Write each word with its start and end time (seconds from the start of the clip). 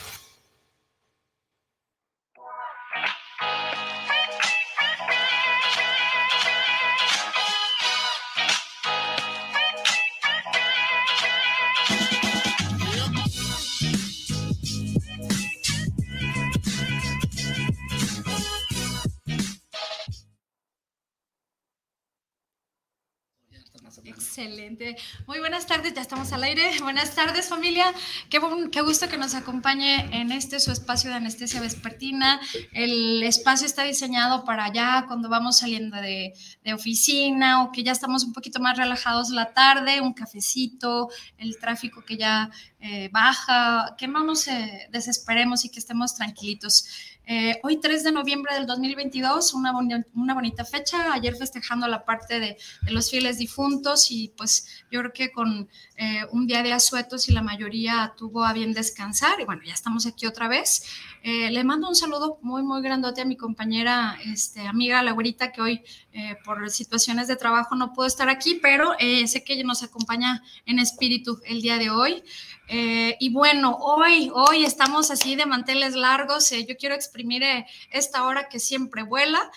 Excelente. 24.41 24.97
Muy 25.27 25.37
buenas 25.37 25.67
tardes, 25.67 25.93
ya 25.93 26.01
estamos 26.01 26.33
al 26.33 26.41
aire. 26.41 26.71
Buenas 26.81 27.13
tardes 27.13 27.47
familia. 27.47 27.93
Qué, 28.27 28.41
qué, 28.71 28.81
gusto 28.81 29.07
que 29.07 29.17
nos 29.17 29.35
acompañe 29.35 30.19
en 30.19 30.31
este 30.31 30.59
su 30.59 30.71
espacio 30.71 31.11
de 31.11 31.17
anestesia 31.17 31.61
vespertina. 31.61 32.41
El 32.73 33.21
espacio 33.21 33.67
está 33.67 33.83
diseñado 33.83 34.43
para 34.43 34.73
ya 34.73 35.05
cuando 35.07 35.29
vamos 35.29 35.59
saliendo 35.59 35.95
de, 35.97 36.33
de 36.63 36.73
oficina 36.73 37.63
o 37.63 37.71
que 37.71 37.83
ya 37.83 37.91
estamos 37.91 38.23
un 38.23 38.33
poquito 38.33 38.59
más 38.59 38.77
relajados 38.77 39.29
la 39.29 39.53
tarde, 39.53 40.01
un 40.01 40.13
cafecito, 40.13 41.09
el 41.37 41.59
tráfico 41.59 42.03
que 42.03 42.17
ya 42.17 42.49
eh, 42.79 43.09
baja, 43.11 43.95
que 43.95 44.07
no 44.07 44.23
nos 44.23 44.47
eh, 44.47 44.87
desesperemos 44.89 45.65
y 45.65 45.69
que 45.69 45.77
estemos 45.77 46.15
tranquilitos. 46.15 46.87
Eh, 47.25 47.59
hoy 47.63 47.79
3 47.79 48.03
de 48.03 48.11
noviembre 48.11 48.53
del 48.55 48.65
2022, 48.65 49.53
una, 49.53 49.73
una 50.15 50.33
bonita 50.33 50.65
fecha, 50.65 51.13
ayer 51.13 51.35
festejando 51.35 51.87
la 51.87 52.03
parte 52.03 52.39
de, 52.39 52.57
de, 52.81 52.91
los 52.91 53.09
fieles 53.09 53.37
difuntos 53.37 54.11
y 54.11 54.33
pues 54.35 54.83
yo 54.89 54.99
creo 54.99 55.13
que 55.13 55.31
con 55.31 55.69
eh, 56.01 56.25
un 56.31 56.47
día 56.47 56.63
de 56.63 56.73
asuetos 56.73 57.29
y 57.29 57.31
la 57.31 57.43
mayoría 57.43 58.15
tuvo 58.17 58.43
a 58.43 58.53
bien 58.53 58.73
descansar 58.73 59.39
y 59.39 59.45
bueno, 59.45 59.61
ya 59.63 59.75
estamos 59.75 60.07
aquí 60.07 60.25
otra 60.25 60.47
vez. 60.47 60.83
Eh, 61.23 61.51
le 61.51 61.63
mando 61.63 61.87
un 61.87 61.95
saludo 61.95 62.39
muy, 62.41 62.63
muy 62.63 62.81
grandote 62.81 63.21
a 63.21 63.25
mi 63.25 63.37
compañera, 63.37 64.17
este, 64.25 64.61
amiga 64.61 65.03
Laurita, 65.03 65.51
que 65.51 65.61
hoy 65.61 65.83
eh, 66.13 66.35
por 66.43 66.67
situaciones 66.71 67.27
de 67.27 67.35
trabajo 67.35 67.75
no 67.75 67.93
pudo 67.93 68.07
estar 68.07 68.29
aquí, 68.29 68.55
pero 68.59 68.95
eh, 68.97 69.27
sé 69.27 69.43
que 69.43 69.53
ella 69.53 69.63
nos 69.63 69.83
acompaña 69.83 70.41
en 70.65 70.79
espíritu 70.79 71.39
el 71.45 71.61
día 71.61 71.77
de 71.77 71.91
hoy. 71.91 72.23
Y 72.73 73.33
bueno, 73.33 73.75
hoy, 73.81 74.31
hoy 74.33 74.63
estamos 74.63 75.11
así 75.11 75.35
de 75.35 75.45
manteles 75.45 75.93
largos. 75.93 76.51
Yo 76.51 76.77
quiero 76.77 76.95
exprimir 76.95 77.43
esta 77.91 78.23
hora 78.23 78.47
que 78.47 78.61
siempre 78.61 79.03
vuela. 79.03 79.51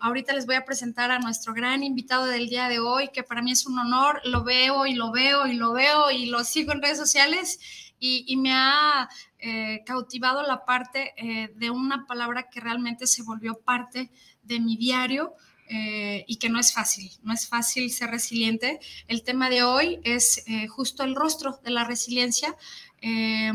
Ahorita 0.00 0.32
les 0.32 0.46
voy 0.46 0.54
a 0.54 0.64
presentar 0.64 1.10
a 1.10 1.18
nuestro 1.18 1.52
gran 1.52 1.82
invitado 1.82 2.26
del 2.26 2.48
día 2.48 2.68
de 2.68 2.78
hoy, 2.78 3.08
que 3.12 3.22
para 3.22 3.42
mí 3.42 3.52
es 3.52 3.66
un 3.66 3.78
honor. 3.78 4.20
Lo 4.24 4.44
veo 4.44 4.86
y 4.86 4.94
lo 4.94 5.10
veo 5.10 5.46
y 5.46 5.54
lo 5.54 5.72
veo 5.72 6.10
y 6.10 6.26
lo 6.26 6.44
sigo 6.44 6.72
en 6.72 6.82
redes 6.82 6.98
sociales 6.98 7.58
y, 7.98 8.36
me 8.36 8.52
ha 8.52 9.08
eh, 9.38 9.82
cautivado 9.86 10.42
la 10.42 10.64
parte 10.64 11.12
eh, 11.16 11.52
de 11.54 11.70
una 11.70 12.04
palabra 12.06 12.48
que 12.50 12.60
realmente 12.60 13.06
se 13.06 13.22
volvió 13.22 13.54
parte 13.54 14.10
de 14.42 14.58
mi 14.58 14.76
diario. 14.76 15.34
Eh, 15.74 16.24
y 16.26 16.36
que 16.36 16.50
no 16.50 16.60
es 16.60 16.74
fácil, 16.74 17.10
no 17.22 17.32
es 17.32 17.48
fácil 17.48 17.90
ser 17.90 18.10
resiliente. 18.10 18.78
El 19.08 19.22
tema 19.22 19.48
de 19.48 19.62
hoy 19.62 20.00
es 20.04 20.44
eh, 20.46 20.66
justo 20.66 21.02
el 21.02 21.14
rostro 21.14 21.60
de 21.64 21.70
la 21.70 21.84
resiliencia. 21.84 22.54
Eh, 23.00 23.50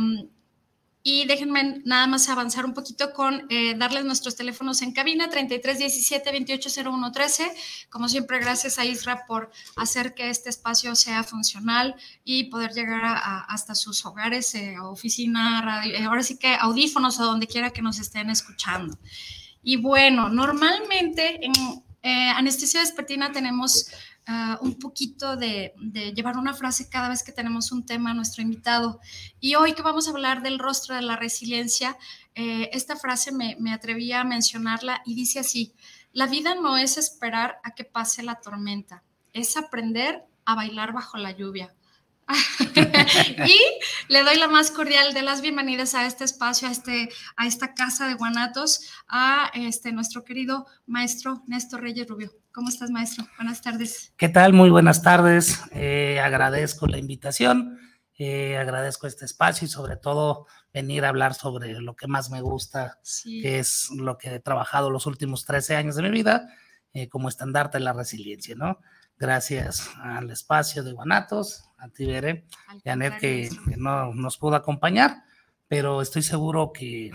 y 1.10 1.24
déjenme 1.24 1.82
nada 1.86 2.06
más 2.06 2.28
avanzar 2.28 2.66
un 2.66 2.74
poquito 2.74 3.14
con 3.14 3.48
eh, 3.50 3.76
darles 3.78 4.04
nuestros 4.04 4.36
teléfonos 4.36 4.82
en 4.82 4.92
cabina, 4.92 5.30
3317 5.30 6.32
280113. 6.32 7.50
Como 7.90 8.10
siempre, 8.10 8.40
gracias 8.40 8.78
a 8.78 8.84
Isra 8.84 9.26
por 9.26 9.50
hacer 9.78 10.14
que 10.16 10.30
este 10.30 10.50
espacio 10.50 10.98
sea 10.98 11.24
funcional 11.24 11.96
y 12.26 12.50
poder 12.50 12.74
llegar 12.74 13.04
hasta 13.48 13.74
sus 13.74 14.06
hogares, 14.06 14.54
eh, 14.56 14.76
oficina, 14.82 15.62
radio, 15.62 15.96
eh, 15.96 16.04
ahora 16.04 16.24
sí 16.24 16.38
que 16.38 16.54
audífonos 16.56 17.18
o 17.22 17.24
donde 17.24 17.48
quiera 17.48 17.70
que 17.70 17.82
nos 17.82 18.00
estén 18.00 18.30
escuchando. 18.30 19.00
Y 19.64 19.78
bueno, 19.78 20.28
normalmente 20.28 21.40
en 21.42 21.54
eh, 22.04 22.30
anestesia 22.32 22.82
vespertina 22.82 23.32
tenemos 23.32 23.90
uh, 24.28 24.64
un 24.64 24.78
poquito 24.80 25.36
de, 25.36 25.74
de, 25.78 26.14
llevar 26.14 26.38
una 26.38 26.54
frase 26.54 26.90
cada 26.90 27.10
vez 27.10 27.24
que 27.24 27.32
tenemos 27.32 27.72
un 27.72 27.86
tema 27.86 28.12
a 28.12 28.14
nuestro 28.14 28.42
invitado. 28.42 29.00
Y 29.40 29.56
hoy 29.56 29.74
que 29.74 29.82
vamos 29.82 30.08
a 30.08 30.12
hablar 30.12 30.42
del 30.42 30.60
rostro 30.60 30.96
de 30.96 31.02
la 31.02 31.16
resiliencia, 31.16 31.98
eh, 32.36 32.70
esta 32.74 32.96
frase 32.96 33.32
me, 33.32 33.56
me 33.60 33.74
atreví 33.74 34.12
a 34.12 34.24
mencionarla 34.24 35.02
y 35.06 35.16
dice 35.16 35.40
así, 35.40 35.74
la 36.14 36.28
vida 36.28 36.56
no 36.56 36.78
es 36.78 36.98
esperar 36.98 37.60
a 37.64 37.72
que 37.72 37.84
pase 37.84 38.24
la 38.24 38.36
tormenta, 38.36 39.04
es 39.34 39.58
aprender 39.58 40.24
a 40.46 40.56
bailar 40.56 40.94
bajo 40.94 41.18
la 41.18 41.32
lluvia. 41.32 41.74
y 43.48 43.58
le 44.10 44.24
doy 44.24 44.38
la 44.38 44.48
más 44.50 44.72
cordial 44.72 45.14
de 45.14 45.22
las 45.22 45.42
bienvenidas 45.42 45.96
a 45.96 46.06
este 46.06 46.26
espacio, 46.26 46.68
a, 46.68 46.72
este, 46.72 47.10
a 47.38 47.48
esta 47.48 47.74
casa 47.74 48.08
de 48.08 48.16
Guanatos, 48.16 48.82
a 49.08 49.50
este, 49.54 49.92
nuestro 49.94 50.24
querido 50.26 50.68
maestro 50.86 51.44
Néstor 51.48 51.82
Reyes 51.82 52.08
Rubio. 52.08 52.34
¿Cómo 52.58 52.70
estás, 52.70 52.90
maestro? 52.90 53.24
Buenas 53.38 53.62
tardes. 53.62 54.16
¿Qué 54.18 54.30
tal? 54.30 54.52
Muy 54.52 54.72
buenas 54.72 55.04
tardes. 55.04 55.62
Eh, 55.74 56.20
agradezco 56.20 56.88
la 56.88 56.98
invitación, 56.98 57.80
eh, 58.18 58.58
agradezco 58.58 59.06
este 59.06 59.26
espacio 59.26 59.68
y 59.68 59.70
sobre 59.70 59.96
todo 59.96 60.48
venir 60.74 61.06
a 61.06 61.10
hablar 61.10 61.36
sobre 61.36 61.80
lo 61.80 61.96
que 61.96 62.08
más 62.08 62.32
me 62.32 62.42
gusta, 62.42 62.98
sí. 63.04 63.44
que 63.44 63.60
es 63.60 63.92
lo 63.92 64.18
que 64.18 64.34
he 64.34 64.40
trabajado 64.40 64.90
los 64.90 65.06
últimos 65.06 65.46
13 65.46 65.76
años 65.76 65.98
de 65.98 66.02
mi 66.02 66.10
vida 66.10 66.50
eh, 66.94 67.08
como 67.10 67.30
estandarte 67.30 67.78
de 67.78 67.84
la 67.84 67.94
resiliencia, 67.94 68.56
¿no? 68.56 68.80
Gracias 69.20 69.92
al 70.02 70.32
espacio 70.32 70.82
de 70.82 70.94
Guanatos, 70.94 71.70
a 71.78 71.90
ti, 71.90 72.08
Bere, 72.08 72.48
y 72.84 72.90
a 72.90 72.98
que, 73.20 73.52
que 73.70 73.78
no 73.78 74.16
nos 74.16 74.40
pudo 74.40 74.56
acompañar, 74.56 75.26
pero 75.68 76.02
estoy 76.02 76.24
seguro 76.24 76.72
que 76.74 77.12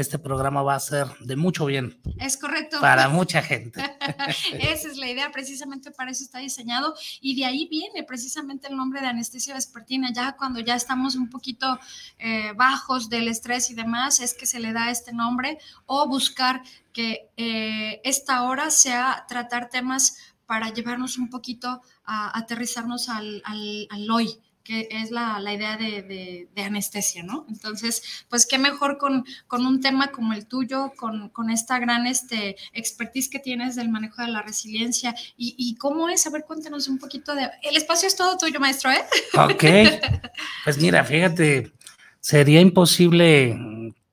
este 0.00 0.18
programa 0.18 0.62
va 0.62 0.74
a 0.74 0.80
ser 0.80 1.06
de 1.20 1.36
mucho 1.36 1.64
bien. 1.64 1.98
Es 2.18 2.36
correcto. 2.36 2.80
Para 2.80 3.08
mucha 3.08 3.42
gente. 3.42 3.80
Esa 4.52 4.88
es 4.88 4.96
la 4.98 5.08
idea, 5.08 5.32
precisamente 5.32 5.90
para 5.90 6.10
eso 6.10 6.22
está 6.22 6.38
diseñado 6.38 6.94
y 7.20 7.34
de 7.34 7.46
ahí 7.46 7.66
viene 7.70 8.02
precisamente 8.02 8.68
el 8.68 8.76
nombre 8.76 9.00
de 9.00 9.06
anestesia 9.06 9.54
vespertina. 9.54 10.12
Ya 10.12 10.36
cuando 10.36 10.60
ya 10.60 10.74
estamos 10.74 11.14
un 11.14 11.30
poquito 11.30 11.78
eh, 12.18 12.52
bajos 12.54 13.08
del 13.08 13.28
estrés 13.28 13.70
y 13.70 13.74
demás, 13.74 14.20
es 14.20 14.34
que 14.34 14.44
se 14.44 14.60
le 14.60 14.74
da 14.74 14.90
este 14.90 15.14
nombre 15.14 15.58
o 15.86 16.06
buscar 16.06 16.62
que 16.92 17.30
eh, 17.36 18.00
esta 18.04 18.42
hora 18.42 18.70
sea 18.70 19.24
tratar 19.28 19.70
temas 19.70 20.18
para 20.44 20.72
llevarnos 20.72 21.18
un 21.18 21.30
poquito 21.30 21.82
a 22.04 22.38
aterrizarnos 22.38 23.08
al, 23.08 23.42
al, 23.44 23.88
al 23.90 24.10
hoy, 24.10 24.40
que 24.66 24.88
es 24.90 25.10
la, 25.10 25.38
la 25.38 25.54
idea 25.54 25.76
de, 25.76 26.02
de, 26.02 26.48
de, 26.52 26.62
anestesia, 26.62 27.22
¿no? 27.22 27.46
Entonces, 27.48 28.24
pues 28.28 28.46
qué 28.46 28.58
mejor 28.58 28.98
con, 28.98 29.24
con 29.46 29.64
un 29.64 29.80
tema 29.80 30.08
como 30.08 30.32
el 30.32 30.46
tuyo, 30.46 30.92
con, 30.96 31.28
con, 31.28 31.50
esta 31.50 31.78
gran 31.78 32.06
este, 32.06 32.56
expertise 32.72 33.28
que 33.28 33.38
tienes 33.38 33.76
del 33.76 33.90
manejo 33.90 34.22
de 34.22 34.28
la 34.28 34.42
resiliencia 34.42 35.14
y, 35.36 35.54
y, 35.56 35.76
cómo 35.76 36.08
es, 36.08 36.26
a 36.26 36.30
ver, 36.30 36.44
cuéntanos 36.44 36.88
un 36.88 36.98
poquito 36.98 37.34
de... 37.34 37.48
El 37.62 37.76
espacio 37.76 38.08
es 38.08 38.16
todo 38.16 38.36
tuyo, 38.36 38.58
maestro, 38.58 38.90
¿eh? 38.90 39.04
Ok, 39.38 39.64
pues 40.64 40.78
mira, 40.78 41.04
fíjate, 41.04 41.72
sería 42.18 42.60
imposible 42.60 43.56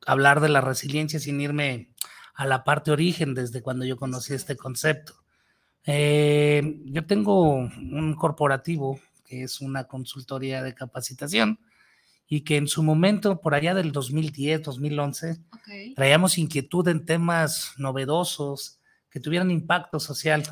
hablar 0.06 0.40
de 0.40 0.50
la 0.50 0.62
resiliencia 0.62 1.20
sin 1.20 1.42
irme 1.42 1.90
a 2.36 2.46
la 2.46 2.64
parte 2.64 2.92
origen 2.92 3.34
desde 3.34 3.62
cuando 3.62 3.86
yo 3.86 3.98
conocí 3.98 4.34
este 4.34 4.56
concepto. 4.56 5.14
Eh, 5.86 6.80
yo 6.86 7.06
tengo 7.06 7.54
un 7.54 8.16
corporativo 8.16 9.00
que 9.34 9.44
es 9.44 9.62
una 9.62 9.86
consultoría 9.86 10.62
de 10.62 10.76
capacitación 10.76 11.60
y 12.28 12.42
que 12.42 12.58
en 12.58 12.68
su 12.68 12.84
momento, 12.84 13.42
por 13.42 13.56
allá 13.56 13.74
del 13.74 13.92
2010, 13.92 14.62
2011, 14.62 15.40
okay. 15.52 15.94
traíamos 15.96 16.38
inquietud 16.38 16.88
en 16.88 17.04
temas 17.06 17.74
novedosos 17.78 18.80
que 19.10 19.20
tuvieran 19.20 19.50
impacto 19.50 20.00
social. 20.00 20.44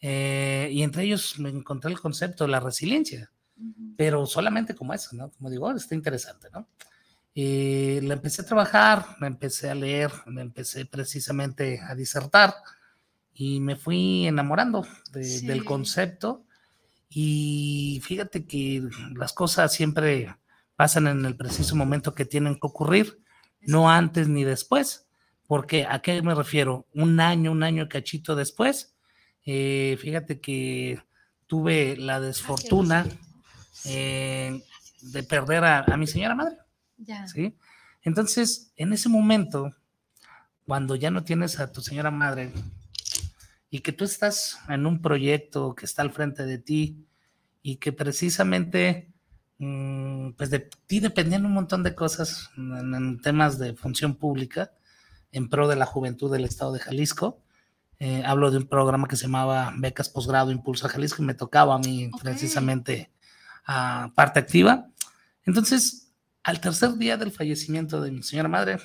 Eh, 0.00 0.68
y 0.72 0.82
entre 0.82 1.04
ellos 1.04 1.38
me 1.38 1.48
encontré 1.48 1.90
el 1.90 2.00
concepto 2.00 2.44
de 2.44 2.50
la 2.50 2.60
resiliencia, 2.60 3.30
uh 3.56 3.62
-huh. 3.62 3.94
pero 3.96 4.26
solamente 4.26 4.74
como 4.74 4.94
eso, 4.94 5.16
¿no? 5.16 5.30
Como 5.30 5.50
digo, 5.50 5.70
está 5.72 5.94
interesante, 5.94 6.48
¿no? 6.52 6.68
Eh, 7.34 8.00
la 8.02 8.14
empecé 8.14 8.42
a 8.42 8.46
trabajar, 8.46 9.16
me 9.20 9.26
empecé 9.26 9.70
a 9.70 9.74
leer, 9.74 10.10
me 10.26 10.42
empecé 10.42 10.86
precisamente 10.86 11.80
a 11.80 11.94
disertar 11.94 12.54
y 13.32 13.60
me 13.60 13.76
fui 13.76 14.26
enamorando 14.26 14.86
de, 15.12 15.24
sí. 15.24 15.46
del 15.46 15.64
concepto 15.64 16.47
Y 17.08 18.00
fíjate 18.04 18.44
que 18.44 18.82
las 19.14 19.32
cosas 19.32 19.72
siempre 19.72 20.34
pasan 20.76 21.06
en 21.06 21.24
el 21.24 21.36
preciso 21.36 21.74
momento 21.74 22.14
que 22.14 22.24
tienen 22.24 22.54
que 22.54 22.66
ocurrir, 22.66 23.20
no 23.60 23.90
antes 23.90 24.28
ni 24.28 24.44
después. 24.44 25.06
Porque, 25.46 25.86
¿a 25.88 26.00
qué 26.00 26.20
me 26.22 26.34
refiero? 26.34 26.86
Un 26.92 27.20
año, 27.20 27.52
un 27.52 27.62
año 27.62 27.88
cachito 27.88 28.36
después, 28.36 28.94
eh, 29.46 29.96
fíjate 29.98 30.40
que 30.40 31.02
tuve 31.46 31.96
la 31.96 32.20
desfortuna 32.20 33.06
eh, 33.86 34.62
de 35.00 35.22
perder 35.22 35.64
a, 35.64 35.96
mi 35.96 36.06
señora 36.06 36.34
madre. 36.34 36.56
¿sí? 37.32 37.56
Entonces, 38.02 38.72
en 38.76 38.92
ese 38.92 39.08
momento, 39.08 39.74
cuando 40.66 40.96
ya 40.96 41.10
no 41.10 41.24
tienes 41.24 41.58
a 41.58 41.72
tu 41.72 41.80
señora 41.80 42.10
madre 42.10 42.52
y 43.70 43.80
que 43.80 43.92
tú 43.92 44.04
estás 44.04 44.58
en 44.68 44.86
un 44.86 45.02
proyecto 45.02 45.74
que 45.74 45.84
está 45.84 46.02
al 46.02 46.12
frente 46.12 46.44
de 46.44 46.58
ti 46.58 47.06
y 47.62 47.76
que 47.76 47.92
precisamente, 47.92 49.12
mm, 49.58 50.30
pues 50.32 50.50
de 50.50 50.70
ti 50.86 51.00
dependían 51.00 51.44
un 51.44 51.52
montón 51.52 51.82
de 51.82 51.94
cosas 51.94 52.50
en, 52.56 53.20
temas 53.20 53.58
de 53.58 53.74
función 53.74 54.14
pública 54.14 54.72
en 55.32 55.48
pro 55.48 55.68
de 55.68 55.76
la 55.76 55.86
juventud 55.86 56.32
del 56.32 56.44
estado 56.44 56.72
de 56.72 56.80
Jalisco. 56.80 57.42
Eh, 57.98 58.22
hablo 58.24 58.50
de 58.50 58.58
un 58.58 58.68
programa 58.68 59.08
que 59.08 59.16
se 59.16 59.24
llamaba 59.24 59.74
Becas 59.76 60.08
Posgrado 60.08 60.50
Impulso 60.50 60.86
a 60.86 60.90
Jalisco 60.90 61.22
y 61.22 61.26
me 61.26 61.34
tocaba 61.34 61.74
a 61.74 61.78
mí 61.78 62.10
precisamente 62.22 63.10
a 63.66 64.12
parte 64.14 64.38
activa. 64.38 64.88
Entonces, 65.44 66.12
al 66.42 66.60
tercer 66.60 66.94
día 66.94 67.16
del 67.16 67.32
fallecimiento 67.32 68.00
de 68.00 68.12
mi 68.12 68.22
señora 68.22 68.48
madre, 68.48 68.78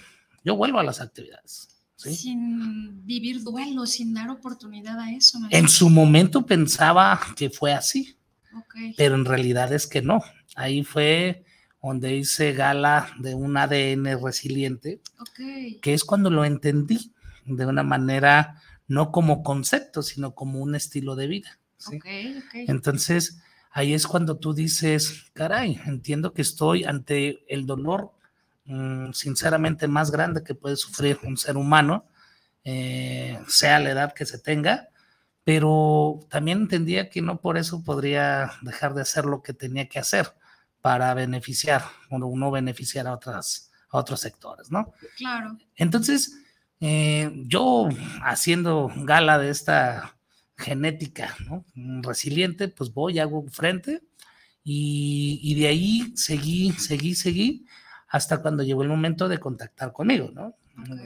yo 0.44 0.57
vuelvo 0.57 0.80
a 0.80 0.83
las 0.83 1.00
actividades. 1.00 1.72
Sin 2.11 3.05
vivir 3.05 3.44
duelo, 3.44 3.85
sin 3.85 4.13
dar 4.13 4.29
oportunidad 4.29 5.00
a 5.00 5.11
eso. 5.11 5.39
En 5.50 5.69
su 5.69 5.89
momento 5.89 6.45
pensaba 6.45 7.19
que 7.35 7.50
fue 7.50 7.73
así, 7.73 8.17
pero 8.97 9.15
en 9.15 9.25
realidad 9.25 9.71
es 9.73 9.88
que 9.88 10.01
no. 10.01 10.21
Ahí 10.55 10.83
fue 10.83 11.45
donde 11.81 12.15
hice 12.15 12.53
gala 12.53 13.09
de 13.19 13.35
un 13.35 13.57
ADN 13.57 14.21
resiliente, 14.23 15.01
que 15.81 15.94
es 15.94 16.03
cuando 16.03 16.29
lo 16.29 16.45
entendí 16.45 17.11
de 17.45 17.65
una 17.65 17.83
manera 17.83 18.61
no 18.88 19.11
como 19.11 19.44
concepto, 19.44 20.01
sino 20.01 20.33
como 20.33 20.59
un 20.59 20.75
estilo 20.75 21.15
de 21.15 21.27
vida. 21.27 21.59
Entonces, 22.53 23.41
ahí 23.71 23.94
es 23.94 24.07
cuando 24.07 24.38
tú 24.38 24.53
dices, 24.53 25.31
caray, 25.33 25.79
entiendo 25.85 26.33
que 26.33 26.41
estoy 26.41 26.83
ante 26.83 27.44
el 27.53 27.65
dolor 27.65 28.13
sinceramente 28.65 29.88
más 29.88 30.12
grande 30.12 30.44
que 30.44 30.56
puede 30.56 30.75
sufrir 30.75 31.19
un 31.24 31.38
ser 31.38 31.57
humano, 31.57 32.06
eh, 32.63 33.39
sea 33.48 33.80
la 33.80 33.92
edad 33.92 34.13
que 34.13 34.25
se 34.25 34.39
tenga, 34.39 34.89
pero 35.44 36.21
también 36.30 36.62
entendía 36.62 37.10
que 37.10 37.21
no 37.21 37.42
por 37.42 37.57
eso 37.57 37.83
podría 37.83 38.54
dejar 38.62 38.94
de 38.94 39.01
hacer 39.01 39.25
lo 39.25 39.42
que 39.42 39.54
tenía 39.54 39.89
que 39.89 40.00
hacer 40.00 40.33
para 40.81 41.13
beneficiar 41.13 41.83
o 42.10 42.18
no 42.18 42.51
beneficiar 42.51 43.07
a, 43.07 43.13
otras, 43.13 43.71
a 43.89 43.98
otros 43.98 44.21
sectores, 44.21 44.71
¿no? 44.71 44.94
Claro. 45.18 45.57
Entonces, 45.75 46.39
eh, 46.80 47.31
yo 47.48 47.89
haciendo 48.24 48.92
gala 48.95 49.38
de 49.38 49.50
esta 49.50 50.16
genética 50.57 51.36
¿no? 51.48 51.66
resiliente, 52.01 52.69
pues 52.69 52.94
voy, 52.94 53.19
hago 53.19 53.45
frente 53.50 54.04
y, 54.63 55.39
y 55.44 55.56
de 55.56 55.68
ahí 55.68 56.13
seguí, 56.16 56.71
seguí, 56.74 57.16
seguí 57.16 57.66
hasta 58.13 58.44
cuando 58.44 58.62
llegó 58.62 58.83
el 58.83 58.89
momento 58.89 59.27
de 59.27 59.39
contactar 59.39 59.92
conmigo, 59.92 60.30
¿no? 60.36 60.56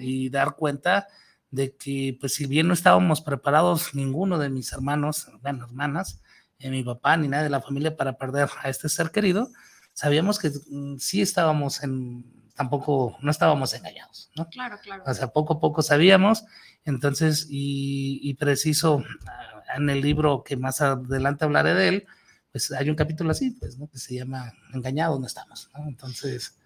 Y 0.01 0.29
dar 0.29 0.57
cuenta 0.57 1.07
de 1.49 1.73
que, 1.73 2.17
pues, 2.19 2.33
si 2.33 2.47
bien 2.47 2.67
no 2.67 2.73
estábamos 2.73 3.21
preparados 3.21 3.95
ninguno 3.95 4.37
de 4.37 4.49
mis 4.49 4.73
hermanos, 4.73 5.31
bueno, 5.41 5.63
hermanas, 5.63 6.19
eh, 6.59 6.69
mi 6.69 6.83
papá 6.83 7.15
ni 7.15 7.29
nadie 7.29 7.45
de 7.45 7.49
la 7.49 7.61
familia 7.61 7.95
para 7.95 8.17
perder 8.17 8.49
a 8.61 8.67
este 8.67 8.89
ser 8.89 9.11
querido, 9.11 9.49
sabíamos 9.93 10.37
que 10.37 10.51
mm, 10.69 10.97
sí 10.97 11.21
estábamos 11.21 11.81
en, 11.81 12.25
tampoco, 12.55 13.17
no 13.21 13.31
estábamos 13.31 13.73
engañados, 13.73 14.29
¿no? 14.35 14.49
Claro, 14.49 14.77
claro. 14.83 15.03
O 15.07 15.13
sea, 15.13 15.29
poco 15.29 15.53
a 15.53 15.59
poco 15.61 15.81
sabíamos, 15.83 16.43
entonces, 16.83 17.47
y, 17.49 18.19
y 18.21 18.33
preciso, 18.33 19.01
ah, 19.27 19.63
en 19.77 19.89
el 19.89 20.01
libro 20.01 20.43
que 20.43 20.57
más 20.57 20.81
adelante 20.81 21.45
hablaré 21.45 21.73
de 21.73 21.87
él, 21.87 22.07
pues 22.51 22.69
hay 22.73 22.89
un 22.89 22.97
capítulo 22.97 23.31
así, 23.31 23.51
pues, 23.51 23.77
¿no? 23.77 23.87
Que 23.87 23.97
se 23.97 24.13
llama 24.13 24.51
Engañado, 24.73 25.17
no 25.17 25.25
estamos, 25.25 25.69
¿no? 25.73 25.87
Entonces, 25.87 26.57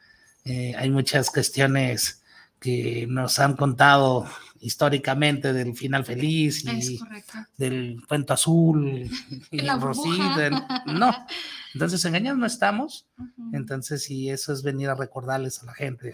eh, 0.46 0.74
hay 0.78 0.90
muchas 0.90 1.30
cuestiones 1.30 2.24
que 2.60 3.08
nos 3.10 3.40
han 3.40 3.56
contado 3.56 4.28
históricamente 4.60 5.54
del 5.54 5.76
final 5.76 6.06
feliz 6.06 6.64
y 6.64 7.00
del 7.58 8.04
cuento 8.08 8.34
azul 8.34 9.10
y 9.52 9.60
el 9.60 9.82
rosita. 9.82 10.84
No, 10.86 11.12
entonces 11.74 12.06
engañados 12.06 12.40
no 12.40 12.46
estamos. 12.46 13.08
Entonces, 13.54 14.10
y 14.10 14.30
eso 14.30 14.54
es 14.54 14.62
venir 14.62 14.90
a 14.90 14.96
recordarles 14.96 15.62
a 15.62 15.66
la 15.66 15.74
gente 15.74 16.14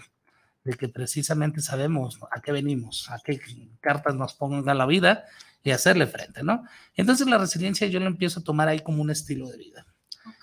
de 0.64 0.74
que 0.74 0.90
precisamente 0.90 1.62
sabemos 1.62 2.20
a 2.32 2.42
qué 2.42 2.52
venimos, 2.52 3.10
a 3.10 3.20
qué 3.24 3.40
cartas 3.80 4.16
nos 4.16 4.34
pongan 4.34 4.78
la 4.78 4.86
vida 4.86 5.26
y 5.64 5.72
hacerle 5.72 6.08
frente, 6.08 6.44
¿no? 6.44 6.64
Entonces 6.96 7.28
la 7.28 7.38
resiliencia 7.38 7.88
yo 7.88 8.00
lo 8.00 8.08
empiezo 8.08 8.40
a 8.40 8.44
tomar 8.44 8.68
ahí 8.68 8.80
como 8.80 9.02
un 9.02 9.10
estilo 9.10 9.50
de 9.50 9.58
vida. 9.58 9.86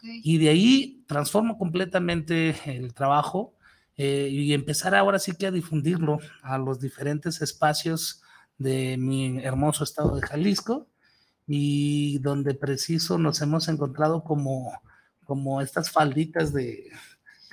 Y 0.03 0.39
de 0.39 0.49
ahí 0.51 1.05
transformo 1.07 1.57
completamente 1.57 2.55
el 2.67 2.93
trabajo 2.93 3.55
eh, 3.97 4.29
y 4.31 4.53
empezar 4.53 4.95
ahora 4.95 5.19
sí 5.19 5.35
que 5.37 5.47
a 5.47 5.51
difundirlo 5.51 6.19
a 6.43 6.59
los 6.59 6.81
diferentes 6.81 7.41
espacios 7.43 8.23
de 8.59 8.97
mi 8.99 9.39
hermoso 9.43 9.85
estado 9.85 10.17
de 10.17 10.27
Jalisco 10.27 10.89
y 11.47 12.19
donde 12.19 12.55
preciso 12.55 13.19
nos 13.19 13.41
hemos 13.41 13.69
encontrado 13.69 14.25
como, 14.25 14.81
como 15.25 15.61
estas 15.61 15.91
falditas 15.91 16.53
de 16.53 16.91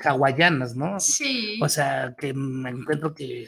hawaianas, 0.03 0.75
¿no? 0.75 0.99
Sí. 0.99 1.59
O 1.61 1.69
sea, 1.69 2.15
que 2.17 2.33
me 2.33 2.69
encuentro 2.69 3.13
que 3.13 3.47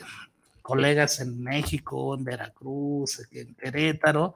colegas 0.62 1.20
en 1.20 1.42
México, 1.42 2.16
en 2.16 2.24
Veracruz, 2.24 3.28
en 3.32 3.56
Querétaro, 3.56 4.36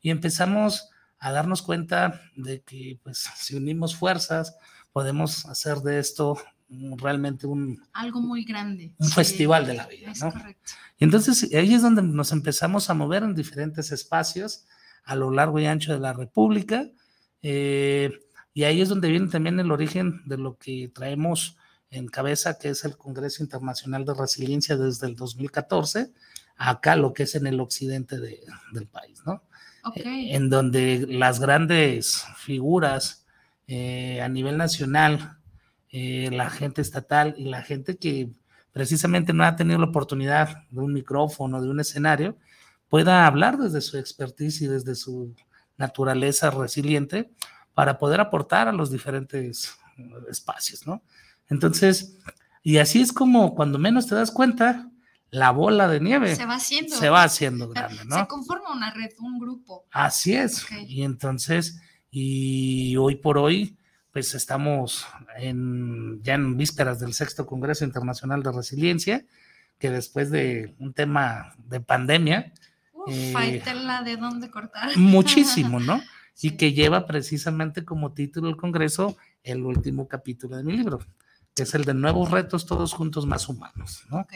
y 0.00 0.10
empezamos 0.10 0.90
a 1.18 1.32
darnos 1.32 1.62
cuenta 1.62 2.22
de 2.36 2.62
que 2.62 2.98
pues 3.02 3.28
si 3.36 3.56
unimos 3.56 3.96
fuerzas 3.96 4.56
podemos 4.92 5.46
hacer 5.46 5.78
de 5.78 5.98
esto 5.98 6.38
realmente 6.68 7.46
un... 7.46 7.82
Algo 7.92 8.20
muy 8.20 8.44
grande. 8.44 8.92
Un 8.98 9.08
festival 9.08 9.66
de 9.66 9.74
la 9.74 9.86
vida, 9.86 10.12
¿no? 10.20 10.32
Correcto. 10.32 10.72
Y 10.98 11.04
entonces 11.04 11.48
ahí 11.54 11.74
es 11.74 11.82
donde 11.82 12.02
nos 12.02 12.32
empezamos 12.32 12.90
a 12.90 12.94
mover 12.94 13.22
en 13.22 13.34
diferentes 13.34 13.92
espacios 13.92 14.66
a 15.04 15.14
lo 15.14 15.30
largo 15.30 15.58
y 15.58 15.66
ancho 15.66 15.92
de 15.92 16.00
la 16.00 16.12
República. 16.12 16.88
Eh, 17.42 18.10
y 18.52 18.64
ahí 18.64 18.80
es 18.80 18.88
donde 18.88 19.08
viene 19.08 19.28
también 19.28 19.58
el 19.60 19.70
origen 19.70 20.22
de 20.26 20.36
lo 20.36 20.58
que 20.58 20.90
traemos 20.92 21.56
en 21.90 22.08
cabeza, 22.08 22.58
que 22.58 22.70
es 22.70 22.84
el 22.84 22.96
Congreso 22.96 23.42
Internacional 23.42 24.04
de 24.04 24.14
Resiliencia 24.14 24.76
desde 24.76 25.06
el 25.06 25.16
2014, 25.16 26.12
acá 26.56 26.96
lo 26.96 27.12
que 27.12 27.22
es 27.22 27.34
en 27.34 27.46
el 27.46 27.60
occidente 27.60 28.18
del 28.18 28.86
país, 28.88 29.22
¿no? 29.24 29.42
Okay. 29.84 30.34
en 30.34 30.50
donde 30.50 31.06
las 31.08 31.40
grandes 31.40 32.24
figuras 32.36 33.24
eh, 33.68 34.20
a 34.20 34.28
nivel 34.28 34.58
nacional 34.58 35.37
eh, 35.90 36.30
la 36.32 36.50
gente 36.50 36.82
estatal 36.82 37.34
y 37.38 37.44
la 37.44 37.62
gente 37.62 37.96
que 37.96 38.30
precisamente 38.72 39.32
no 39.32 39.44
ha 39.44 39.56
tenido 39.56 39.78
la 39.78 39.86
oportunidad 39.86 40.64
de 40.70 40.80
un 40.80 40.92
micrófono, 40.92 41.62
de 41.62 41.68
un 41.68 41.80
escenario, 41.80 42.36
pueda 42.88 43.26
hablar 43.26 43.58
desde 43.58 43.80
su 43.80 43.98
expertise 43.98 44.62
y 44.62 44.66
desde 44.66 44.94
su 44.94 45.34
naturaleza 45.76 46.50
resiliente 46.50 47.30
para 47.74 47.98
poder 47.98 48.20
aportar 48.20 48.68
a 48.68 48.72
los 48.72 48.90
diferentes 48.90 49.78
espacios, 50.30 50.86
¿no? 50.86 51.02
Entonces, 51.48 52.18
y 52.62 52.78
así 52.78 53.00
es 53.00 53.12
como 53.12 53.54
cuando 53.54 53.78
menos 53.78 54.06
te 54.06 54.14
das 54.14 54.30
cuenta, 54.30 54.90
la 55.30 55.50
bola 55.50 55.88
de 55.88 56.00
nieve 56.00 56.34
se 56.34 56.44
va 56.44 56.56
haciendo, 56.56 56.96
se 56.96 57.08
va 57.08 57.22
haciendo 57.22 57.68
grande, 57.68 58.04
¿no? 58.04 58.16
Se 58.16 58.26
conforma 58.26 58.72
una 58.72 58.92
red, 58.92 59.10
un 59.20 59.38
grupo. 59.38 59.84
Así 59.90 60.34
es. 60.34 60.66
Y 60.86 61.02
entonces, 61.02 61.80
y 62.10 62.96
hoy 62.96 63.16
por 63.16 63.38
hoy, 63.38 63.77
pues 64.18 64.34
estamos 64.34 65.06
en, 65.36 66.20
ya 66.24 66.34
en 66.34 66.56
vísperas 66.56 66.98
del 66.98 67.14
sexto 67.14 67.46
Congreso 67.46 67.84
Internacional 67.84 68.42
de 68.42 68.50
Resiliencia, 68.50 69.24
que 69.78 69.90
después 69.90 70.32
de 70.32 70.74
un 70.80 70.92
tema 70.92 71.54
de 71.68 71.78
pandemia... 71.78 72.52
Uf, 72.92 73.08
eh, 73.08 73.62
de 74.04 74.16
dónde 74.16 74.50
cortar. 74.50 74.96
Muchísimo, 74.96 75.78
¿no? 75.78 76.02
Y 76.42 76.56
que 76.56 76.72
lleva 76.72 77.06
precisamente 77.06 77.84
como 77.84 78.12
título 78.12 78.48
el 78.48 78.56
Congreso 78.56 79.16
el 79.44 79.62
último 79.62 80.08
capítulo 80.08 80.56
de 80.56 80.64
mi 80.64 80.76
libro, 80.76 80.98
que 81.54 81.62
es 81.62 81.72
el 81.74 81.84
de 81.84 81.94
Nuevos 81.94 82.32
Retos 82.32 82.66
Todos 82.66 82.94
Juntos 82.94 83.24
Más 83.24 83.48
Humanos, 83.48 84.02
¿no? 84.10 84.26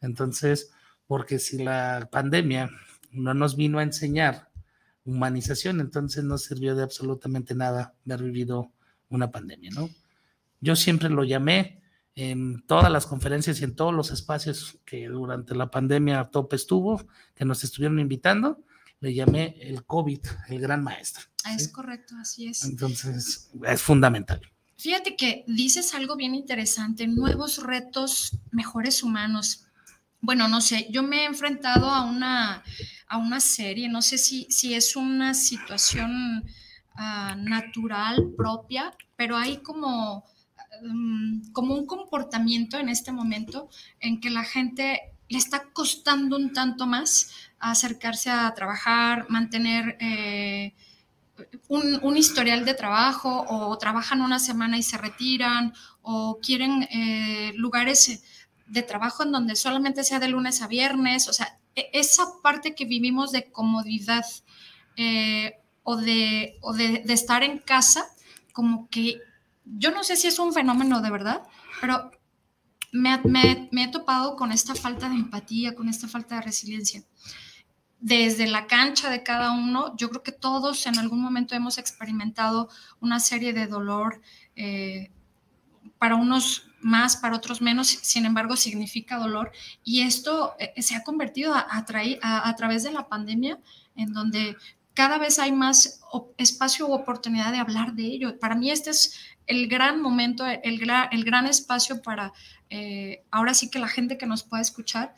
Entonces, 0.00 0.70
porque 1.08 1.40
si 1.40 1.58
la 1.58 2.08
pandemia 2.12 2.70
no 3.10 3.34
nos 3.34 3.56
vino 3.56 3.80
a 3.80 3.82
enseñar 3.82 4.48
humanización, 5.04 5.80
entonces 5.80 6.22
no 6.22 6.38
sirvió 6.38 6.76
de 6.76 6.84
absolutamente 6.84 7.56
nada 7.56 7.94
haber 8.06 8.22
vivido 8.22 8.70
una 9.14 9.30
pandemia, 9.30 9.70
¿no? 9.70 9.90
Yo 10.60 10.76
siempre 10.76 11.08
lo 11.08 11.24
llamé 11.24 11.82
en 12.14 12.64
todas 12.66 12.90
las 12.90 13.06
conferencias 13.06 13.60
y 13.60 13.64
en 13.64 13.74
todos 13.74 13.92
los 13.92 14.10
espacios 14.10 14.78
que 14.84 15.08
durante 15.08 15.54
la 15.54 15.70
pandemia 15.70 16.24
tope 16.24 16.56
estuvo, 16.56 17.06
que 17.34 17.44
nos 17.44 17.64
estuvieron 17.64 17.98
invitando, 17.98 18.62
le 19.00 19.14
llamé 19.14 19.56
el 19.60 19.84
COVID, 19.84 20.20
el 20.48 20.60
gran 20.60 20.82
maestro. 20.82 21.24
Ah, 21.44 21.54
es 21.54 21.68
correcto, 21.68 22.14
así 22.20 22.46
es. 22.46 22.64
Entonces, 22.64 23.50
es 23.66 23.82
fundamental. 23.82 24.40
Fíjate 24.76 25.16
que 25.16 25.44
dices 25.46 25.94
algo 25.94 26.16
bien 26.16 26.34
interesante, 26.34 27.06
nuevos 27.06 27.62
retos, 27.62 28.38
mejores 28.50 29.02
humanos. 29.02 29.66
Bueno, 30.20 30.48
no 30.48 30.60
sé, 30.60 30.88
yo 30.90 31.02
me 31.02 31.22
he 31.22 31.24
enfrentado 31.26 31.90
a 31.90 32.04
una, 32.04 32.62
a 33.06 33.18
una 33.18 33.40
serie, 33.40 33.88
no 33.88 34.02
sé 34.02 34.18
si, 34.18 34.46
si 34.50 34.74
es 34.74 34.96
una 34.96 35.34
situación 35.34 36.44
uh, 36.94 37.36
natural 37.36 38.32
propia, 38.36 38.92
pero 39.16 39.36
hay 39.36 39.58
como, 39.58 40.24
um, 40.82 41.42
como 41.52 41.74
un 41.74 41.86
comportamiento 41.86 42.78
en 42.78 42.88
este 42.88 43.12
momento 43.12 43.68
en 44.00 44.20
que 44.20 44.30
la 44.30 44.44
gente 44.44 45.14
le 45.28 45.38
está 45.38 45.64
costando 45.72 46.36
un 46.36 46.52
tanto 46.52 46.86
más 46.86 47.30
acercarse 47.58 48.30
a 48.30 48.52
trabajar, 48.54 49.26
mantener 49.30 49.96
eh, 50.00 50.74
un, 51.68 51.98
un, 52.02 52.16
historial 52.16 52.64
de 52.64 52.74
trabajo 52.74 53.44
o 53.48 53.76
trabajan 53.78 54.20
una 54.20 54.38
semana 54.38 54.76
y 54.76 54.82
se 54.82 54.98
retiran 54.98 55.72
o 56.02 56.38
quieren 56.40 56.82
eh, 56.90 57.52
lugares 57.56 58.22
de 58.66 58.82
trabajo 58.82 59.22
en 59.22 59.32
donde 59.32 59.56
solamente 59.56 60.04
sea 60.04 60.20
de 60.20 60.28
lunes 60.28 60.62
a 60.62 60.68
viernes, 60.68 61.28
o 61.28 61.32
sea, 61.32 61.58
e, 61.74 61.90
esa 61.92 62.24
parte 62.42 62.74
que 62.74 62.84
vivimos 62.84 63.32
de 63.32 63.50
comodidad 63.50 64.24
eh, 64.96 65.58
o, 65.84 65.96
de, 65.96 66.58
o 66.60 66.72
de, 66.72 67.04
estar 67.08 67.44
en 67.44 67.58
casa, 67.58 68.04
como 68.52 68.88
que 68.88 69.20
yo 69.64 69.92
no 69.92 70.02
sé 70.02 70.16
si 70.16 70.26
es 70.26 70.38
un 70.40 70.52
fenómeno 70.52 71.00
de 71.00 71.10
verdad, 71.10 71.42
pero 71.80 72.10
me, 72.90 73.20
me, 73.70 73.84
he 73.84 73.88
topado 73.88 74.34
con 74.34 74.50
esta 74.50 74.74
falta 74.74 75.08
de 75.08 75.14
empatía, 75.14 75.76
con 75.76 75.88
esta 75.88 76.08
falta 76.08 76.36
de 76.36 76.42
resiliencia 76.42 77.04
desde 78.04 78.46
la 78.46 78.66
cancha 78.66 79.08
de 79.08 79.22
cada 79.22 79.52
uno, 79.52 79.96
yo 79.96 80.10
creo 80.10 80.22
que 80.22 80.30
todos 80.30 80.84
en 80.86 80.98
algún 80.98 81.22
momento 81.22 81.54
hemos 81.54 81.78
experimentado 81.78 82.68
una 83.00 83.18
serie 83.18 83.54
de 83.54 83.66
dolor, 83.66 84.20
eh, 84.56 85.10
para 85.98 86.16
unos 86.16 86.66
más, 86.82 87.16
para 87.16 87.34
otros 87.34 87.62
menos, 87.62 87.88
sin 87.88 88.26
embargo 88.26 88.56
significa 88.56 89.16
dolor. 89.16 89.52
Y 89.82 90.02
esto 90.02 90.54
eh, 90.58 90.82
se 90.82 90.94
ha 90.96 91.02
convertido 91.02 91.54
a, 91.54 91.84
través 91.86 92.82
de 92.82 92.92
la 92.92 93.08
pandemia, 93.08 93.58
en 93.96 94.12
donde 94.12 94.54
cada 94.94 95.18
vez 95.18 95.38
hay 95.38 95.52
más 95.52 96.00
espacio 96.38 96.86
u 96.86 96.92
oportunidad 96.92 97.52
de 97.52 97.58
hablar 97.58 97.94
de 97.94 98.04
ello. 98.04 98.38
Para 98.38 98.54
mí 98.54 98.70
este 98.70 98.90
es 98.90 99.14
el 99.46 99.68
gran 99.68 100.00
momento, 100.00 100.46
el, 100.46 100.88
el 101.10 101.24
gran 101.24 101.46
espacio 101.46 102.00
para, 102.00 102.32
eh, 102.70 103.24
ahora 103.30 103.54
sí 103.54 103.70
que 103.70 103.78
la 103.78 103.88
gente 103.88 104.16
que 104.16 104.26
nos 104.26 104.44
pueda 104.44 104.62
escuchar, 104.62 105.14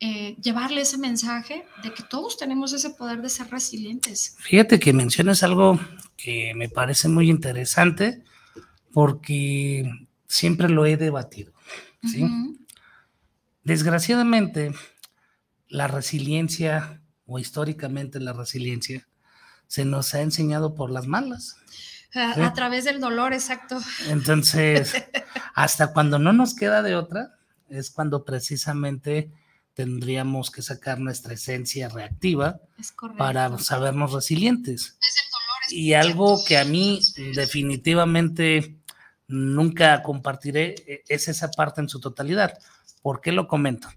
eh, 0.00 0.36
llevarle 0.40 0.80
ese 0.80 0.96
mensaje 0.96 1.64
de 1.82 1.92
que 1.92 2.02
todos 2.04 2.38
tenemos 2.38 2.72
ese 2.72 2.90
poder 2.90 3.20
de 3.20 3.28
ser 3.28 3.50
resilientes. 3.50 4.36
Fíjate 4.38 4.78
que 4.78 4.92
mencionas 4.92 5.42
algo 5.42 5.78
que 6.16 6.52
me 6.54 6.68
parece 6.68 7.08
muy 7.08 7.28
interesante 7.28 8.22
porque 8.92 9.90
siempre 10.26 10.68
lo 10.68 10.86
he 10.86 10.96
debatido. 10.96 11.52
¿sí? 12.04 12.22
Uh 12.22 12.28
-huh. 12.28 12.58
Desgraciadamente, 13.64 14.72
la 15.68 15.88
resiliencia 15.88 17.02
o 17.26 17.38
históricamente 17.38 18.20
la 18.20 18.32
resiliencia 18.32 19.06
se 19.68 19.84
nos 19.84 20.14
ha 20.14 20.22
enseñado 20.22 20.74
por 20.74 20.90
las 20.90 21.06
malas. 21.06 21.56
A, 22.14 22.34
¿sí? 22.34 22.40
a 22.40 22.52
través 22.52 22.84
del 22.84 23.00
dolor, 23.00 23.32
exacto. 23.32 23.78
Entonces, 24.08 24.94
hasta 25.54 25.92
cuando 25.92 26.18
no 26.18 26.32
nos 26.32 26.54
queda 26.56 26.82
de 26.82 26.96
otra, 26.96 27.38
es 27.68 27.90
cuando 27.90 28.24
precisamente 28.24 29.30
tendríamos 29.74 30.50
que 30.50 30.62
sacar 30.62 30.98
nuestra 30.98 31.34
esencia 31.34 31.88
reactiva 31.88 32.60
para 33.16 33.56
sabernos 33.58 34.12
resilientes. 34.12 34.98
Y 35.70 35.92
algo 35.92 36.42
que 36.44 36.58
a 36.58 36.64
mí 36.64 37.00
definitivamente 37.34 38.80
nunca 39.28 40.02
compartiré 40.02 40.74
e, 40.86 41.04
es 41.08 41.28
esa 41.28 41.50
parte 41.50 41.80
en 41.80 41.88
su 41.88 42.00
totalidad. 42.00 42.58
¿Por 43.02 43.20
qué 43.20 43.30
lo 43.30 43.46
comento? 43.46 43.88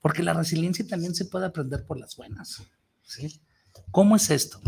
Porque 0.00 0.22
la 0.22 0.32
resiliencia 0.32 0.86
también 0.86 1.14
se 1.14 1.26
puede 1.26 1.44
aprender 1.44 1.84
por 1.84 1.98
las 1.98 2.16
buenas. 2.16 2.62
¿sí? 3.02 3.40
¿Cómo 3.90 4.16
es 4.16 4.30
esto? 4.30 4.60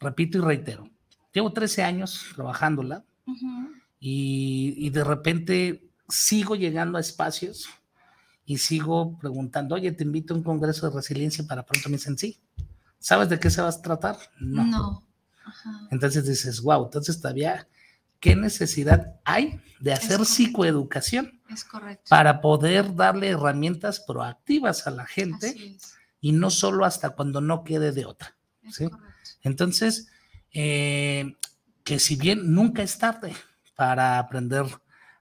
Repito 0.00 0.38
y 0.38 0.40
reitero. 0.40 0.88
Llevo 1.32 1.52
13 1.52 1.82
años 1.82 2.26
trabajándola 2.34 3.04
uh 3.26 3.32
-huh. 3.32 3.82
y, 3.98 4.74
y 4.78 4.90
de 4.90 5.04
repente 5.04 5.90
sigo 6.08 6.54
llegando 6.54 6.98
a 6.98 7.00
espacios 7.00 7.68
y 8.46 8.58
sigo 8.58 9.18
preguntando, 9.18 9.74
oye, 9.74 9.92
te 9.92 10.04
invito 10.04 10.34
a 10.34 10.36
un 10.36 10.42
congreso 10.42 10.88
de 10.88 10.94
resiliencia 10.94 11.46
para 11.46 11.64
pronto 11.64 11.88
me 11.88 11.96
dicen 11.96 12.18
sí. 12.18 12.40
¿Sabes 12.98 13.28
de 13.28 13.38
qué 13.38 13.50
se 13.50 13.62
va 13.62 13.68
a 13.68 13.82
tratar? 13.82 14.16
No. 14.38 14.64
no. 14.64 15.06
Entonces 15.90 16.26
dices, 16.26 16.60
wow, 16.62 16.84
entonces 16.84 17.20
todavía, 17.20 17.68
¿qué 18.20 18.34
necesidad 18.36 19.20
hay 19.24 19.60
de 19.80 19.92
hacer 19.92 20.24
psicoeducación? 20.24 21.40
Es 21.50 21.64
correcto. 21.64 22.04
Para 22.08 22.40
poder 22.40 22.94
darle 22.94 23.28
herramientas 23.28 24.00
proactivas 24.00 24.86
a 24.86 24.90
la 24.90 25.06
gente 25.06 25.76
y 26.20 26.32
no 26.32 26.50
solo 26.50 26.84
hasta 26.84 27.10
cuando 27.10 27.40
no 27.40 27.64
quede 27.64 27.92
de 27.92 28.06
otra. 28.06 28.36
Es 28.62 28.76
¿sí? 28.76 28.88
Entonces, 29.42 30.08
eh, 30.52 31.36
que 31.82 31.98
si 31.98 32.16
bien 32.16 32.54
nunca 32.54 32.82
es 32.82 32.98
tarde 32.98 33.32
para 33.74 34.18
aprender 34.18 34.66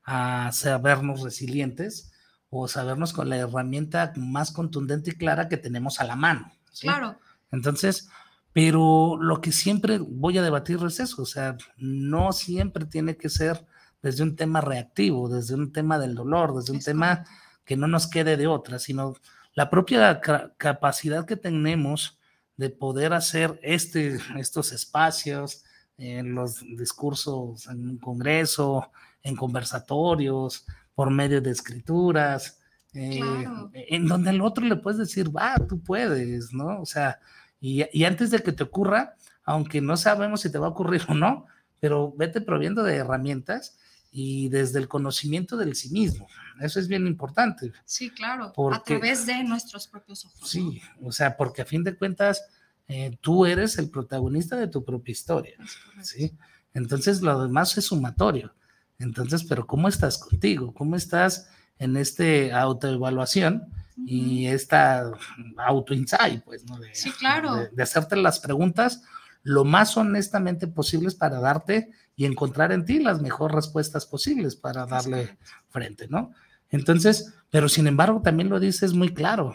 a 0.04 0.52
sabernos 0.52 1.22
resilientes, 1.22 2.14
o 2.56 2.68
sabernos 2.68 3.14
con 3.14 3.30
la 3.30 3.38
herramienta 3.38 4.14
más 4.16 4.52
contundente 4.52 5.12
y 5.12 5.16
clara 5.16 5.50
que 5.50 5.58
tenemos 5.58 6.00
a 6.00 6.04
la 6.04 6.16
mano. 6.16 6.52
¿sí? 6.72 6.86
Claro. 6.86 7.18
Entonces, 7.52 8.10
pero 8.54 9.18
lo 9.20 9.42
que 9.42 9.52
siempre 9.52 9.98
voy 9.98 10.38
a 10.38 10.44
debatir 10.44 10.80
es 10.86 11.00
eso, 11.00 11.24
o 11.24 11.26
sea, 11.26 11.58
no 11.78 12.32
siempre 12.32 12.86
tiene 12.86 13.18
que 13.18 13.30
ser 13.30 13.66
desde 14.04 14.22
un 14.22 14.36
tema 14.36 14.62
reactivo, 14.62 15.30
desde 15.30 15.56
un 15.56 15.72
tema 15.72 15.98
del 15.98 16.14
dolor, 16.14 16.56
desde 16.56 16.74
un 16.74 16.80
tema 16.80 17.26
que 17.66 17.76
no 17.76 17.88
nos 17.88 18.08
quede 18.08 18.38
de 18.38 18.46
otra, 18.46 18.78
sino 18.78 19.16
la 19.56 19.72
propia 19.72 20.22
ca 20.22 20.54
capacidad 20.58 21.26
que 21.26 21.38
tenemos 21.38 22.20
de 22.58 22.70
poder 22.70 23.14
hacer 23.14 23.60
este, 23.64 24.20
estos 24.38 24.72
espacios, 24.72 25.64
en 25.98 26.34
los 26.34 26.62
discursos 26.78 27.68
en 27.68 27.90
un 27.90 27.98
congreso, 27.98 28.92
en 29.22 29.36
conversatorios, 29.36 30.66
por 30.96 31.10
medio 31.10 31.42
de 31.42 31.52
escrituras, 31.52 32.60
eh, 32.94 33.20
claro. 33.20 33.72
en 33.74 34.08
donde 34.08 34.30
al 34.32 34.42
otro 34.42 34.66
le 34.66 34.76
puedes 34.76 35.00
decir, 35.00 35.36
va, 35.36 35.56
tú 35.68 35.82
puedes, 35.82 36.54
¿no? 36.54 36.82
O 36.82 36.86
sea, 36.86 37.20
y, 37.60 37.86
y, 37.92 38.04
antes 38.06 38.30
de 38.32 38.40
que 38.40 38.52
te 38.52 38.64
ocurra, 38.64 39.16
aunque 39.44 39.82
no 39.82 39.98
sabemos 39.98 40.42
si 40.42 40.52
te 40.52 40.60
va 40.60 40.68
a 40.68 40.72
ocurrir 40.72 41.04
o 41.08 41.14
no, 41.14 41.46
pero 41.80 42.14
vete 42.16 42.42
proviendo 42.42 42.84
de 42.84 42.98
herramientas 42.98 43.78
y 44.16 44.48
desde 44.50 44.78
el 44.78 44.88
conocimiento 44.88 45.58
del 45.58 45.76
sí 45.76 45.90
mismo. 45.90 46.28
Eso 46.62 46.80
es 46.80 46.88
bien 46.88 47.08
importante. 47.08 47.74
Sí, 47.84 48.12
claro, 48.12 48.54
porque, 48.56 48.94
a 48.94 49.00
través 49.00 49.26
de 49.26 49.44
nuestros 49.44 49.88
propios 49.88 50.24
ojos. 50.26 50.48
Sí, 50.48 50.80
o 51.02 51.12
sea, 51.12 51.36
porque 51.36 51.64
a 51.64 51.66
fin 51.66 51.84
de 51.84 51.98
cuentas, 51.98 52.46
eh, 52.88 53.18
tú 53.22 53.48
eres 53.48 53.80
el 53.80 53.90
protagonista 53.90 54.56
de 54.56 54.68
tu 54.68 54.86
propia 54.86 55.12
historia, 55.12 55.58
¿sí? 56.02 56.38
Entonces, 56.76 57.22
lo 57.24 57.42
demás 57.42 57.76
es 57.78 57.86
sumatorio. 57.86 58.54
Entonces, 59.00 59.44
pero 59.44 59.66
¿cómo 59.66 59.88
estás 59.88 60.20
contigo? 60.20 60.74
¿Cómo 60.76 60.96
estás 60.96 61.50
en 61.80 61.98
este 61.98 62.54
autoevaluación 62.54 63.56
uh 63.56 64.02
-huh. 64.02 64.08
y 64.08 64.46
esta 64.46 65.12
auto-insight, 65.58 66.44
pues, 66.44 66.66
¿no? 66.66 66.78
De, 66.78 66.94
sí, 66.94 67.12
claro. 67.12 67.56
De, 67.56 67.70
de, 67.70 67.84
hacerte 67.84 68.16
las 68.16 68.40
preguntas 68.40 69.02
lo 69.44 69.66
más 69.66 69.98
honestamente 69.98 70.68
posibles 70.68 71.16
para 71.16 71.40
darte 71.40 71.92
y 72.16 72.26
encontrar 72.26 72.72
en 72.72 72.86
ti 72.86 73.00
las 73.00 73.22
mejores 73.22 73.56
respuestas 73.56 74.06
posibles 74.06 74.56
para 74.56 74.86
darle 74.86 75.38
frente, 75.70 76.08
¿no? 76.08 76.32
Entonces, 76.70 77.34
pero 77.50 77.70
sin 77.70 77.88
embargo, 77.88 78.22
también 78.22 78.50
lo 78.50 78.60
dices 78.60 78.94
muy 78.94 79.14
claro. 79.14 79.54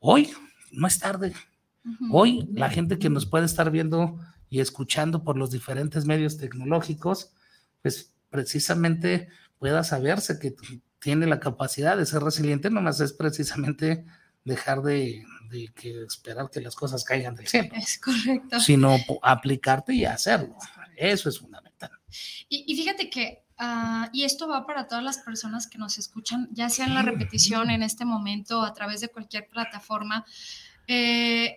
Hoy 0.00 0.30
no 0.72 0.86
es 0.86 0.98
tarde. 0.98 1.32
Hoy 2.10 2.48
la 2.52 2.68
gente 2.68 2.98
que 2.98 3.10
nos 3.10 3.26
puede 3.26 3.46
estar 3.46 3.70
viendo 3.70 4.18
y 4.50 4.60
escuchando 4.60 5.24
por 5.24 5.36
los 5.36 5.50
diferentes 5.50 6.04
medios 6.04 6.36
tecnológicos, 6.36 7.32
pues 7.80 8.12
precisamente 8.28 9.28
pueda 9.58 9.82
saberse 9.84 10.38
que 10.38 10.54
tiene 10.98 11.26
la 11.26 11.40
capacidad 11.40 11.96
de 11.96 12.06
ser 12.06 12.22
resiliente, 12.22 12.70
nomás 12.70 13.00
es 13.00 13.12
precisamente 13.12 14.04
dejar 14.44 14.82
de, 14.82 15.24
de 15.52 15.68
que 15.74 16.02
esperar 16.04 16.50
que 16.50 16.60
las 16.60 16.74
cosas 16.74 17.04
caigan 17.04 17.36
del 17.36 17.46
cielo. 17.46 17.68
Es 17.74 17.98
correcto. 17.98 18.58
Sino 18.58 18.96
aplicarte 19.22 19.94
y 19.94 20.04
hacerlo. 20.04 20.56
Eso 20.96 21.28
es 21.28 21.38
fundamental. 21.38 21.90
Y, 22.48 22.64
y 22.66 22.76
fíjate 22.76 23.08
que, 23.08 23.44
uh, 23.60 24.06
y 24.12 24.24
esto 24.24 24.48
va 24.48 24.66
para 24.66 24.88
todas 24.88 25.04
las 25.04 25.18
personas 25.18 25.66
que 25.66 25.78
nos 25.78 25.98
escuchan, 25.98 26.48
ya 26.52 26.68
sea 26.68 26.86
en 26.86 26.94
la 26.94 27.02
repetición, 27.02 27.70
en 27.70 27.82
este 27.82 28.04
momento, 28.04 28.62
a 28.62 28.72
través 28.72 29.00
de 29.00 29.08
cualquier 29.08 29.46
plataforma. 29.48 30.24
Eh, 30.88 31.56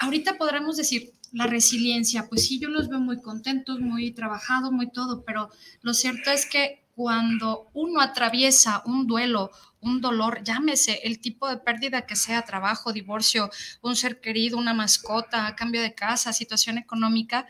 ahorita 0.00 0.38
podremos 0.38 0.76
decir, 0.76 1.12
la 1.32 1.46
resiliencia, 1.46 2.26
pues 2.28 2.46
sí, 2.46 2.58
yo 2.58 2.68
los 2.68 2.88
veo 2.88 3.00
muy 3.00 3.20
contentos, 3.20 3.80
muy 3.80 4.12
trabajados, 4.12 4.72
muy 4.72 4.90
todo, 4.90 5.24
pero 5.24 5.50
lo 5.82 5.92
cierto 5.92 6.30
es 6.30 6.46
que 6.46 6.86
cuando 6.94 7.68
uno 7.74 8.00
atraviesa 8.00 8.82
un 8.84 9.06
duelo 9.06 9.50
un 9.80 10.00
dolor, 10.00 10.42
llámese 10.42 11.00
el 11.04 11.20
tipo 11.20 11.48
de 11.48 11.58
pérdida 11.58 12.06
que 12.06 12.16
sea, 12.16 12.42
trabajo, 12.42 12.92
divorcio, 12.92 13.50
un 13.82 13.96
ser 13.96 14.20
querido, 14.20 14.58
una 14.58 14.74
mascota, 14.74 15.54
cambio 15.56 15.82
de 15.82 15.94
casa, 15.94 16.32
situación 16.32 16.78
económica, 16.78 17.46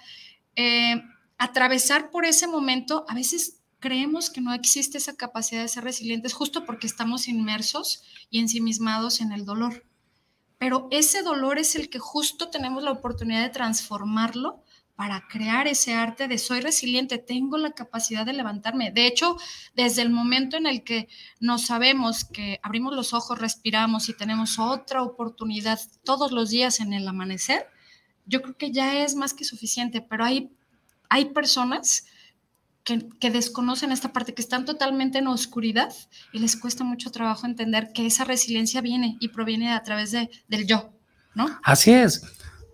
eh, 0.56 1.02
atravesar 1.38 2.10
por 2.10 2.24
ese 2.24 2.46
momento, 2.46 3.04
a 3.08 3.14
veces 3.14 3.60
creemos 3.80 4.28
que 4.30 4.40
no 4.40 4.52
existe 4.52 4.98
esa 4.98 5.16
capacidad 5.16 5.62
de 5.62 5.68
ser 5.68 5.84
resilientes 5.84 6.32
justo 6.32 6.64
porque 6.64 6.86
estamos 6.86 7.28
inmersos 7.28 8.02
y 8.30 8.40
ensimismados 8.40 9.20
en 9.20 9.32
el 9.32 9.44
dolor. 9.44 9.84
Pero 10.58 10.88
ese 10.90 11.22
dolor 11.22 11.58
es 11.58 11.76
el 11.76 11.88
que 11.88 12.00
justo 12.00 12.48
tenemos 12.50 12.82
la 12.82 12.90
oportunidad 12.90 13.42
de 13.42 13.50
transformarlo 13.50 14.64
para 14.98 15.28
crear 15.28 15.68
ese 15.68 15.94
arte 15.94 16.26
de 16.26 16.38
soy 16.38 16.60
resiliente, 16.60 17.18
tengo 17.18 17.56
la 17.56 17.70
capacidad 17.70 18.26
de 18.26 18.32
levantarme. 18.32 18.90
De 18.90 19.06
hecho, 19.06 19.36
desde 19.76 20.02
el 20.02 20.10
momento 20.10 20.56
en 20.56 20.66
el 20.66 20.82
que 20.82 21.06
nos 21.38 21.66
sabemos 21.66 22.24
que 22.24 22.58
abrimos 22.64 22.96
los 22.96 23.14
ojos, 23.14 23.38
respiramos 23.38 24.08
y 24.08 24.14
tenemos 24.14 24.58
otra 24.58 25.04
oportunidad 25.04 25.78
todos 26.02 26.32
los 26.32 26.50
días 26.50 26.80
en 26.80 26.92
el 26.92 27.06
amanecer, 27.06 27.68
yo 28.26 28.42
creo 28.42 28.56
que 28.56 28.72
ya 28.72 29.04
es 29.04 29.14
más 29.14 29.34
que 29.34 29.44
suficiente, 29.44 30.00
pero 30.00 30.24
hay, 30.24 30.50
hay 31.08 31.26
personas 31.26 32.06
que, 32.82 33.30
desconocen 33.30 33.92
esta 33.92 34.12
parte, 34.12 34.34
que 34.34 34.42
están 34.42 34.64
totalmente 34.64 35.18
en 35.18 35.28
oscuridad 35.28 35.94
y 36.32 36.40
les 36.40 36.56
cuesta 36.56 36.82
mucho 36.82 37.12
trabajo 37.12 37.46
entender 37.46 37.92
que 37.94 38.04
esa 38.04 38.24
resiliencia 38.24 38.80
viene 38.80 39.16
y 39.20 39.28
proviene 39.28 39.72
a 39.72 39.82
través 39.84 40.10
de, 40.10 40.28
del 40.48 40.66
yo, 40.66 40.92
¿no? 41.36 41.56
Así 41.62 41.92
es. 41.92 42.20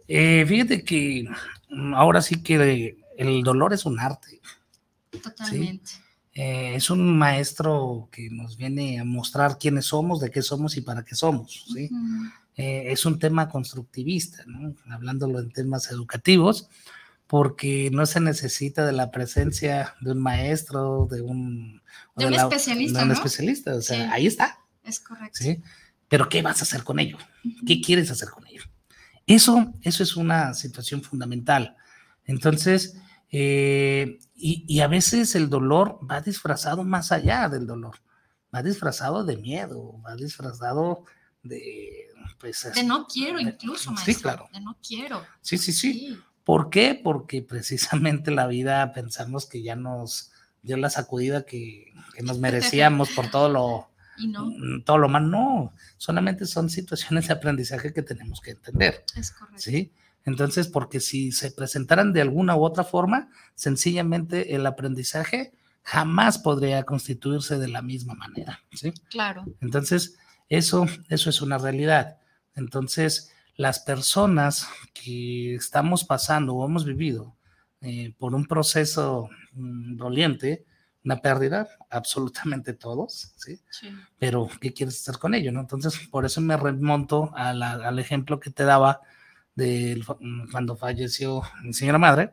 Eh, 0.08 0.46
fíjate 0.48 0.84
que 0.84 1.26
ahora 1.94 2.20
sí 2.22 2.42
que 2.42 2.96
el 3.16 3.42
dolor 3.42 3.72
es 3.72 3.84
un 3.86 3.98
arte. 4.00 4.40
Totalmente. 5.22 5.86
¿sí? 5.86 5.98
Eh, 6.34 6.74
es 6.74 6.90
un 6.90 7.16
maestro 7.16 8.08
que 8.10 8.28
nos 8.30 8.56
viene 8.56 8.98
a 8.98 9.04
mostrar 9.04 9.56
quiénes 9.58 9.86
somos, 9.86 10.20
de 10.20 10.30
qué 10.30 10.42
somos 10.42 10.76
y 10.76 10.80
para 10.80 11.04
qué 11.04 11.14
somos. 11.14 11.64
¿sí? 11.72 11.88
Uh 11.92 11.96
-huh. 11.96 12.32
eh, 12.56 12.84
es 12.92 13.06
un 13.06 13.18
tema 13.20 13.48
constructivista, 13.48 14.42
¿no? 14.46 14.74
hablándolo 14.90 15.38
en 15.38 15.52
temas 15.52 15.90
educativos, 15.92 16.68
porque 17.28 17.88
no 17.92 18.04
se 18.04 18.20
necesita 18.20 18.84
de 18.84 18.92
la 18.92 19.10
presencia 19.12 19.94
de 20.00 20.12
un 20.12 20.18
maestro, 20.20 21.06
de 21.10 21.22
un, 21.22 21.80
de 22.16 22.26
un 22.26 22.30
de 22.32 22.36
la, 22.36 22.42
especialista. 22.42 22.98
De 22.98 23.02
un 23.04 23.08
¿no? 23.08 23.14
especialista, 23.14 23.74
o 23.76 23.80
sea, 23.80 23.96
Sí. 24.06 24.10
ahí 24.12 24.26
está. 24.26 24.58
Es 24.84 24.98
correcto. 25.00 25.38
¿sí? 25.42 25.60
Pero 26.08 26.28
¿qué 26.28 26.42
vas 26.42 26.60
a 26.60 26.64
hacer 26.64 26.82
con 26.82 26.98
ello? 26.98 27.16
¿Qué 27.66 27.80
quieres 27.80 28.10
hacer 28.10 28.28
con 28.30 28.44
ello? 28.46 28.62
Eso, 29.26 29.72
eso 29.82 30.02
es 30.02 30.16
una 30.16 30.54
situación 30.54 31.02
fundamental. 31.02 31.76
Entonces, 32.24 32.96
eh, 33.30 34.18
y, 34.34 34.64
y, 34.68 34.80
a 34.80 34.86
veces 34.86 35.34
el 35.34 35.48
dolor 35.48 35.98
va 36.08 36.20
disfrazado 36.20 36.84
más 36.84 37.10
allá 37.10 37.48
del 37.48 37.66
dolor, 37.66 37.96
va 38.54 38.62
disfrazado 38.62 39.24
de 39.24 39.36
miedo, 39.36 40.00
va 40.06 40.14
disfrazado 40.14 41.04
de... 41.42 42.08
Pues, 42.38 42.70
de 42.74 42.82
no 42.82 43.06
quiero 43.06 43.40
incluso, 43.40 43.90
maestro. 43.90 44.14
Sí, 44.14 44.20
claro. 44.20 44.48
De 44.52 44.60
no 44.60 44.76
quiero. 44.86 45.22
Sí, 45.40 45.58
sí, 45.58 45.72
sí, 45.72 45.92
sí. 45.92 46.20
¿Por 46.44 46.68
qué? 46.68 47.00
Porque 47.02 47.42
precisamente 47.42 48.30
la 48.30 48.46
vida 48.46 48.92
pensamos 48.92 49.46
que 49.46 49.62
ya 49.62 49.76
nos 49.76 50.30
dio 50.62 50.76
la 50.76 50.90
sacudida 50.90 51.44
que, 51.44 51.92
que 52.14 52.22
nos 52.22 52.38
merecíamos 52.40 53.10
por 53.10 53.30
todo 53.30 53.48
lo, 53.48 53.93
y 54.16 54.28
no. 54.28 54.52
todo 54.84 54.98
lo 54.98 55.08
mal. 55.08 55.30
No, 55.30 55.72
solamente 55.96 56.46
son 56.46 56.70
situaciones 56.70 57.28
de 57.28 57.34
aprendizaje 57.34 57.92
que 57.92 58.02
tenemos 58.02 58.40
que 58.40 58.52
entender. 58.52 59.04
Es 59.16 59.30
correcto. 59.30 59.60
¿Sí? 59.60 59.92
Entonces, 60.24 60.68
porque 60.68 61.00
si 61.00 61.32
se 61.32 61.50
presentaran 61.50 62.12
de 62.12 62.22
alguna 62.22 62.56
u 62.56 62.64
otra 62.64 62.84
forma, 62.84 63.28
sencillamente 63.54 64.54
el 64.54 64.66
aprendizaje 64.66 65.52
jamás 65.82 66.38
podría 66.38 66.82
constituirse 66.84 67.58
de 67.58 67.68
la 67.68 67.82
misma 67.82 68.14
manera. 68.14 68.62
¿sí? 68.72 68.92
Claro. 69.10 69.44
Entonces, 69.60 70.16
eso, 70.48 70.86
eso 71.08 71.30
es 71.30 71.42
una 71.42 71.58
realidad. 71.58 72.16
Entonces, 72.54 73.32
las 73.56 73.80
personas 73.80 74.66
que 74.92 75.54
estamos 75.54 76.04
pasando 76.04 76.54
o 76.54 76.66
hemos 76.66 76.84
vivido 76.84 77.36
eh, 77.80 78.14
por 78.18 78.34
un 78.34 78.46
proceso 78.46 79.28
mm, 79.52 79.96
doliente, 79.96 80.64
una 81.04 81.20
pérdida, 81.20 81.68
absolutamente 81.90 82.72
todos, 82.72 83.34
¿sí? 83.36 83.60
sí? 83.70 83.88
Pero, 84.18 84.48
¿qué 84.60 84.72
quieres 84.72 85.00
hacer 85.00 85.18
con 85.18 85.34
ello? 85.34 85.52
¿no? 85.52 85.60
Entonces, 85.60 85.98
por 86.10 86.24
eso 86.24 86.40
me 86.40 86.56
remonto 86.56 87.30
a 87.34 87.52
la, 87.52 87.72
al 87.72 87.98
ejemplo 87.98 88.40
que 88.40 88.50
te 88.50 88.64
daba 88.64 89.00
de 89.54 90.02
cuando 90.50 90.76
falleció 90.76 91.42
mi 91.62 91.72
señora 91.72 91.98
madre, 91.98 92.32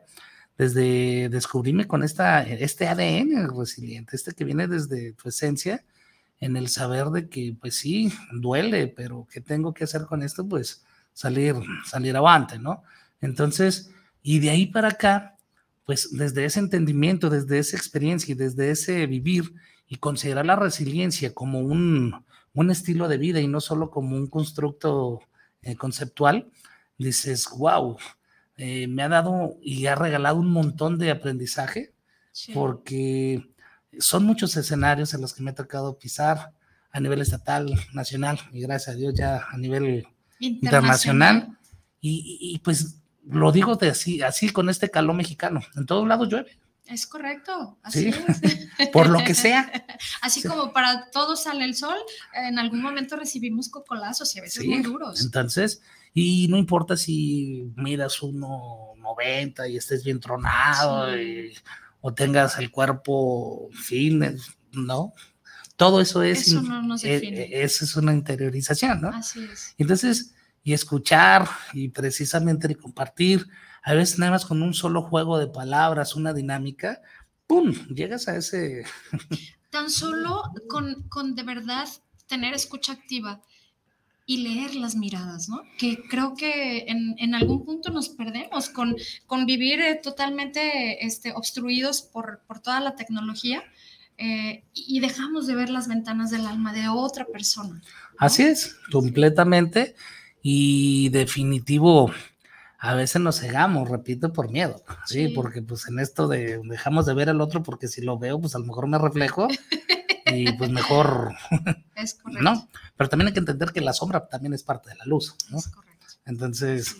desde 0.58 1.28
descubrirme 1.28 1.86
con 1.86 2.02
esta, 2.02 2.42
este 2.42 2.88
ADN 2.88 3.48
resiliente, 3.56 4.16
este 4.16 4.32
que 4.32 4.44
viene 4.44 4.66
desde 4.66 5.12
tu 5.12 5.28
esencia, 5.28 5.84
en 6.40 6.56
el 6.56 6.68
saber 6.68 7.06
de 7.06 7.28
que, 7.28 7.56
pues 7.60 7.76
sí, 7.76 8.12
duele, 8.32 8.88
pero 8.88 9.26
¿qué 9.30 9.40
tengo 9.40 9.72
que 9.72 9.84
hacer 9.84 10.06
con 10.06 10.22
esto? 10.22 10.46
Pues 10.46 10.84
salir, 11.12 11.54
salir 11.84 12.16
avante, 12.16 12.58
¿no? 12.58 12.82
Entonces, 13.20 13.92
y 14.22 14.40
de 14.40 14.50
ahí 14.50 14.66
para 14.66 14.88
acá, 14.88 15.36
pues 15.84 16.10
desde 16.12 16.44
ese 16.44 16.60
entendimiento, 16.60 17.30
desde 17.30 17.58
esa 17.58 17.76
experiencia 17.76 18.32
y 18.32 18.36
desde 18.36 18.70
ese 18.70 19.06
vivir 19.06 19.54
y 19.88 19.96
considerar 19.96 20.46
la 20.46 20.56
resiliencia 20.56 21.34
como 21.34 21.60
un, 21.60 22.24
un 22.54 22.70
estilo 22.70 23.08
de 23.08 23.18
vida 23.18 23.40
y 23.40 23.48
no 23.48 23.60
solo 23.60 23.90
como 23.90 24.16
un 24.16 24.26
constructo 24.28 25.20
eh, 25.62 25.76
conceptual, 25.76 26.50
dices, 26.98 27.48
wow, 27.56 27.96
eh, 28.56 28.86
me 28.86 29.02
ha 29.02 29.08
dado 29.08 29.58
y 29.62 29.86
ha 29.86 29.94
regalado 29.94 30.38
un 30.38 30.50
montón 30.50 30.98
de 30.98 31.10
aprendizaje 31.10 31.94
sí. 32.30 32.52
porque 32.52 33.48
son 33.98 34.24
muchos 34.24 34.56
escenarios 34.56 35.14
en 35.14 35.20
los 35.20 35.34
que 35.34 35.42
me 35.42 35.50
ha 35.50 35.54
tocado 35.54 35.98
pisar 35.98 36.52
a 36.90 37.00
nivel 37.00 37.20
estatal, 37.20 37.72
nacional 37.92 38.38
y 38.52 38.60
gracias 38.60 38.94
a 38.94 38.98
Dios 38.98 39.14
ya 39.14 39.46
a 39.50 39.56
nivel 39.56 40.06
internacional. 40.38 41.36
internacional. 41.38 41.58
Y, 42.00 42.38
y, 42.54 42.58
pues 42.58 43.01
lo 43.28 43.52
digo 43.52 43.76
de 43.76 43.90
así, 43.90 44.22
así 44.22 44.50
con 44.50 44.68
este 44.68 44.90
calor 44.90 45.14
mexicano, 45.14 45.60
en 45.76 45.86
todos 45.86 46.06
lados 46.06 46.28
llueve. 46.28 46.58
Es 46.86 47.06
correcto, 47.06 47.78
así 47.82 48.12
sí, 48.12 48.24
es. 48.78 48.88
por 48.92 49.08
lo 49.08 49.22
que 49.24 49.34
sea. 49.34 49.70
Así 50.20 50.40
sí. 50.40 50.48
como 50.48 50.72
para 50.72 51.10
todos 51.10 51.44
sale 51.44 51.64
el 51.64 51.76
sol, 51.76 51.96
en 52.34 52.58
algún 52.58 52.82
momento 52.82 53.16
recibimos 53.16 53.68
cocolazos 53.68 54.34
y 54.34 54.40
a 54.40 54.42
veces 54.42 54.62
sí. 54.62 54.68
muy 54.68 54.82
duros. 54.82 55.20
Entonces, 55.22 55.80
y 56.12 56.48
no 56.48 56.56
importa 56.56 56.96
si 56.96 57.72
miras 57.76 58.20
1,90 58.20 59.70
y 59.70 59.76
estés 59.76 60.02
bien 60.02 60.18
tronado 60.18 61.16
y, 61.16 61.54
o 62.00 62.12
tengas 62.12 62.58
el 62.58 62.70
cuerpo 62.70 63.70
fin, 63.72 64.36
¿no? 64.72 65.12
Todo 65.76 66.00
eso 66.00 66.22
es, 66.22 66.48
eso 66.48 66.62
no 66.62 66.82
nos 66.82 67.02
define. 67.02 67.42
Eh, 67.42 67.62
eso 67.62 67.84
es 67.84 67.96
una 67.96 68.12
interiorización, 68.12 69.00
¿no? 69.00 69.08
Así 69.08 69.42
es. 69.50 69.74
Entonces, 69.78 70.34
y 70.62 70.72
escuchar 70.72 71.48
y 71.72 71.88
precisamente 71.88 72.74
compartir, 72.76 73.46
a 73.82 73.94
veces 73.94 74.18
nada 74.18 74.32
más 74.32 74.46
con 74.46 74.62
un 74.62 74.74
solo 74.74 75.02
juego 75.02 75.38
de 75.38 75.48
palabras, 75.48 76.14
una 76.14 76.32
dinámica, 76.32 77.00
¡pum! 77.46 77.72
Llegas 77.88 78.28
a 78.28 78.36
ese... 78.36 78.84
Tan 79.70 79.90
solo 79.90 80.42
con, 80.68 81.08
con 81.08 81.34
de 81.34 81.42
verdad 81.42 81.88
tener 82.26 82.54
escucha 82.54 82.92
activa 82.92 83.42
y 84.26 84.38
leer 84.38 84.74
las 84.74 84.94
miradas, 84.94 85.48
¿no? 85.48 85.62
Que 85.78 85.98
creo 86.08 86.34
que 86.36 86.84
en, 86.88 87.16
en 87.18 87.34
algún 87.34 87.64
punto 87.64 87.90
nos 87.90 88.08
perdemos 88.08 88.68
con, 88.68 88.96
con 89.26 89.46
vivir 89.46 89.80
eh, 89.80 90.00
totalmente 90.02 91.04
este, 91.04 91.32
obstruidos 91.32 92.02
por, 92.02 92.42
por 92.46 92.60
toda 92.60 92.80
la 92.80 92.94
tecnología 92.94 93.64
eh, 94.18 94.64
y 94.72 95.00
dejamos 95.00 95.46
de 95.46 95.54
ver 95.54 95.70
las 95.70 95.88
ventanas 95.88 96.30
del 96.30 96.46
alma 96.46 96.72
de 96.72 96.88
otra 96.88 97.24
persona. 97.24 97.74
¿no? 97.74 97.80
Así 98.18 98.42
es, 98.42 98.76
completamente. 98.92 99.96
Y 100.42 101.08
definitivo, 101.10 102.10
a 102.78 102.94
veces 102.94 103.22
nos 103.22 103.40
cegamos, 103.40 103.88
repito, 103.88 104.32
por 104.32 104.50
miedo, 104.50 104.82
¿sí? 105.06 105.28
Sí. 105.28 105.32
Porque 105.34 105.62
pues 105.62 105.86
en 105.88 106.00
esto 106.00 106.28
de 106.28 106.60
dejamos 106.64 107.06
de 107.06 107.14
ver 107.14 107.30
al 107.30 107.40
otro 107.40 107.62
porque 107.62 107.88
si 107.88 108.02
lo 108.02 108.18
veo, 108.18 108.40
pues 108.40 108.54
a 108.54 108.58
lo 108.58 108.66
mejor 108.66 108.88
me 108.88 108.98
reflejo 108.98 109.48
y 110.26 110.52
pues 110.52 110.70
mejor, 110.70 111.32
Es 112.02 112.14
correcto. 112.22 112.42
¿no? 112.42 112.68
Pero 112.96 113.08
también 113.08 113.28
hay 113.28 113.32
que 113.32 113.40
entender 113.40 113.70
que 113.72 113.80
la 113.80 113.92
sombra 113.92 114.28
también 114.28 114.52
es 114.52 114.62
parte 114.62 114.90
de 114.90 114.96
la 114.96 115.04
luz, 115.04 115.36
¿no? 115.50 115.58
Es 115.58 115.68
correcto. 115.68 116.06
Entonces, 116.24 116.96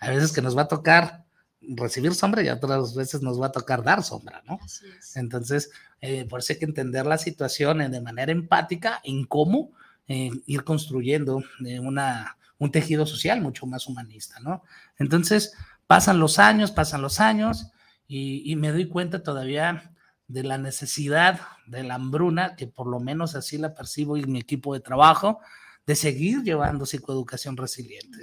a 0.00 0.10
veces 0.10 0.32
que 0.32 0.42
nos 0.42 0.56
va 0.56 0.62
a 0.62 0.68
tocar 0.68 1.24
recibir 1.60 2.14
sombra 2.14 2.42
y 2.42 2.48
otras 2.48 2.94
veces 2.94 3.22
nos 3.22 3.40
va 3.40 3.46
a 3.46 3.52
tocar 3.52 3.82
dar 3.82 4.02
sombra, 4.02 4.42
¿no? 4.46 4.58
Así 4.62 4.86
es. 4.86 5.16
Entonces, 5.16 5.70
eh, 6.00 6.26
por 6.26 6.40
eso 6.40 6.52
hay 6.52 6.58
que 6.58 6.66
entender 6.66 7.06
la 7.06 7.16
situación 7.16 7.80
eh, 7.80 7.88
de 7.88 8.02
manera 8.02 8.32
empática 8.32 9.00
en 9.02 9.24
cómo 9.24 9.72
eh, 10.06 10.30
ir 10.44 10.64
construyendo 10.64 11.42
eh, 11.64 11.80
una, 11.80 12.36
un 12.58 12.70
tejido 12.70 13.06
social 13.06 13.40
mucho 13.40 13.66
más 13.66 13.86
humanista, 13.86 14.40
¿no? 14.40 14.62
Entonces, 14.98 15.54
pasan 15.86 16.18
los 16.18 16.38
años, 16.38 16.70
pasan 16.70 17.02
los 17.02 17.20
años 17.20 17.70
y, 18.06 18.50
y, 18.50 18.56
me 18.56 18.70
doy 18.70 18.88
cuenta 18.88 19.22
todavía 19.22 19.92
de 20.28 20.42
la 20.42 20.58
necesidad, 20.58 21.40
de 21.66 21.82
la 21.82 21.96
hambruna, 21.96 22.56
que 22.56 22.66
por 22.66 22.86
lo 22.86 23.00
menos 23.00 23.34
así 23.34 23.58
la 23.58 23.74
percibo 23.74 24.16
en 24.16 24.32
mi 24.32 24.38
equipo 24.38 24.74
de 24.74 24.80
trabajo, 24.80 25.40
de 25.86 25.96
seguir 25.96 26.42
llevando 26.42 26.86
psicoeducación 26.86 27.56
resiliente, 27.56 28.18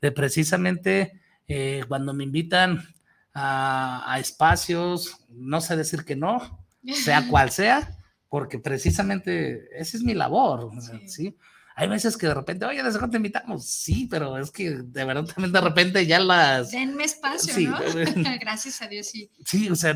de 0.00 0.12
precisamente 0.12 1.20
eh, 1.48 1.84
cuando 1.88 2.14
me 2.14 2.24
invitan 2.24 2.84
a, 3.32 4.12
a 4.12 4.18
espacios, 4.20 5.16
no 5.28 5.60
sé 5.60 5.76
decir 5.76 6.04
que 6.04 6.16
no, 6.16 6.64
sea 6.84 7.26
cual 7.28 7.50
sea, 7.50 7.98
porque 8.28 8.58
precisamente 8.58 9.68
esa 9.78 9.96
es 9.96 10.02
mi 10.02 10.14
labor, 10.14 10.70
¿sí? 11.06 11.36
Hay 11.76 11.88
veces 11.88 12.16
que 12.16 12.28
de 12.28 12.34
repente, 12.34 12.64
oye, 12.66 12.82
¿desde 12.82 12.98
cuándo 12.98 13.12
te 13.12 13.16
invitamos? 13.16 13.64
Sí, 13.64 14.06
pero 14.08 14.38
es 14.38 14.50
que 14.50 14.70
de 14.70 15.04
verdad 15.04 15.24
también 15.24 15.52
de 15.52 15.60
repente 15.60 16.06
ya 16.06 16.20
las... 16.20 16.70
Denme 16.70 17.04
espacio, 17.04 17.70
¿no? 17.70 17.78
Gracias 18.40 18.80
a 18.80 18.86
Dios, 18.86 19.08
sí. 19.08 19.30
Sí, 19.44 19.68
o 19.68 19.74
sea, 19.74 19.94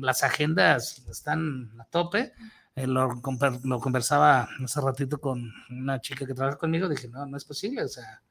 las 0.00 0.24
agendas 0.24 1.02
están 1.08 1.70
a 1.78 1.84
tope. 1.84 2.32
Eh, 2.74 2.86
lo, 2.86 3.20
lo, 3.64 3.80
conversaba 3.80 4.48
hace 4.62 4.80
ratito 4.80 5.20
con 5.20 5.52
una 5.70 6.00
chica 6.00 6.26
que 6.26 6.34
trabaja 6.34 6.58
conmigo, 6.58 6.88
dije, 6.88 7.08
no, 7.08 7.26
no 7.26 7.36
es 7.36 7.44
posible, 7.44 7.82
o 7.82 7.88
sea, 7.88 8.22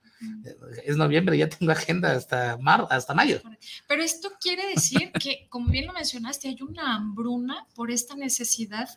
es 0.84 0.98
noviembre, 0.98 1.38
ya 1.38 1.48
tengo 1.48 1.72
agenda 1.72 2.12
hasta, 2.12 2.58
mar, 2.58 2.88
hasta 2.90 3.14
mayo. 3.14 3.42
Pero 3.88 4.04
esto 4.04 4.32
quiere 4.42 4.68
decir 4.68 5.12
que, 5.14 5.48
como 5.50 5.70
bien 5.70 5.88
lo 5.88 5.94
mencionaste, 5.94 6.50
hay 6.50 6.62
una 6.62 6.96
hambruna 6.96 7.66
por 7.76 7.92
esta 7.92 8.16
necesidad 8.16 8.90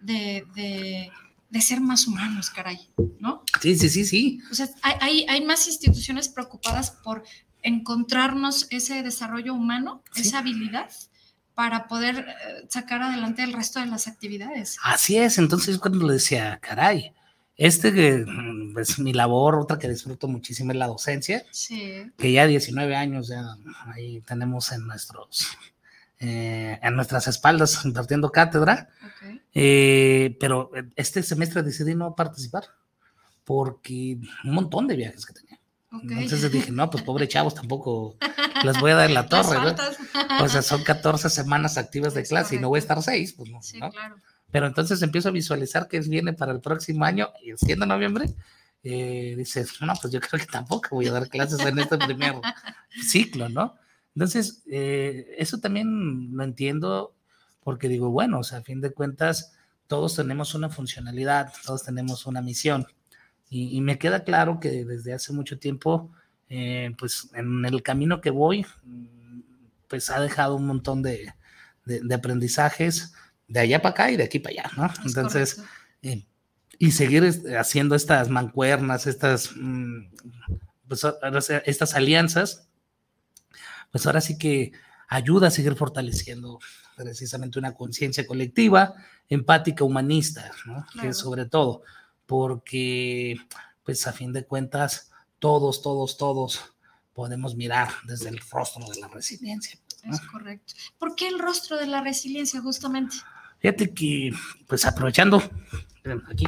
de, 0.00 0.44
de, 0.54 1.10
de 1.50 1.60
ser 1.60 1.80
más 1.80 2.06
humanos, 2.06 2.50
caray, 2.50 2.90
¿no? 3.18 3.42
Sí, 3.60 3.76
sí, 3.76 3.88
sí, 3.88 4.04
sí. 4.04 4.40
O 4.50 4.54
sea, 4.54 4.68
hay, 4.82 5.24
hay 5.28 5.44
más 5.44 5.66
instituciones 5.66 6.28
preocupadas 6.28 6.90
por 6.90 7.24
encontrarnos 7.62 8.66
ese 8.70 9.02
desarrollo 9.02 9.54
humano, 9.54 10.02
esa 10.14 10.38
habilidad 10.38 10.90
para 11.54 11.88
poder 11.88 12.18
eh, 12.18 12.66
sacar 12.68 13.02
adelante 13.02 13.42
el 13.42 13.52
resto 13.52 13.80
de 13.80 13.86
las 13.86 14.06
actividades. 14.06 14.76
Así 14.82 15.16
es, 15.16 15.38
entonces 15.38 15.78
cuando 15.78 16.06
le 16.06 16.14
decía, 16.14 16.58
caray, 16.62 17.12
este 17.56 17.92
que 17.92 18.24
es 18.80 18.98
mi 19.00 19.12
labor, 19.12 19.56
otra 19.56 19.78
que 19.78 19.88
disfruto 19.88 20.28
muchísimo 20.28 20.70
es 20.70 20.78
la 20.78 20.86
docencia, 20.86 21.44
que 22.16 22.32
ya 22.32 22.46
19 22.46 22.94
años 22.94 23.26
ya 23.26 23.56
ahí 23.92 24.20
tenemos 24.20 24.70
en 24.70 24.86
nuestros 24.86 25.48
eh, 26.20 26.78
en 26.82 26.96
nuestras 26.96 27.28
espaldas 27.28 27.82
impartiendo 27.84 28.30
cátedra, 28.30 28.88
eh, 29.54 30.36
pero 30.40 30.70
este 30.96 31.22
semestre 31.22 31.62
decidí 31.62 31.94
no 31.94 32.14
participar 32.14 32.64
porque 33.44 34.18
un 34.44 34.50
montón 34.50 34.86
de 34.86 34.96
viajes 34.96 35.24
que 35.24 35.32
tenía. 35.32 35.58
Entonces 35.90 36.52
dije, 36.52 36.70
no, 36.70 36.90
pues 36.90 37.02
pobre 37.02 37.28
chavos, 37.28 37.54
tampoco 37.54 38.16
les 38.62 38.78
voy 38.78 38.90
a 38.90 38.96
dar 38.96 39.10
la 39.10 39.26
torre. 39.26 39.56
O 40.40 40.48
sea, 40.48 40.60
son 40.62 40.82
14 40.82 41.30
semanas 41.30 41.78
activas 41.78 42.14
de 42.14 42.24
clase 42.24 42.56
y 42.56 42.58
no 42.58 42.68
voy 42.68 42.78
a 42.78 42.80
estar 42.80 43.02
6, 43.02 43.32
pues 43.32 43.50
no. 43.50 43.62
Sí, 43.62 43.78
claro. 43.78 44.16
Pero 44.50 44.66
entonces 44.66 45.00
empiezo 45.02 45.28
a 45.28 45.32
visualizar 45.32 45.88
que 45.88 46.00
viene 46.00 46.32
para 46.32 46.52
el 46.52 46.60
próximo 46.60 47.04
año, 47.04 47.30
y 47.42 47.56
siendo 47.56 47.86
noviembre, 47.86 48.34
eh, 48.82 49.34
dices, 49.36 49.80
no, 49.80 49.92
pues 50.00 50.12
yo 50.12 50.20
creo 50.20 50.40
que 50.40 50.50
tampoco 50.50 50.88
voy 50.92 51.08
a 51.08 51.12
dar 51.12 51.28
clases 51.28 51.60
en 51.60 51.78
este 51.78 51.98
primer 51.98 52.34
ciclo, 53.02 53.48
¿no? 53.48 53.74
Entonces, 54.18 54.64
eh, 54.68 55.32
eso 55.38 55.58
también 55.58 56.36
lo 56.36 56.42
entiendo 56.42 57.14
porque 57.62 57.88
digo, 57.88 58.10
bueno, 58.10 58.40
o 58.40 58.42
sea, 58.42 58.58
a 58.58 58.62
fin 58.62 58.80
de 58.80 58.90
cuentas, 58.90 59.52
todos 59.86 60.16
tenemos 60.16 60.56
una 60.56 60.70
funcionalidad, 60.70 61.52
todos 61.64 61.84
tenemos 61.84 62.26
una 62.26 62.42
misión. 62.42 62.84
Y, 63.48 63.80
me 63.80 63.96
queda 63.96 64.24
claro 64.24 64.58
que 64.58 64.84
desde 64.84 65.14
hace 65.14 65.32
mucho 65.32 65.60
tiempo, 65.60 66.10
eh, 66.48 66.96
pues 66.98 67.30
en 67.32 67.64
el 67.64 67.80
camino 67.84 68.20
que 68.20 68.30
voy, 68.30 68.66
pues 69.86 70.10
ha 70.10 70.18
dejado 70.20 70.56
un 70.56 70.66
montón 70.66 71.00
de, 71.00 71.32
de 71.84 72.14
aprendizajes, 72.14 73.14
de 73.46 73.60
allá 73.60 73.80
para 73.80 73.92
acá 73.92 74.10
y 74.10 74.16
de 74.16 74.24
aquí 74.24 74.40
para 74.40 74.62
allá, 74.62 74.70
¿no? 74.76 74.90
Entonces, 75.06 75.62
eh, 76.02 76.26
y 76.76 76.90
seguir 76.90 77.22
haciendo 77.56 77.94
estas 77.94 78.30
mancuernas, 78.30 79.06
estas, 79.06 79.52
mm, 79.54 80.10
pues, 80.88 81.06
estas 81.66 81.94
alianzas, 81.94 82.67
pues 83.90 84.06
ahora 84.06 84.20
sí 84.20 84.38
que 84.38 84.72
ayuda 85.08 85.48
a 85.48 85.50
seguir 85.50 85.74
fortaleciendo 85.74 86.58
precisamente 86.96 87.58
una 87.58 87.74
conciencia 87.74 88.26
colectiva, 88.26 88.94
empática, 89.28 89.84
humanista, 89.84 90.50
¿no? 90.66 90.84
Que 91.00 91.12
sobre 91.12 91.46
todo, 91.46 91.82
porque, 92.26 93.36
pues 93.84 94.06
a 94.06 94.12
fin 94.12 94.32
de 94.32 94.44
cuentas, 94.44 95.10
todos, 95.38 95.80
todos, 95.80 96.16
todos 96.16 96.74
podemos 97.14 97.56
mirar 97.56 97.88
desde 98.04 98.28
el 98.28 98.40
rostro 98.50 98.86
de 98.88 99.00
la 99.00 99.08
resiliencia. 99.08 99.78
Es 100.04 100.20
correcto. 100.20 100.74
¿Por 100.98 101.14
qué 101.14 101.28
el 101.28 101.38
rostro 101.38 101.76
de 101.76 101.86
la 101.86 102.02
resiliencia 102.02 102.60
justamente? 102.60 103.16
Fíjate 103.60 103.92
que, 103.92 104.30
pues 104.66 104.84
aprovechando, 104.84 105.42
aquí. 106.30 106.46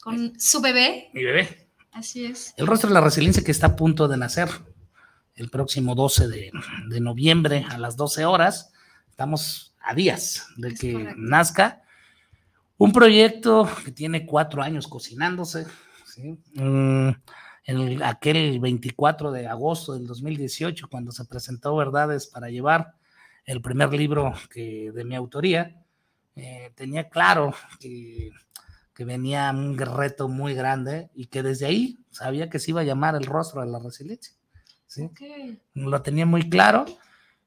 Con 0.00 0.38
su 0.38 0.60
bebé. 0.60 1.10
Mi 1.14 1.24
bebé. 1.24 1.68
Así 1.92 2.26
es. 2.26 2.52
El 2.56 2.66
rostro 2.66 2.88
de 2.88 2.94
la 2.94 3.00
resiliencia 3.00 3.42
que 3.42 3.50
está 3.50 3.68
a 3.68 3.76
punto 3.76 4.06
de 4.06 4.18
nacer 4.18 4.50
el 5.36 5.50
próximo 5.50 5.94
12 5.94 6.28
de, 6.28 7.00
noviembre 7.00 7.64
a 7.68 7.78
las 7.78 7.96
12 7.96 8.24
horas. 8.24 8.72
Estamos 9.08 9.74
a 9.80 9.94
días 9.94 10.48
de 10.56 10.74
que 10.74 11.14
nazca. 11.16 11.82
Un 12.78 12.92
proyecto 12.92 13.68
que 13.84 13.92
tiene 13.92 14.26
cuatro 14.26 14.62
años 14.62 14.88
cocinándose. 14.88 15.66
Mm, 16.54 17.10
en 17.66 18.02
aquel 18.02 18.58
24 18.60 19.32
de 19.32 19.46
agosto 19.46 19.94
del 19.94 20.06
2018, 20.06 20.88
cuando 20.88 21.12
se 21.12 21.24
presentó 21.24 21.76
Verdades 21.76 22.26
para 22.26 22.48
Llevar, 22.48 22.94
el 23.44 23.60
primer 23.60 23.92
libro 23.92 24.32
que, 24.50 24.92
de 24.92 25.04
mi 25.04 25.14
autoría, 25.14 25.82
eh, 26.34 26.72
tenía 26.74 27.08
claro 27.08 27.54
que, 27.80 28.30
venía 28.98 29.50
un 29.50 29.76
reto 29.76 30.28
muy 30.28 30.54
grande 30.54 31.10
y 31.14 31.26
que 31.26 31.42
desde 31.42 31.66
ahí 31.66 31.98
sabía 32.10 32.48
que 32.48 32.58
se 32.58 32.70
iba 32.70 32.80
a 32.80 32.84
llamar 32.84 33.14
el 33.14 33.24
rostro 33.24 33.60
de 33.60 33.66
la 33.66 33.78
resiliencia. 33.78 34.35
¿Sí? 34.86 35.10
Lo 35.74 36.02
tenía 36.02 36.26
muy 36.26 36.48
claro, 36.48 36.84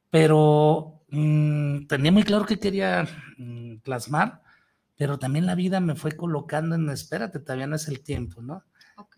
pero 0.09 1.01
mm, 1.09 1.87
tenía 1.87 2.11
muy 2.11 2.23
claro 2.23 2.45
que 2.45 2.59
quería 2.59 3.07
mm, 3.37 3.77
plasmar, 3.77 4.41
pero 4.97 5.17
también 5.17 5.45
la 5.45 5.55
vida 5.55 5.79
me 5.79 5.95
fue 5.95 6.11
colocando 6.11 6.75
en, 6.75 6.89
espérate, 6.89 7.39
todavía 7.39 7.67
no 7.67 7.75
es 7.75 7.87
el 7.87 8.01
tiempo, 8.01 8.41
¿no? 8.41 8.63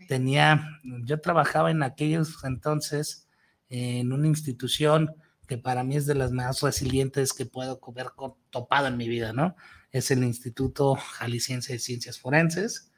Tenía, 0.08 0.80
yo 0.84 1.22
trabajaba 1.22 1.72
en 1.72 1.82
aquellos 1.82 2.44
entonces 2.44 3.28
en 3.68 4.12
una 4.14 4.28
institución 4.28 5.16
que 5.48 5.58
para 5.58 5.84
mí 5.84 5.96
es 5.96 6.06
de 6.06 6.16
las 6.16 6.32
más 6.32 6.62
resilientes 6.62 7.34
que 7.34 7.46
puedo 7.46 7.80
haber 7.88 8.08
topado 8.52 8.88
en 8.88 8.98
mi 8.98 9.10
vida, 9.10 9.34
¿no? 9.34 9.56
Es 9.92 10.12
el 10.12 10.24
Instituto 10.24 10.96
Jalisciense 10.96 11.74
de 11.74 11.80
Ciencias 11.80 12.20
Forenses, 12.20 12.92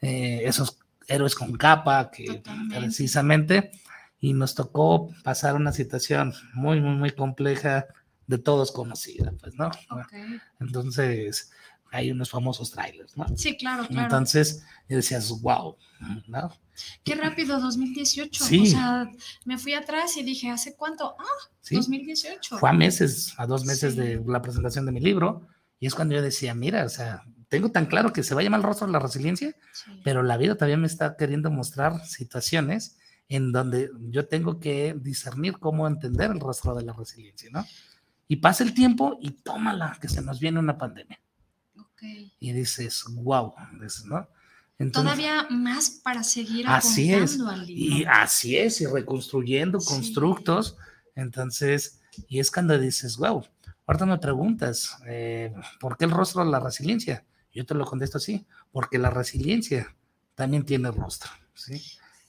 eh, 0.00 0.40
esos 0.44 0.78
héroes 1.06 1.34
con 1.34 1.52
capa 1.56 2.10
que 2.10 2.42
precisamente, 2.70 3.70
y 4.22 4.34
nos 4.34 4.54
tocó 4.54 5.10
pasar 5.24 5.56
una 5.56 5.72
situación 5.72 6.32
muy, 6.54 6.80
muy, 6.80 6.94
muy 6.94 7.10
compleja 7.10 7.88
de 8.28 8.38
todos 8.38 8.70
conocida, 8.70 9.34
pues, 9.40 9.56
¿no? 9.56 9.68
Entonces, 10.60 11.50
hay 11.90 12.12
unos 12.12 12.30
famosos 12.30 12.70
trailers, 12.70 13.16
¿no? 13.16 13.26
Sí, 13.36 13.56
claro, 13.56 13.84
claro. 13.88 14.04
Entonces, 14.04 14.64
decías, 14.88 15.28
wow, 15.40 15.76
¿no? 16.28 16.56
Qué 17.02 17.16
rápido, 17.16 17.60
2018. 17.60 18.44
Sí. 18.44 18.60
O 18.60 18.66
sea, 18.66 19.10
me 19.44 19.58
fui 19.58 19.74
atrás 19.74 20.16
y 20.16 20.22
dije, 20.22 20.50
¿hace 20.50 20.76
cuánto? 20.76 21.16
Ah, 21.18 21.50
2018. 21.68 22.58
Fue 22.58 22.70
a 22.70 22.72
meses, 22.72 23.34
a 23.38 23.46
dos 23.46 23.64
meses 23.64 23.96
de 23.96 24.22
la 24.24 24.40
presentación 24.40 24.86
de 24.86 24.92
mi 24.92 25.00
libro. 25.00 25.48
Y 25.80 25.88
es 25.88 25.96
cuando 25.96 26.14
yo 26.14 26.22
decía, 26.22 26.54
mira, 26.54 26.84
o 26.84 26.88
sea, 26.88 27.24
tengo 27.48 27.72
tan 27.72 27.86
claro 27.86 28.12
que 28.12 28.22
se 28.22 28.36
va 28.36 28.40
a 28.40 28.44
llamar 28.44 28.60
el 28.60 28.66
rostro 28.66 28.86
de 28.86 28.92
la 28.92 29.00
resiliencia, 29.00 29.56
pero 30.04 30.22
la 30.22 30.36
vida 30.36 30.54
todavía 30.54 30.76
me 30.76 30.86
está 30.86 31.16
queriendo 31.16 31.50
mostrar 31.50 32.06
situaciones 32.06 32.98
en 33.36 33.50
donde 33.50 33.90
yo 34.10 34.26
tengo 34.26 34.60
que 34.60 34.94
discernir 35.00 35.58
cómo 35.58 35.86
entender 35.86 36.30
el 36.30 36.40
rostro 36.40 36.74
de 36.74 36.84
la 36.84 36.92
resiliencia, 36.92 37.48
¿no? 37.50 37.64
Y 38.28 38.36
pasa 38.36 38.62
el 38.62 38.74
tiempo 38.74 39.18
y 39.22 39.30
tómala, 39.30 39.96
que 40.00 40.08
se 40.08 40.20
nos 40.20 40.38
viene 40.38 40.58
una 40.58 40.76
pandemia. 40.76 41.18
Y 42.38 42.52
dices, 42.52 43.04
wow, 43.08 43.54
¿no? 44.06 44.28
Todavía 44.92 45.46
más 45.48 46.00
para 46.02 46.22
seguir 46.24 46.66
así 46.66 47.12
es. 47.12 47.38
Y 47.68 48.04
así 48.04 48.58
es, 48.58 48.80
y 48.80 48.86
reconstruyendo 48.86 49.78
constructos. 49.78 50.76
Entonces, 51.14 52.00
y 52.28 52.38
es 52.38 52.50
cuando 52.50 52.78
dices, 52.78 53.16
wow, 53.16 53.46
ahorita 53.86 54.04
me 54.04 54.18
preguntas, 54.18 54.98
eh, 55.06 55.54
¿por 55.80 55.96
qué 55.96 56.04
el 56.04 56.10
rostro 56.10 56.44
de 56.44 56.50
la 56.50 56.60
resiliencia? 56.60 57.24
Yo 57.54 57.64
te 57.64 57.74
lo 57.74 57.86
contesto 57.86 58.18
así, 58.18 58.44
porque 58.72 58.98
la 58.98 59.10
resiliencia 59.10 59.94
también 60.34 60.64
tiene 60.64 60.90
rostro, 60.90 61.30
¿sí? 61.54 61.80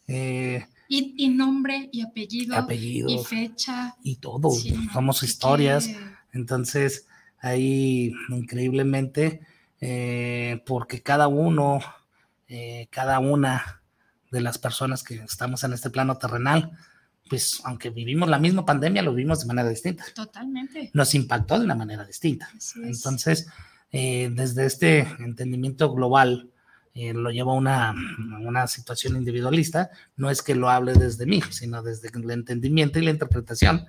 Eh, 0.08 0.68
y, 0.88 1.30
nombre 1.30 1.90
y 1.92 2.02
apellido, 2.02 2.56
apellido, 2.56 3.10
y 3.10 3.24
fecha. 3.24 3.96
Y 4.04 4.18
todo, 4.18 4.52
somos 4.94 5.24
historias. 5.24 5.90
Entonces, 6.32 7.08
ahí 7.40 8.14
increíblemente, 8.30 9.42
eh, 9.82 10.62
porque 10.66 11.02
cada 11.02 11.28
uno 11.28 11.80
eh, 12.56 12.88
cada 12.92 13.18
una 13.18 13.82
de 14.30 14.40
las 14.40 14.60
personas 14.60 15.02
que 15.02 15.16
estamos 15.16 15.64
en 15.64 15.74
este 15.74 15.90
plano 15.90 16.20
terrenal, 16.20 16.72
pues 17.28 17.62
aunque 17.64 17.90
vivimos 17.90 18.30
la 18.30 18.38
misma 18.38 18.64
pandemia, 18.64 19.02
lo 19.02 19.16
vivimos 19.16 19.40
de 19.40 19.48
manera 19.48 19.70
distinta. 19.70 20.06
Totalmente. 20.14 20.92
Nos 20.94 21.16
impactó 21.16 21.58
de 21.58 21.66
una 21.66 21.74
manera 21.74 22.06
distinta. 22.06 22.48
Entonces, 22.84 23.48
eh, 23.92 24.30
desde 24.36 24.68
este 24.68 25.00
entendimiento 25.18 25.92
global, 25.96 26.52
eh, 26.94 27.14
lo 27.14 27.32
llevo 27.32 27.52
a 27.52 27.56
una, 27.56 27.96
una, 28.42 28.68
situación 28.68 29.16
individualista, 29.16 29.90
no 30.16 30.30
es 30.30 30.42
que 30.42 30.56
lo 30.56 30.70
hable 30.70 30.94
desde 30.94 31.26
mí, 31.26 31.42
sino 31.50 31.82
desde 31.82 32.10
el 32.14 32.30
entendimiento 32.30 33.00
y 33.00 33.04
la 33.04 33.12
interpretación 33.12 33.86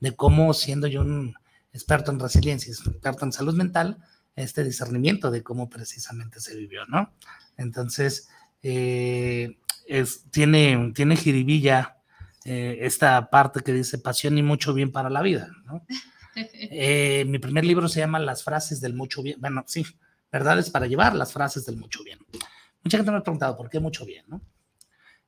de 0.00 0.16
cómo 0.16 0.52
siendo 0.54 0.86
yo 0.86 1.02
un 1.02 1.34
experto 1.72 2.10
en 2.10 2.18
resiliencia, 2.18 2.72
experto 2.72 3.24
en 3.24 3.32
salud 3.32 3.54
mental, 3.54 3.98
este 4.34 4.64
discernimiento 4.64 5.30
de 5.30 5.42
cómo 5.42 5.68
precisamente 5.68 6.40
se 6.40 6.56
vivió, 6.56 6.86
¿no? 6.86 7.12
Entonces, 7.56 8.28
eh, 8.62 9.58
es, 9.86 10.30
tiene, 10.30 10.92
tiene 10.94 11.16
jiribilla 11.16 11.96
eh, 12.44 12.78
esta 12.82 13.30
parte 13.30 13.60
que 13.60 13.72
dice 13.72 13.98
pasión 13.98 14.38
y 14.38 14.42
mucho 14.42 14.74
bien 14.74 14.92
para 14.92 15.10
la 15.10 15.22
vida, 15.22 15.50
¿no? 15.64 15.84
Eh, 16.40 17.24
mi 17.26 17.40
primer 17.40 17.64
libro 17.64 17.88
se 17.88 17.98
llama 17.98 18.20
Las 18.20 18.44
frases 18.44 18.80
del 18.80 18.94
mucho 18.94 19.24
bien, 19.24 19.40
bueno, 19.40 19.64
sí, 19.66 19.84
verdades 20.30 20.70
para 20.70 20.86
llevar 20.86 21.16
las 21.16 21.32
frases 21.32 21.66
del 21.66 21.78
mucho 21.78 22.04
bien. 22.04 22.20
Mucha 22.88 22.96
gente 22.96 23.10
me 23.10 23.18
ha 23.18 23.22
preguntado 23.22 23.54
por 23.54 23.68
qué 23.68 23.80
mucho 23.80 24.06
bien, 24.06 24.24
¿no? 24.28 24.40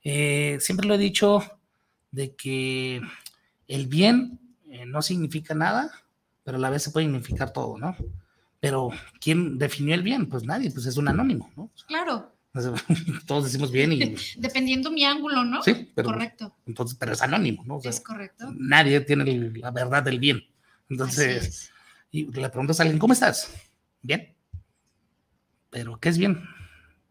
siempre 0.02 0.88
lo 0.88 0.94
he 0.94 0.98
dicho 0.98 1.42
de 2.10 2.34
que 2.34 3.02
el 3.68 3.86
bien 3.86 4.40
no 4.86 5.02
significa 5.02 5.54
nada, 5.54 5.92
pero 6.42 6.56
a 6.56 6.60
la 6.60 6.70
vez 6.70 6.84
se 6.84 6.90
puede 6.90 7.04
significar 7.04 7.52
todo, 7.52 7.76
¿no? 7.76 7.94
Pero 8.60 8.88
¿quién 9.20 9.58
definió 9.58 9.94
el 9.94 10.02
bien? 10.02 10.26
Pues 10.26 10.44
nadie, 10.44 10.70
pues 10.70 10.86
es 10.86 10.96
un 10.96 11.08
anónimo, 11.08 11.52
¿no? 11.54 11.70
Claro. 11.86 12.34
Todos 13.26 13.44
decimos 13.44 13.70
bien 13.70 13.92
y... 13.92 14.16
Dependiendo 14.38 14.90
mi 14.90 15.04
ángulo, 15.04 15.44
¿no? 15.44 15.62
Sí, 15.62 15.92
pero... 15.94 16.08
Correcto. 16.08 16.56
Entonces, 16.64 16.96
pero 16.98 17.12
es 17.12 17.20
anónimo, 17.20 17.62
¿no? 17.66 17.78
es 17.84 18.00
correcto. 18.00 18.50
Nadie 18.56 19.02
tiene 19.02 19.52
la 19.58 19.70
verdad 19.70 20.02
del 20.02 20.18
bien. 20.18 20.42
Entonces, 20.88 21.70
y 22.10 22.24
le 22.24 22.48
preguntas 22.48 22.80
a 22.80 22.84
alguien, 22.84 22.98
¿cómo 22.98 23.12
estás? 23.12 23.52
Bien. 24.00 24.34
Pero, 25.68 26.00
¿qué 26.00 26.08
es 26.08 26.16
bien? 26.16 26.42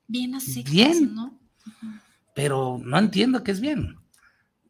Bien 0.09 0.35
así. 0.35 0.63
Bien. 0.63 1.13
¿no? 1.15 1.39
Pero 2.35 2.81
no 2.83 2.97
entiendo 2.97 3.43
qué 3.43 3.51
es 3.51 3.61
bien. 3.61 3.95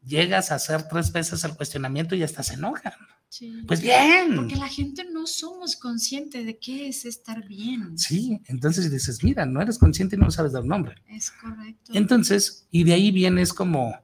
Llegas 0.06 0.52
a 0.52 0.56
hacer 0.56 0.88
tres 0.88 1.12
veces 1.12 1.44
el 1.44 1.56
cuestionamiento 1.56 2.16
y 2.16 2.24
hasta 2.24 2.44
se 2.44 2.56
enojan. 2.56 2.94
Pues 3.68 3.82
bien. 3.82 4.36
Porque 4.36 4.56
la 4.56 4.68
gente 4.68 5.06
no 5.12 5.28
somos 5.28 5.76
conscientes 5.76 6.46
de 6.46 6.58
qué 6.58 6.90
es 6.90 7.06
estar 7.06 7.48
bien. 7.48 7.98
Sí, 7.98 8.42
entonces 8.48 8.92
dices, 8.92 9.24
mira, 9.24 9.46
no 9.46 9.62
eres 9.62 9.78
consciente 9.78 10.16
y 10.16 10.20
no 10.20 10.30
sabes 10.30 10.52
dar 10.52 10.66
nombre. 10.66 10.96
Es 11.08 11.32
correcto. 11.32 11.92
Entonces, 11.94 12.68
y 12.70 12.84
de 12.84 12.94
ahí 12.94 13.12
vienes 13.12 13.54
como 13.54 13.96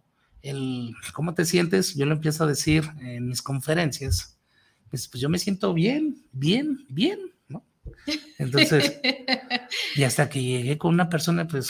el, 0.41 0.93
¿cómo 1.13 1.33
te 1.33 1.43
sientes? 1.43 1.95
Yo 1.95 2.05
lo 2.05 2.13
empiezo 2.13 2.43
a 2.43 2.47
decir 2.47 2.89
en 3.01 3.27
mis 3.27 3.41
conferencias. 3.41 4.37
Pues, 4.89 5.07
pues 5.09 5.19
yo 5.19 5.27
me 5.27 5.39
siento 5.39 5.73
bien, 5.73 6.23
bien, 6.31 6.85
bien. 6.87 7.19
Entonces, 8.37 8.99
y 9.95 10.03
hasta 10.03 10.29
que 10.29 10.41
llegué 10.41 10.77
con 10.77 10.93
una 10.93 11.09
persona, 11.09 11.47
pues 11.47 11.69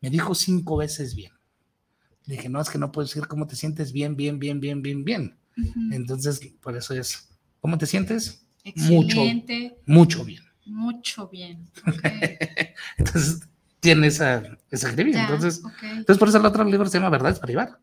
me 0.00 0.10
dijo 0.10 0.34
cinco 0.34 0.76
veces 0.76 1.14
bien. 1.14 1.32
Dije, 2.26 2.48
no, 2.48 2.60
es 2.60 2.70
que 2.70 2.78
no 2.78 2.90
puedo 2.90 3.06
decir 3.06 3.26
cómo 3.28 3.46
te 3.46 3.56
sientes 3.56 3.92
bien, 3.92 4.16
bien, 4.16 4.38
bien, 4.38 4.60
bien, 4.60 4.82
bien, 4.82 5.04
bien 5.04 5.36
entonces, 5.90 6.40
por 6.60 6.76
eso 6.76 6.94
es, 6.94 7.28
¿cómo 7.60 7.78
te 7.78 7.86
sientes? 7.86 8.44
Excelente. 8.64 9.78
Mucho, 9.86 10.18
mucho 10.20 10.24
bien. 10.24 10.42
Mucho 10.66 11.28
bien. 11.28 11.70
entonces, 12.98 13.40
tiene 13.80 14.08
esa, 14.08 14.42
esa 14.70 14.90
entonces, 14.90 15.62
entonces, 15.82 16.18
por 16.18 16.28
eso 16.28 16.38
el 16.38 16.46
otro 16.46 16.64
libro 16.64 16.86
se 16.88 16.98
llama 16.98 17.10
Verdades 17.10 17.38
para 17.38 17.50
llevar. 17.50 17.78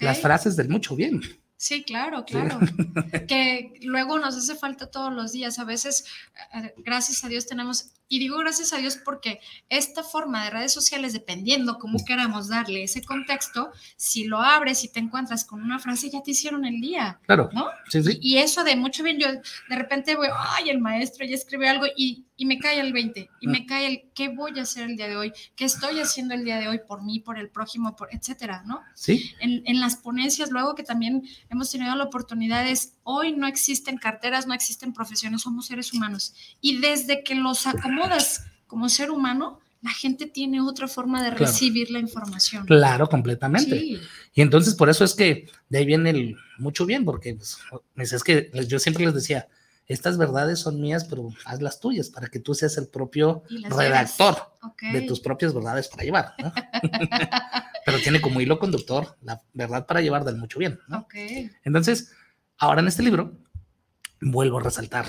Las 0.00 0.20
frases 0.20 0.56
del 0.56 0.68
mucho 0.68 0.94
bien. 0.94 1.20
Sí, 1.58 1.82
claro, 1.82 2.24
claro. 2.24 2.60
que 3.28 3.72
luego 3.82 4.18
nos 4.20 4.36
hace 4.36 4.54
falta 4.54 4.92
todos 4.92 5.12
los 5.12 5.32
días. 5.32 5.58
A 5.58 5.64
veces, 5.64 6.04
eh, 6.54 6.72
gracias 6.78 7.24
a 7.24 7.28
Dios, 7.28 7.46
tenemos 7.46 7.90
y 8.08 8.18
digo 8.18 8.38
gracias 8.38 8.72
a 8.72 8.78
Dios 8.78 8.96
porque 8.96 9.40
esta 9.68 10.02
forma 10.02 10.44
de 10.44 10.50
redes 10.50 10.72
sociales, 10.72 11.12
dependiendo 11.12 11.78
cómo 11.78 12.02
queramos 12.04 12.48
darle 12.48 12.82
ese 12.82 13.02
contexto, 13.02 13.70
si 13.96 14.24
lo 14.24 14.38
abres 14.40 14.82
y 14.84 14.88
te 14.88 14.98
encuentras 14.98 15.44
con 15.44 15.62
una 15.62 15.78
frase, 15.78 16.08
ya 16.08 16.22
te 16.22 16.30
hicieron 16.30 16.64
el 16.64 16.80
día. 16.80 17.20
Claro. 17.26 17.50
¿no? 17.52 17.66
Sí, 17.90 18.02
sí. 18.02 18.18
Y, 18.22 18.38
eso 18.38 18.64
de 18.64 18.76
mucho 18.76 19.02
bien, 19.02 19.18
yo 19.18 19.28
de 19.28 19.76
repente 19.76 20.16
voy, 20.16 20.28
ay, 20.34 20.70
el 20.70 20.78
maestro 20.78 21.26
ya 21.26 21.34
escribe 21.34 21.68
algo 21.68 21.84
y, 21.96 22.24
y 22.36 22.46
me 22.46 22.58
cae 22.58 22.80
el 22.80 22.94
20, 22.94 23.28
y 23.40 23.46
me 23.46 23.60
mm. 23.60 23.66
cae 23.66 23.86
el, 23.86 24.02
¿qué 24.14 24.28
voy 24.28 24.58
a 24.58 24.62
hacer 24.62 24.88
el 24.88 24.96
día 24.96 25.08
de 25.08 25.16
hoy? 25.16 25.32
¿Qué 25.54 25.66
estoy 25.66 26.00
haciendo 26.00 26.34
el 26.34 26.44
día 26.44 26.58
de 26.58 26.68
hoy 26.68 26.80
por 26.86 27.02
mí, 27.02 27.20
por 27.20 27.38
el 27.38 27.50
prójimo, 27.50 27.94
por, 27.94 28.08
etcétera, 28.10 28.62
¿no? 28.64 28.80
Sí. 28.94 29.32
En, 29.40 29.62
en 29.66 29.80
las 29.80 29.96
ponencias, 29.96 30.50
luego 30.50 30.74
que 30.74 30.82
también 30.82 31.28
hemos 31.50 31.70
tenido 31.70 31.94
la 31.94 32.04
oportunidad 32.04 32.68
es, 32.68 32.94
hoy 33.02 33.32
no 33.32 33.46
existen 33.46 33.98
carteras, 33.98 34.46
no 34.46 34.54
existen 34.54 34.92
profesiones, 34.92 35.42
somos 35.42 35.66
seres 35.66 35.92
humanos. 35.92 36.34
Y 36.60 36.78
desde 36.78 37.22
que 37.22 37.34
los 37.34 37.66
acomodas 37.66 38.44
como 38.66 38.88
ser 38.88 39.10
humano, 39.10 39.60
la 39.80 39.90
gente 39.90 40.26
tiene 40.26 40.60
otra 40.60 40.88
forma 40.88 41.22
de 41.22 41.30
recibir 41.30 41.90
la 41.90 42.00
información. 42.00 42.66
Claro, 42.66 43.08
completamente. 43.08 43.76
Y 44.34 44.40
entonces 44.42 44.74
por 44.74 44.88
eso 44.90 45.04
es 45.04 45.14
que 45.14 45.48
de 45.68 45.78
ahí 45.78 45.86
viene 45.86 46.10
el 46.10 46.36
mucho 46.58 46.84
bien, 46.84 47.04
porque 47.04 47.34
pues, 47.94 48.12
es 48.12 48.24
que 48.24 48.50
yo 48.66 48.78
siempre 48.78 49.04
les 49.04 49.14
decía, 49.14 49.48
estas 49.88 50.18
verdades 50.18 50.60
son 50.60 50.80
mías, 50.80 51.04
pero 51.04 51.30
haz 51.44 51.60
las 51.60 51.80
tuyas 51.80 52.10
para 52.10 52.28
que 52.28 52.38
tú 52.38 52.54
seas 52.54 52.76
el 52.76 52.88
propio 52.88 53.42
redactor 53.48 54.36
de 54.92 55.02
tus 55.02 55.20
propias 55.20 55.54
verdades 55.54 55.88
para 55.88 56.04
llevar. 56.04 56.34
pero 57.84 57.98
tiene 57.98 58.20
como 58.20 58.40
hilo 58.40 58.58
conductor 58.58 59.16
la 59.22 59.42
verdad 59.54 59.86
para 59.86 60.00
llevar 60.00 60.24
del 60.24 60.36
mucho 60.36 60.58
bien. 60.58 60.78
Entonces, 61.64 62.12
ahora 62.58 62.80
en 62.80 62.88
este 62.88 63.02
libro 63.02 63.38
vuelvo 64.20 64.58
a 64.58 64.62
resaltar 64.62 65.06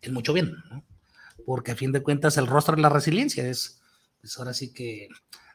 el 0.00 0.12
mucho 0.12 0.32
bien. 0.32 0.54
¿no? 0.70 0.82
porque 1.46 1.70
a 1.70 1.76
fin 1.76 1.92
de 1.92 2.02
cuentas 2.02 2.36
el 2.36 2.48
rostro 2.48 2.76
de 2.76 2.82
la 2.82 2.88
resiliencia 2.90 3.48
es, 3.48 3.80
pues 4.20 4.36
ahora 4.38 4.52
sí 4.52 4.74
que 4.74 5.08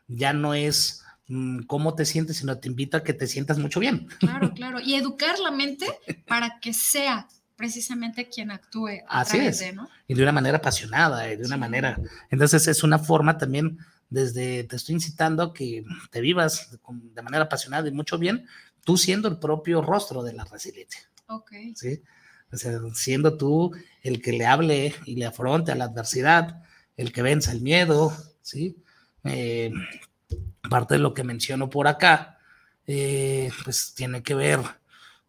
ya 0.07 0.33
no 0.33 0.53
es 0.53 1.03
mm, 1.27 1.63
cómo 1.63 1.93
te 1.93 2.05
sientes, 2.05 2.37
sino 2.37 2.57
te 2.57 2.69
invita 2.69 2.99
a 2.99 3.03
que 3.03 3.13
te 3.13 3.27
sientas 3.27 3.59
mucho 3.59 3.79
bien. 3.79 4.07
Claro, 4.19 4.53
claro, 4.53 4.79
y 4.83 4.95
educar 4.95 5.37
la 5.39 5.51
mente 5.51 5.85
para 6.25 6.59
que 6.61 6.73
sea 6.73 7.27
precisamente 7.61 8.27
quien 8.27 8.49
actúe. 8.49 9.03
Así 9.07 9.37
es, 9.37 9.63
y 10.07 10.13
de 10.15 10.23
una 10.23 10.31
manera 10.31 10.57
apasionada, 10.57 11.31
y 11.31 11.37
de 11.37 11.45
una 11.45 11.57
manera, 11.57 11.95
entonces 12.31 12.67
es 12.67 12.81
una 12.81 12.97
forma 12.97 13.37
también 13.37 13.77
desde, 14.09 14.63
te 14.63 14.77
estoy 14.77 14.95
incitando 14.95 15.43
a 15.43 15.53
que 15.53 15.85
te 16.09 16.21
vivas 16.21 16.71
de 16.71 17.21
manera 17.21 17.43
apasionada 17.43 17.87
y 17.87 17.91
mucho 17.91 18.17
bien, 18.17 18.47
tú 18.83 18.97
siendo 18.97 19.27
el 19.27 19.37
propio 19.37 19.83
rostro 19.83 20.23
de 20.23 20.33
la 20.33 20.43
resiliencia. 20.43 21.01
Ok. 21.27 21.51
Sí. 21.75 22.01
O 22.51 22.57
sea, 22.57 22.79
siendo 22.95 23.37
tú 23.37 23.71
el 24.01 24.23
que 24.23 24.31
le 24.31 24.47
hable 24.47 24.95
y 25.05 25.17
le 25.17 25.27
afronte 25.27 25.71
a 25.71 25.75
la 25.75 25.85
adversidad, 25.85 26.63
el 26.97 27.11
que 27.11 27.21
venza 27.21 27.51
el 27.51 27.61
miedo, 27.61 28.11
¿sí? 28.41 28.75
Eh, 29.23 29.71
parte 30.67 30.95
de 30.95 30.99
lo 30.99 31.13
que 31.13 31.23
menciono 31.23 31.69
por 31.69 31.87
acá, 31.87 32.39
eh, 32.87 33.51
pues 33.63 33.93
tiene 33.93 34.23
que 34.23 34.33
ver, 34.33 34.61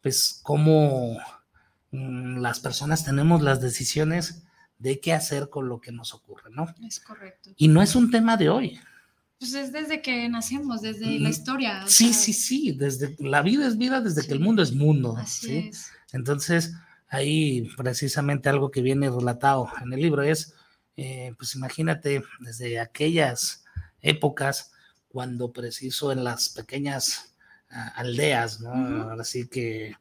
pues, 0.00 0.40
cómo 0.42 1.20
las 1.92 2.58
personas 2.60 3.04
tenemos 3.04 3.42
las 3.42 3.60
decisiones 3.60 4.42
de 4.78 4.98
qué 4.98 5.12
hacer 5.12 5.50
con 5.50 5.68
lo 5.68 5.80
que 5.80 5.92
nos 5.92 6.14
ocurre, 6.14 6.50
¿no? 6.50 6.66
Es 6.84 7.00
correcto. 7.00 7.50
Y 7.56 7.68
no 7.68 7.82
es 7.82 7.94
un 7.94 8.10
tema 8.10 8.36
de 8.36 8.48
hoy. 8.48 8.80
Pues 9.38 9.54
es 9.54 9.72
desde 9.72 10.02
que 10.02 10.28
nacemos, 10.28 10.82
desde 10.82 11.18
la 11.18 11.28
mm, 11.28 11.32
historia. 11.32 11.84
Sí, 11.86 12.14
sí, 12.14 12.32
sí, 12.32 12.72
desde 12.72 13.16
la 13.18 13.42
vida 13.42 13.66
es 13.66 13.76
vida, 13.76 14.00
desde 14.00 14.26
que 14.26 14.32
el 14.32 14.40
mundo 14.40 14.62
es 14.62 14.72
mundo. 14.72 15.16
Así 15.16 15.46
¿sí? 15.46 15.68
es. 15.68 15.90
Entonces, 16.12 16.74
ahí 17.08 17.68
precisamente 17.76 18.48
algo 18.48 18.70
que 18.70 18.82
viene 18.82 19.10
relatado 19.10 19.68
en 19.82 19.92
el 19.92 20.00
libro 20.00 20.22
es, 20.22 20.54
eh, 20.96 21.34
pues 21.36 21.54
imagínate, 21.54 22.22
desde 22.40 22.80
aquellas 22.80 23.64
épocas, 24.00 24.72
cuando 25.08 25.52
preciso 25.52 26.10
en 26.10 26.24
las 26.24 26.48
pequeñas 26.48 27.34
ah, 27.70 27.92
aldeas, 27.96 28.60
¿no? 28.60 29.10
Así 29.20 29.46
que, 29.46 29.94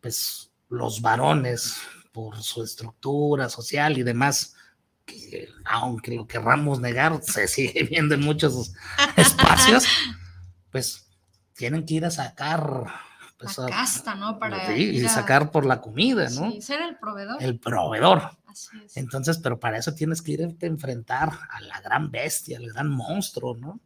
pues 0.00 0.47
los 0.68 1.00
varones, 1.00 1.76
por 2.12 2.42
su 2.42 2.62
estructura 2.62 3.48
social 3.48 3.96
y 3.96 4.02
demás, 4.02 4.54
que 5.04 5.48
aunque 5.64 6.16
lo 6.16 6.26
querramos 6.26 6.80
negar, 6.80 7.20
se 7.22 7.48
sigue 7.48 7.84
viendo 7.84 8.14
en 8.14 8.22
muchos 8.22 8.72
espacios, 9.16 9.84
pues 10.70 11.06
tienen 11.54 11.84
que 11.84 11.94
ir 11.94 12.04
a 12.04 12.10
sacar 12.10 12.86
pues, 13.38 13.56
la 13.58 13.68
casta, 13.68 14.14
¿no? 14.14 14.38
Para 14.38 14.76
y 14.76 15.00
sacar 15.08 15.50
por 15.50 15.64
la 15.64 15.80
comida, 15.80 16.28
¿no? 16.30 16.50
Sí, 16.50 16.60
ser 16.60 16.82
el 16.82 16.98
proveedor. 16.98 17.42
El 17.42 17.58
proveedor. 17.58 18.30
Así 18.46 18.76
es. 18.84 18.96
Entonces, 18.96 19.38
pero 19.38 19.60
para 19.60 19.78
eso 19.78 19.94
tienes 19.94 20.22
que 20.22 20.32
irte 20.32 20.66
a 20.66 20.68
enfrentar 20.68 21.30
a 21.50 21.60
la 21.60 21.80
gran 21.80 22.10
bestia, 22.10 22.58
al 22.58 22.66
gran 22.66 22.88
monstruo, 22.88 23.56
¿no? 23.56 23.80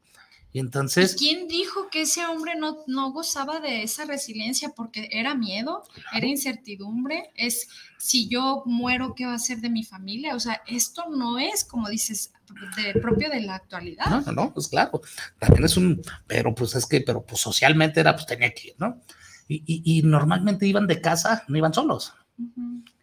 Y 0.53 0.59
entonces... 0.59 1.17
¿Quién 1.19 1.49
dijo 1.49 1.89
que 1.91 2.03
ese 2.03 2.27
hombre 2.27 2.55
no, 2.57 2.79
no 2.87 3.11
gozaba 3.13 3.61
de 3.61 3.83
esa 3.83 4.05
resiliencia 4.05 4.71
porque 4.77 5.09
era 5.11 5.35
miedo, 5.35 5.83
era 6.13 6.27
incertidumbre? 6.27 7.31
Es 7.35 7.69
si 7.97 8.29
yo 8.29 8.63
muero, 8.67 9.15
¿qué 9.15 9.25
va 9.25 9.35
a 9.35 9.39
ser 9.39 9.59
de 9.61 9.71
mi 9.71 9.83
familia? 9.83 10.35
O 10.35 10.41
sea, 10.41 10.63
esto 10.67 11.05
no 11.09 11.39
es, 11.39 11.65
como 11.65 11.89
dices, 11.89 12.33
de, 12.77 13.01
propio 13.01 13.31
de 13.31 13.41
la 13.41 13.55
actualidad. 13.55 14.07
No, 14.07 14.21
no, 14.21 14.33
no, 14.33 14.55
pues 14.55 14.69
claro, 14.69 15.01
también 15.39 15.65
es 15.65 15.77
un, 15.77 16.03
pero 16.27 16.55
pues 16.55 16.75
es 16.75 16.87
que, 16.87 17.01
pero 17.01 17.25
pues 17.25 17.41
socialmente 17.41 18.01
era, 18.01 18.15
pues 18.15 18.27
tenía 18.27 18.53
que 18.53 18.69
ir, 18.69 18.75
¿no? 18.79 19.01
Y, 19.49 20.03
normalmente 20.03 20.67
iban 20.67 20.87
de 20.87 21.01
casa, 21.01 21.45
no 21.49 21.59
iban 21.59 21.75
solos, 21.75 22.15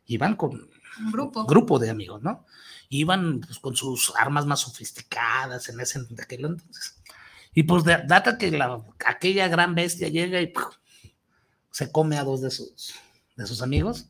iban 0.08 0.36
con 0.36 0.52
un 1.00 1.12
grupo. 1.12 1.46
grupo 1.46 1.78
de 1.78 1.92
amigos, 1.92 2.24
¿no? 2.24 2.46
Iban 2.90 3.42
pues, 3.42 3.60
con 3.60 3.76
sus 3.76 4.12
armas 4.18 4.48
más 4.48 4.62
sofisticadas 4.62 5.70
en 5.70 5.80
ese 5.80 6.00
aquel 6.20 6.46
entonces. 6.46 6.99
Y 7.60 7.64
pues 7.64 7.84
data 7.84 8.38
que 8.38 8.52
la, 8.52 8.82
aquella 9.06 9.50
gran 9.50 9.76
bestia 9.76 10.08
llega 10.08 10.40
y 10.42 10.54
se 11.72 11.92
come 11.92 12.16
a 12.18 12.24
dos 12.24 12.40
de 12.42 12.52
sus, 12.52 12.96
de 13.36 13.46
sus 13.46 13.62
amigos 13.62 14.08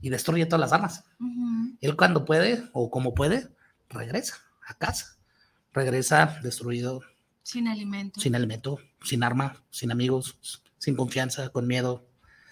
y 0.00 0.08
destruye 0.08 0.46
todas 0.46 0.60
las 0.60 0.72
armas. 0.72 1.02
Él 1.80 1.96
cuando 1.96 2.24
puede 2.24 2.62
o 2.72 2.92
como 2.92 3.12
puede, 3.12 3.48
regresa 3.88 4.36
a 4.68 4.74
casa, 4.74 5.16
regresa 5.72 6.38
destruido, 6.44 7.02
Sin 7.42 7.66
alimento. 7.66 8.20
sin 8.20 8.36
alimento, 8.36 8.78
sin 9.02 9.24
arma, 9.24 9.56
sin 9.70 9.90
amigos, 9.90 10.62
sin 10.78 10.94
confianza, 10.94 11.48
con 11.48 11.66
miedo. 11.66 12.06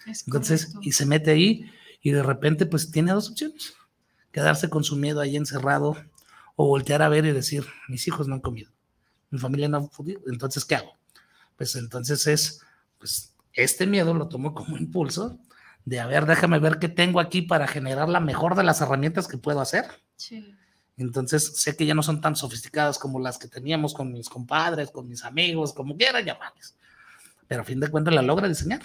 Es 0.04 0.26
Entonces, 0.26 0.66
correcto. 0.66 0.80
y 0.82 0.90
se 0.90 1.06
mete 1.06 1.30
ahí 1.30 1.70
y 2.02 2.10
de 2.10 2.24
repente 2.24 2.66
pues 2.66 2.90
tiene 2.90 3.12
dos 3.12 3.30
opciones. 3.30 3.74
Quedarse 4.32 4.68
con 4.68 4.82
su 4.82 4.96
miedo 4.96 5.20
ahí 5.20 5.36
encerrado 5.36 5.96
o 6.56 6.66
voltear 6.66 7.02
a 7.02 7.08
ver 7.08 7.24
y 7.24 7.30
decir, 7.30 7.64
mis 7.88 8.08
hijos 8.08 8.26
no 8.26 8.34
han 8.34 8.40
comido, 8.40 8.72
mi 9.30 9.38
familia 9.38 9.68
no 9.68 9.78
ha 9.78 9.86
podido, 9.88 10.20
entonces, 10.26 10.64
¿qué 10.64 10.76
hago? 10.76 10.96
Pues 11.56 11.76
entonces 11.76 12.26
es, 12.26 12.62
pues 12.98 13.34
este 13.52 13.86
miedo 13.86 14.14
lo 14.14 14.28
tomo 14.28 14.54
como 14.54 14.76
impulso 14.76 15.38
de, 15.84 16.00
a 16.00 16.06
ver, 16.06 16.26
déjame 16.26 16.58
ver 16.58 16.78
qué 16.78 16.88
tengo 16.88 17.20
aquí 17.20 17.42
para 17.42 17.66
generar 17.66 18.08
la 18.08 18.20
mejor 18.20 18.54
de 18.54 18.62
las 18.62 18.80
herramientas 18.80 19.26
que 19.26 19.38
puedo 19.38 19.60
hacer. 19.60 19.86
Sí. 20.16 20.54
Entonces, 20.96 21.56
sé 21.56 21.76
que 21.76 21.86
ya 21.86 21.94
no 21.94 22.02
son 22.02 22.20
tan 22.20 22.36
sofisticadas 22.36 22.98
como 22.98 23.18
las 23.18 23.38
que 23.38 23.48
teníamos 23.48 23.94
con 23.94 24.12
mis 24.12 24.28
compadres, 24.28 24.90
con 24.90 25.08
mis 25.08 25.24
amigos, 25.24 25.72
como 25.72 25.96
quieran 25.96 26.24
llamarles. 26.24 26.76
Pero 27.48 27.62
a 27.62 27.64
fin 27.64 27.80
de 27.80 27.88
cuentas 27.88 28.14
la 28.14 28.22
logra 28.22 28.48
diseñar. 28.48 28.82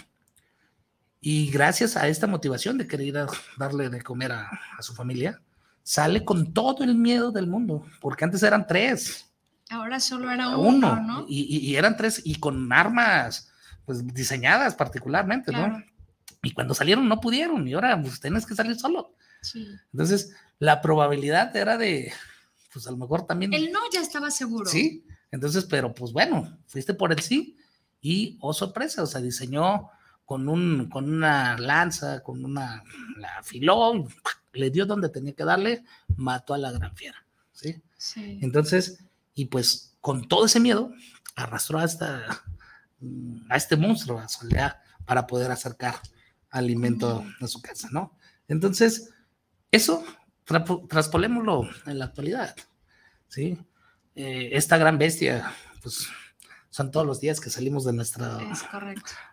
Y 1.20 1.50
gracias 1.50 1.96
a 1.96 2.08
esta 2.08 2.26
motivación 2.26 2.78
de 2.78 2.86
querer 2.86 3.06
ir 3.06 3.18
a 3.18 3.26
darle 3.58 3.90
de 3.90 4.00
comer 4.00 4.32
a, 4.32 4.48
a 4.78 4.82
su 4.82 4.94
familia, 4.94 5.40
sale 5.82 6.24
con 6.24 6.52
todo 6.52 6.84
el 6.84 6.94
miedo 6.94 7.30
del 7.30 7.46
mundo, 7.46 7.84
porque 8.00 8.24
antes 8.24 8.42
eran 8.42 8.66
tres, 8.66 9.25
Ahora 9.70 9.98
solo 10.00 10.30
era 10.30 10.56
uno, 10.56 10.68
uno, 10.68 11.00
¿no? 11.00 11.26
y, 11.28 11.42
y- 11.70 11.76
eran 11.76 11.96
tres, 11.96 12.22
y 12.24 12.36
con 12.36 12.72
armas 12.72 13.50
pues 13.84 14.06
diseñadas 14.14 14.74
particularmente, 14.74 15.50
Claro. 15.52 15.78
¿no? 15.78 15.84
Y 16.42 16.52
cuando 16.52 16.74
salieron 16.74 17.08
no 17.08 17.20
pudieron, 17.20 17.66
y 17.66 17.74
ahora 17.74 18.00
pues 18.00 18.20
tienes 18.20 18.46
que 18.46 18.54
salir 18.54 18.76
solo. 18.78 19.14
Sí. 19.42 19.66
Entonces, 19.92 20.34
la 20.60 20.80
probabilidad 20.80 21.54
era 21.56 21.76
de, 21.76 22.12
pues 22.72 22.86
a 22.86 22.90
lo 22.92 22.96
mejor 22.96 23.26
también... 23.26 23.52
El 23.52 23.72
no 23.72 23.80
ya 23.92 24.00
estaba 24.00 24.30
seguro. 24.30 24.66
Sí, 24.70 25.04
entonces, 25.32 25.64
pero 25.64 25.92
pues 25.94 26.12
bueno, 26.12 26.58
fuiste 26.66 26.94
por 26.94 27.12
el 27.12 27.20
sí 27.20 27.56
y, 28.00 28.38
oh 28.40 28.52
sorpresa, 28.52 29.02
o 29.02 29.06
sea, 29.06 29.20
diseñó 29.20 29.90
con, 30.24 30.48
un, 30.48 30.88
con 30.88 31.12
una 31.12 31.58
lanza, 31.58 32.22
con 32.22 32.44
una, 32.44 32.82
la 33.16 33.38
afiló, 33.38 34.06
le 34.52 34.70
dio 34.70 34.86
donde 34.86 35.08
tenía 35.08 35.32
que 35.32 35.44
darle, 35.44 35.84
mató 36.16 36.54
a 36.54 36.58
la 36.58 36.70
gran 36.70 36.94
fiera, 36.94 37.24
¿sí? 37.52 37.80
Sí. 37.96 38.38
Entonces, 38.42 39.00
y 39.36 39.44
pues 39.44 39.96
con 40.00 40.26
todo 40.26 40.46
ese 40.46 40.58
miedo, 40.58 40.90
arrastró 41.36 41.78
a, 41.78 41.84
esta, 41.84 42.42
mm, 43.00 43.50
a 43.50 43.56
este 43.56 43.76
monstruo, 43.76 44.18
a 44.18 44.28
su 44.28 44.42
aldea, 44.44 44.82
para 45.04 45.26
poder 45.28 45.52
acercar 45.52 45.94
alimento 46.50 47.24
a 47.40 47.46
su 47.46 47.60
casa, 47.62 47.88
¿no? 47.92 48.16
Entonces, 48.48 49.10
eso, 49.70 50.04
trapo- 50.44 50.86
traspolémoslo 50.88 51.68
en 51.86 51.98
la 51.98 52.06
actualidad, 52.06 52.56
¿sí? 53.28 53.58
Eh, 54.14 54.50
esta 54.52 54.78
gran 54.78 54.96
bestia, 54.98 55.52
pues 55.82 56.08
son 56.70 56.90
todos 56.90 57.06
los 57.06 57.20
días 57.20 57.40
que 57.40 57.50
salimos 57.50 57.84
de 57.84 57.92
nuestra, 57.92 58.38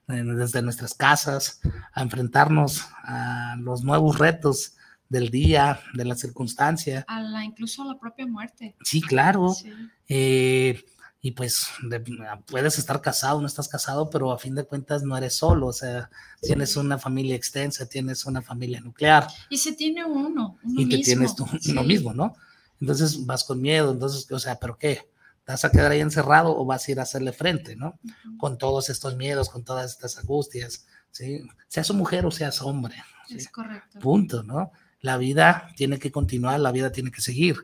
desde 0.07 0.61
nuestras 0.61 0.93
casas 0.93 1.61
a 1.93 2.01
enfrentarnos 2.01 2.87
a 3.03 3.55
los 3.59 3.83
nuevos 3.83 4.17
retos 4.19 4.75
del 5.13 5.29
día, 5.29 5.79
de 5.93 6.05
la 6.05 6.15
circunstancia. 6.15 7.05
A 7.07 7.21
la, 7.21 7.45
incluso 7.45 7.83
a 7.83 7.85
la 7.85 7.99
propia 7.99 8.25
muerte. 8.25 8.75
Sí, 8.83 8.99
claro. 9.01 9.49
Sí. 9.53 9.71
Eh, 10.09 10.83
y 11.21 11.31
pues 11.31 11.67
de- 11.83 12.03
puedes 12.47 12.77
estar 12.77 12.99
casado, 12.99 13.39
no 13.39 13.47
estás 13.47 13.69
casado, 13.69 14.09
pero 14.09 14.31
a 14.33 14.37
fin 14.39 14.55
de 14.55 14.65
cuentas 14.65 15.03
no 15.03 15.15
eres 15.15 15.35
solo, 15.35 15.67
o 15.67 15.73
sea, 15.73 16.09
tienes 16.41 16.75
una 16.75 16.97
familia 16.99 17.35
extensa, 17.35 17.85
tienes 17.87 18.25
una 18.25 18.41
familia 18.41 18.81
nuclear 18.81 19.27
Y 19.49 19.57
se 19.57 19.71
tiene 19.73 20.03
uno, 20.03 20.57
uno 20.63 20.81
y 20.81 20.89
te 20.89 20.97
mismo. 20.97 21.03
tienes 21.05 21.35
tú 21.35 21.45
Sí. 21.61 21.71
uno 21.71 21.83
mismo, 21.83 22.13
¿no? 22.13 22.35
Entonces 22.81 23.25
vas 23.25 23.45
con 23.45 23.61
miedo, 23.61 23.91
entonces, 23.93 24.29
o 24.31 24.39
sea, 24.39 24.59
¿pero 24.59 24.77
qué? 24.77 25.07
¿Te 25.45 25.51
vas 25.53 25.63
a 25.63 25.71
quedar 25.71 25.91
ahí 25.91 26.01
encerrado 26.01 26.57
o 26.57 26.65
vas 26.65 26.87
a 26.87 26.91
ir 26.91 26.99
a 26.99 27.03
hacerle 27.03 27.31
frente, 27.31 27.75
¿no? 27.77 27.99
Ujú. 28.03 28.37
Con 28.37 28.57
todos 28.57 28.89
estos 28.89 29.15
miedos, 29.15 29.49
con 29.49 29.63
todas 29.63 29.91
estas 29.91 30.17
angustias, 30.17 30.85
¿sí? 31.11 31.41
Seas 31.69 31.89
mujer 31.91 32.25
o 32.25 32.31
seas 32.31 32.61
hombre, 32.61 32.95
¿sí? 33.29 33.35
Es 33.37 33.47
correcto. 33.47 33.99
punto, 33.99 34.43
¿no? 34.43 34.71
La 35.03 35.17
vida 35.17 35.69
tiene 35.75 35.99
que 35.99 36.13
continuar, 36.13 36.61
la 36.61 36.71
vida 36.71 36.93
tiene 36.93 37.11
que 37.11 37.21
seguir, 37.21 37.57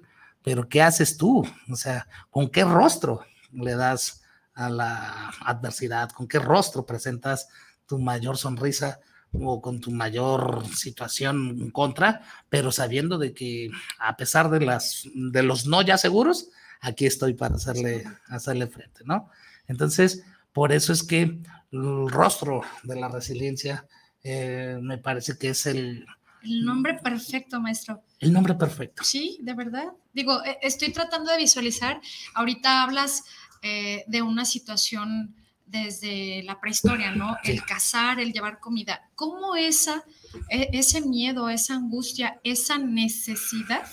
pero 0.43 0.67
¿qué 0.67 0.81
haces 0.81 1.15
tú? 1.15 1.47
O 1.71 1.75
sea, 1.77 2.05
¿con 2.29 2.49
qué 2.49 2.65
rostro 2.65 3.21
le 3.53 3.75
das 3.75 4.23
a 4.53 4.69
la 4.69 5.29
adversidad? 5.45 6.11
¿Con 6.11 6.27
qué 6.27 6.37
rostro 6.37 6.85
presentas 6.85 7.47
tu 7.85 7.97
mayor 7.97 8.37
sonrisa 8.37 8.99
o 9.31 9.61
con 9.61 9.79
tu 9.79 9.91
mayor 9.91 10.65
situación 10.75 11.57
en 11.61 11.71
contra, 11.71 12.21
pero 12.49 12.73
sabiendo 12.73 13.17
de 13.17 13.33
que 13.33 13.69
a 13.99 14.17
pesar 14.17 14.49
de 14.49 14.59
las 14.59 15.07
de 15.13 15.43
los 15.43 15.65
no 15.65 15.81
ya 15.81 15.97
seguros, 15.97 16.49
aquí 16.81 17.05
estoy 17.05 17.35
para 17.35 17.55
hacerle 17.55 18.03
hacerle 18.27 18.67
frente, 18.67 19.03
¿no? 19.05 19.29
Entonces, 19.67 20.23
por 20.51 20.73
eso 20.73 20.91
es 20.91 21.03
que 21.03 21.39
el 21.71 22.09
rostro 22.09 22.63
de 22.83 22.99
la 22.99 23.07
resiliencia 23.07 23.87
eh, 24.23 24.77
me 24.81 24.97
parece 24.97 25.37
que 25.37 25.49
es 25.49 25.65
el, 25.67 26.05
El 26.43 26.63
nombre 26.65 26.93
perfecto, 26.95 27.59
maestro. 27.59 28.03
el 28.19 28.31
nombre 28.33 28.55
perfecto. 28.55 29.03
Sí, 29.03 29.37
de 29.41 29.53
verdad. 29.53 29.85
Digo, 30.13 30.43
e- 30.43 30.57
estoy 30.61 30.91
tratando 30.91 31.31
de 31.31 31.37
visualizar. 31.37 32.01
Ahorita 32.33 32.83
hablas 32.83 33.23
eh, 33.61 34.03
de 34.07 34.21
una 34.21 34.45
situación 34.45 35.35
desde 35.65 36.41
la 36.43 36.59
prehistoria, 36.59 37.11
¿no? 37.11 37.37
Sí. 37.43 37.51
El 37.51 37.63
cazar, 37.63 38.19
el 38.19 38.33
llevar 38.33 38.59
comida. 38.59 39.09
¿Cómo 39.15 39.55
esa, 39.55 40.03
e- 40.49 40.69
ese 40.73 41.01
miedo, 41.01 41.49
esa 41.49 41.75
angustia, 41.75 42.39
esa 42.43 42.77
necesidad 42.77 43.83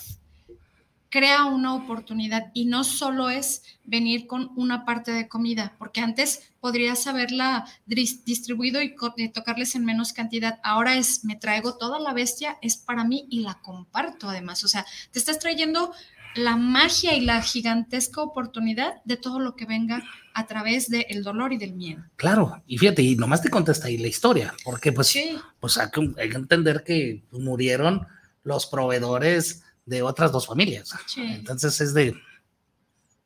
crea 1.16 1.46
una 1.46 1.74
oportunidad 1.74 2.50
y 2.52 2.66
no 2.66 2.84
solo 2.84 3.30
es 3.30 3.62
venir 3.84 4.26
con 4.26 4.50
una 4.54 4.84
parte 4.84 5.12
de 5.12 5.28
comida, 5.28 5.74
porque 5.78 6.02
antes 6.02 6.42
podrías 6.60 7.06
haberla 7.06 7.64
distribuido 7.86 8.82
y 8.82 8.94
y 9.16 9.28
tocarles 9.30 9.74
en 9.76 9.86
menos 9.86 10.12
cantidad. 10.12 10.60
Ahora 10.62 10.98
es, 10.98 11.24
me 11.24 11.36
traigo 11.36 11.78
toda 11.78 11.98
la 12.00 12.12
bestia, 12.12 12.58
es 12.60 12.76
para 12.76 13.04
mí 13.04 13.26
y 13.30 13.40
la 13.40 13.54
comparto 13.62 14.28
además. 14.28 14.62
O 14.62 14.68
sea, 14.68 14.84
te 15.10 15.18
estás 15.18 15.38
trayendo 15.38 15.90
la 16.34 16.56
magia 16.56 17.14
y 17.14 17.22
la 17.22 17.40
gigantesca 17.40 18.20
oportunidad 18.20 19.02
de 19.06 19.16
todo 19.16 19.40
lo 19.40 19.56
que 19.56 19.64
venga 19.64 20.02
a 20.34 20.46
través 20.46 20.90
del 20.90 21.22
dolor 21.22 21.54
y 21.54 21.56
del 21.56 21.72
miedo. 21.72 22.04
Claro, 22.16 22.62
y 22.66 22.76
fíjate, 22.76 23.00
y 23.00 23.16
nomás 23.16 23.40
te 23.40 23.48
contesta 23.48 23.86
ahí 23.86 23.96
la 23.96 24.08
historia, 24.08 24.52
porque 24.64 24.92
pues, 24.92 25.06
Sí, 25.06 25.38
pues 25.60 25.78
hay, 25.78 25.88
que, 25.90 26.12
hay 26.20 26.28
que 26.28 26.36
entender 26.36 26.84
que 26.84 27.22
murieron 27.30 28.06
los 28.44 28.66
proveedores 28.66 29.62
de 29.86 30.02
otras 30.02 30.32
dos 30.32 30.46
familias. 30.46 30.90
Sí. 31.06 31.22
Entonces 31.22 31.80
es 31.80 31.94
de, 31.94 32.14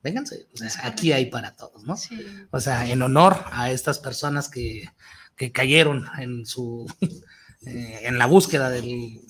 vénganse, 0.03 0.47
o 0.55 0.57
sea, 0.57 0.87
aquí 0.87 1.13
hay 1.13 1.27
para 1.27 1.57
todos, 1.57 1.83
¿no? 1.85 1.97
sí. 1.97 2.25
O 2.51 2.61
sea, 2.61 2.87
en 2.89 3.03
honor 3.03 3.45
a 3.51 3.71
estas 3.71 3.99
personas 3.99 4.49
que, 4.49 4.89
que 5.37 5.51
cayeron 5.53 6.07
en 6.19 6.47
su, 6.47 6.87
eh, 7.67 8.01
en 8.03 8.19
la 8.19 8.27
búsqueda 8.27 8.71
del, 8.71 9.21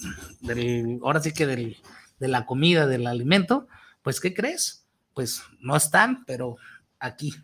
del, 0.40 0.99
ahora 1.03 1.23
sí 1.23 1.33
que 1.33 1.47
del, 1.47 1.77
de 2.19 2.29
la 2.29 2.47
comida, 2.47 2.87
del 2.87 3.07
alimento, 3.07 3.66
pues, 4.03 4.21
¿qué 4.21 4.35
crees? 4.35 4.85
Pues 5.14 5.43
no 5.61 5.77
están, 5.77 6.25
pero 6.25 6.57
aquí 6.99 7.35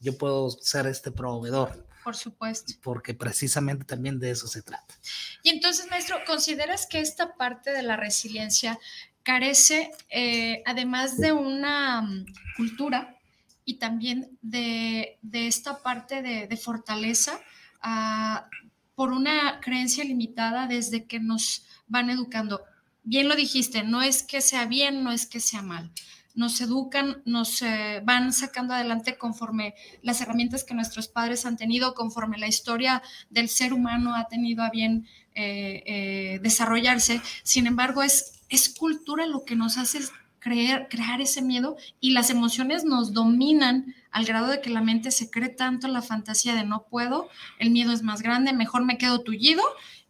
yo 0.00 0.18
puedo 0.18 0.50
ser 0.50 0.86
este 0.86 1.10
proveedor, 1.12 1.86
Por 2.02 2.16
supuesto. 2.16 2.72
porque 2.82 3.14
precisamente 3.14 3.84
también 3.84 4.18
de 4.18 4.30
eso 4.30 4.48
se 4.48 4.62
trata. 4.62 4.94
Y 5.42 5.50
entonces, 5.50 5.86
maestro, 5.88 6.16
¿consideras 6.26 6.86
que 6.86 7.00
esta 7.00 7.36
parte 7.36 7.72
de 7.72 7.82
la 7.82 7.96
resiliencia 7.96 8.78
carece, 9.22 9.90
eh, 10.10 10.62
además 10.66 11.18
de 11.18 11.32
una 11.32 12.02
mm, 12.02 12.26
cultura 12.56 13.16
y 13.64 13.74
también 13.74 14.38
de, 14.42 15.18
esta 15.32 15.82
parte 15.82 16.22
de, 16.22 16.56
fortaleza, 16.56 17.40
ah, 17.80 18.48
por 18.94 19.12
una 19.12 19.60
creencia 19.60 20.04
limitada 20.04 20.66
desde 20.66 21.06
que 21.06 21.20
nos 21.20 21.64
van 21.86 22.10
educando? 22.10 22.62
Bien 23.04 23.28
lo 23.28 23.34
dijiste, 23.34 23.82
no 23.82 24.02
es 24.02 24.22
que 24.22 24.40
sea 24.40 24.66
bien, 24.66 25.02
no 25.02 25.12
es 25.12 25.26
que 25.26 25.40
sea 25.40 25.62
mal. 25.62 25.90
Nos 26.34 26.60
educan, 26.60 27.22
nos 27.26 27.60
eh, 27.62 28.00
van 28.04 28.32
sacando 28.32 28.74
adelante 28.74 29.18
conforme 29.18 29.74
las 30.02 30.20
herramientas 30.20 30.64
que 30.64 30.74
nuestros 30.74 31.08
padres 31.08 31.44
han 31.44 31.56
tenido, 31.56 31.94
conforme 31.94 32.38
la 32.38 32.48
historia 32.48 33.02
del 33.28 33.48
ser 33.48 33.72
humano 33.72 34.14
ha 34.14 34.28
tenido 34.28 34.62
a 34.62 34.70
bien 34.70 35.06
eh, 35.34 36.38
desarrollarse. 36.42 37.20
Sin 37.42 37.66
embargo, 37.66 38.02
es, 38.02 38.41
es 38.52 38.68
cultura 38.68 39.26
lo 39.26 39.44
que 39.44 39.56
nos 39.56 39.76
hace 39.78 40.00
creer, 40.38 40.88
crear 40.90 41.20
ese 41.20 41.40
miedo 41.42 41.76
y 42.00 42.10
las 42.12 42.30
emociones 42.30 42.84
nos 42.84 43.12
dominan 43.12 43.94
al 44.10 44.24
grado 44.24 44.48
de 44.48 44.60
que 44.60 44.70
la 44.70 44.82
mente 44.82 45.10
se 45.10 45.30
cree 45.30 45.48
tanto 45.48 45.88
la 45.88 46.02
fantasía 46.02 46.54
de 46.54 46.64
no 46.64 46.84
puedo, 46.90 47.28
el 47.58 47.70
miedo 47.70 47.92
es 47.92 48.02
más 48.02 48.22
grande, 48.22 48.52
mejor 48.52 48.84
me 48.84 48.98
quedo 48.98 49.20
tullido 49.20 49.62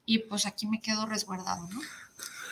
y 0.07 0.18
pues 0.20 0.47
aquí 0.47 0.66
me 0.66 0.80
quedo 0.80 1.07
resguardado, 1.07 1.68
¿no? 1.72 1.80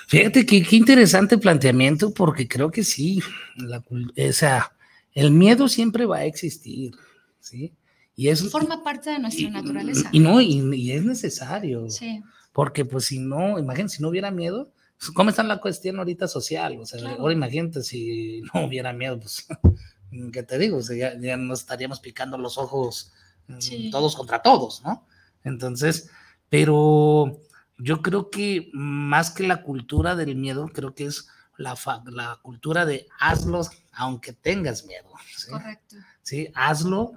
Fíjate 0.06 0.44
que 0.44 0.62
qué 0.62 0.76
interesante 0.76 1.38
planteamiento, 1.38 2.12
porque 2.12 2.46
creo 2.48 2.70
que 2.70 2.82
sí, 2.84 3.22
la, 3.56 3.78
o 3.78 4.32
sea, 4.32 4.72
el 5.14 5.30
miedo 5.30 5.68
siempre 5.68 6.04
va 6.04 6.18
a 6.18 6.24
existir, 6.24 6.92
¿sí? 7.38 7.72
Y 8.16 8.28
es 8.28 8.50
Forma 8.50 8.82
parte 8.84 9.10
de 9.10 9.18
nuestra 9.20 9.46
y- 9.46 9.50
naturaleza. 9.50 10.08
Y 10.12 10.18
no, 10.20 10.40
y, 10.40 10.60
y 10.76 10.92
es 10.92 11.04
necesario, 11.04 11.88
Sí, 11.88 12.22
porque 12.52 12.84
pues 12.84 13.06
si 13.06 13.18
no, 13.20 13.58
imagínate, 13.58 13.94
si 13.96 14.02
no 14.02 14.08
hubiera 14.08 14.30
miedo, 14.30 14.72
¿cómo 15.14 15.30
está 15.30 15.42
la 15.42 15.60
cuestión 15.60 15.98
ahorita 15.98 16.28
social? 16.28 16.78
O 16.80 16.86
sea, 16.86 17.16
ahora 17.18 17.32
imagínate 17.32 17.82
si 17.82 18.42
no 18.52 18.66
hubiera 18.66 18.92
miedo, 18.92 19.18
pues, 19.18 19.46
¿qué 20.32 20.42
te 20.42 20.58
digo? 20.58 20.78
O 20.78 20.82
sea, 20.82 20.96
ya, 20.96 21.20
ya 21.20 21.36
nos 21.36 21.60
estaríamos 21.60 22.00
picando 22.00 22.36
los 22.38 22.58
ojos 22.58 23.12
mm, 23.48 23.90
todos 23.90 24.16
contra 24.16 24.42
todos, 24.42 24.82
¿no? 24.82 25.06
Entonces, 25.44 26.10
pero 26.48 27.40
yo 27.78 28.02
creo 28.02 28.30
que 28.30 28.70
más 28.72 29.30
que 29.30 29.46
la 29.46 29.62
cultura 29.62 30.14
del 30.16 30.36
miedo, 30.36 30.68
creo 30.68 30.94
que 30.94 31.06
es 31.06 31.28
la, 31.56 31.76
la 32.06 32.38
cultura 32.42 32.84
de 32.84 33.06
hazlo 33.18 33.62
aunque 33.92 34.32
tengas 34.32 34.84
miedo. 34.84 35.08
¿sí? 35.36 35.50
Correcto. 35.50 35.96
¿Sí? 36.22 36.48
Hazlo 36.54 37.12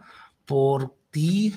por 0.46 0.96
ti, 1.12 1.56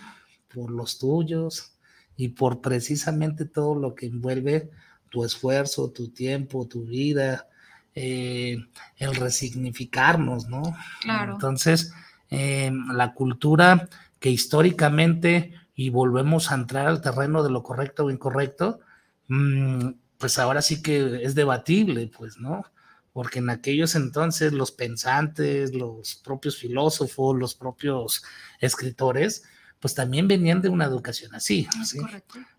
por 0.52 0.70
los 0.70 0.98
tuyos 0.98 1.72
y 2.16 2.28
por 2.28 2.60
precisamente 2.60 3.44
todo 3.44 3.74
lo 3.74 3.94
que 3.94 4.06
envuelve 4.06 4.70
tu 5.10 5.24
esfuerzo, 5.24 5.90
tu 5.90 6.08
tiempo, 6.08 6.66
tu 6.66 6.84
vida, 6.84 7.46
eh, 7.94 8.58
el 8.98 9.14
resignificarnos, 9.14 10.48
¿no? 10.48 10.62
Claro. 11.00 11.32
Entonces, 11.32 11.92
eh, 12.30 12.70
la 12.92 13.14
cultura 13.14 13.88
que 14.20 14.30
históricamente, 14.30 15.54
y 15.74 15.90
volvemos 15.90 16.50
a 16.50 16.56
entrar 16.56 16.86
al 16.86 17.00
terreno 17.00 17.42
de 17.42 17.50
lo 17.50 17.62
correcto 17.62 18.04
o 18.04 18.10
incorrecto, 18.10 18.80
mm, 19.28 19.90
pues 20.18 20.38
ahora 20.38 20.62
sí 20.62 20.82
que 20.82 21.22
es 21.22 21.34
debatible, 21.34 22.10
pues, 22.16 22.38
¿no? 22.38 22.64
Porque 23.12 23.38
en 23.38 23.50
aquellos 23.50 23.94
entonces 23.94 24.52
los 24.52 24.72
pensantes, 24.72 25.74
los 25.74 26.16
propios 26.16 26.56
filósofos, 26.58 27.36
los 27.36 27.54
propios 27.54 28.22
escritores, 28.60 29.44
pues 29.80 29.94
también 29.94 30.28
venían 30.28 30.60
de 30.60 30.68
una 30.68 30.84
educación 30.84 31.34
así. 31.34 31.68
¿sí? 31.84 31.98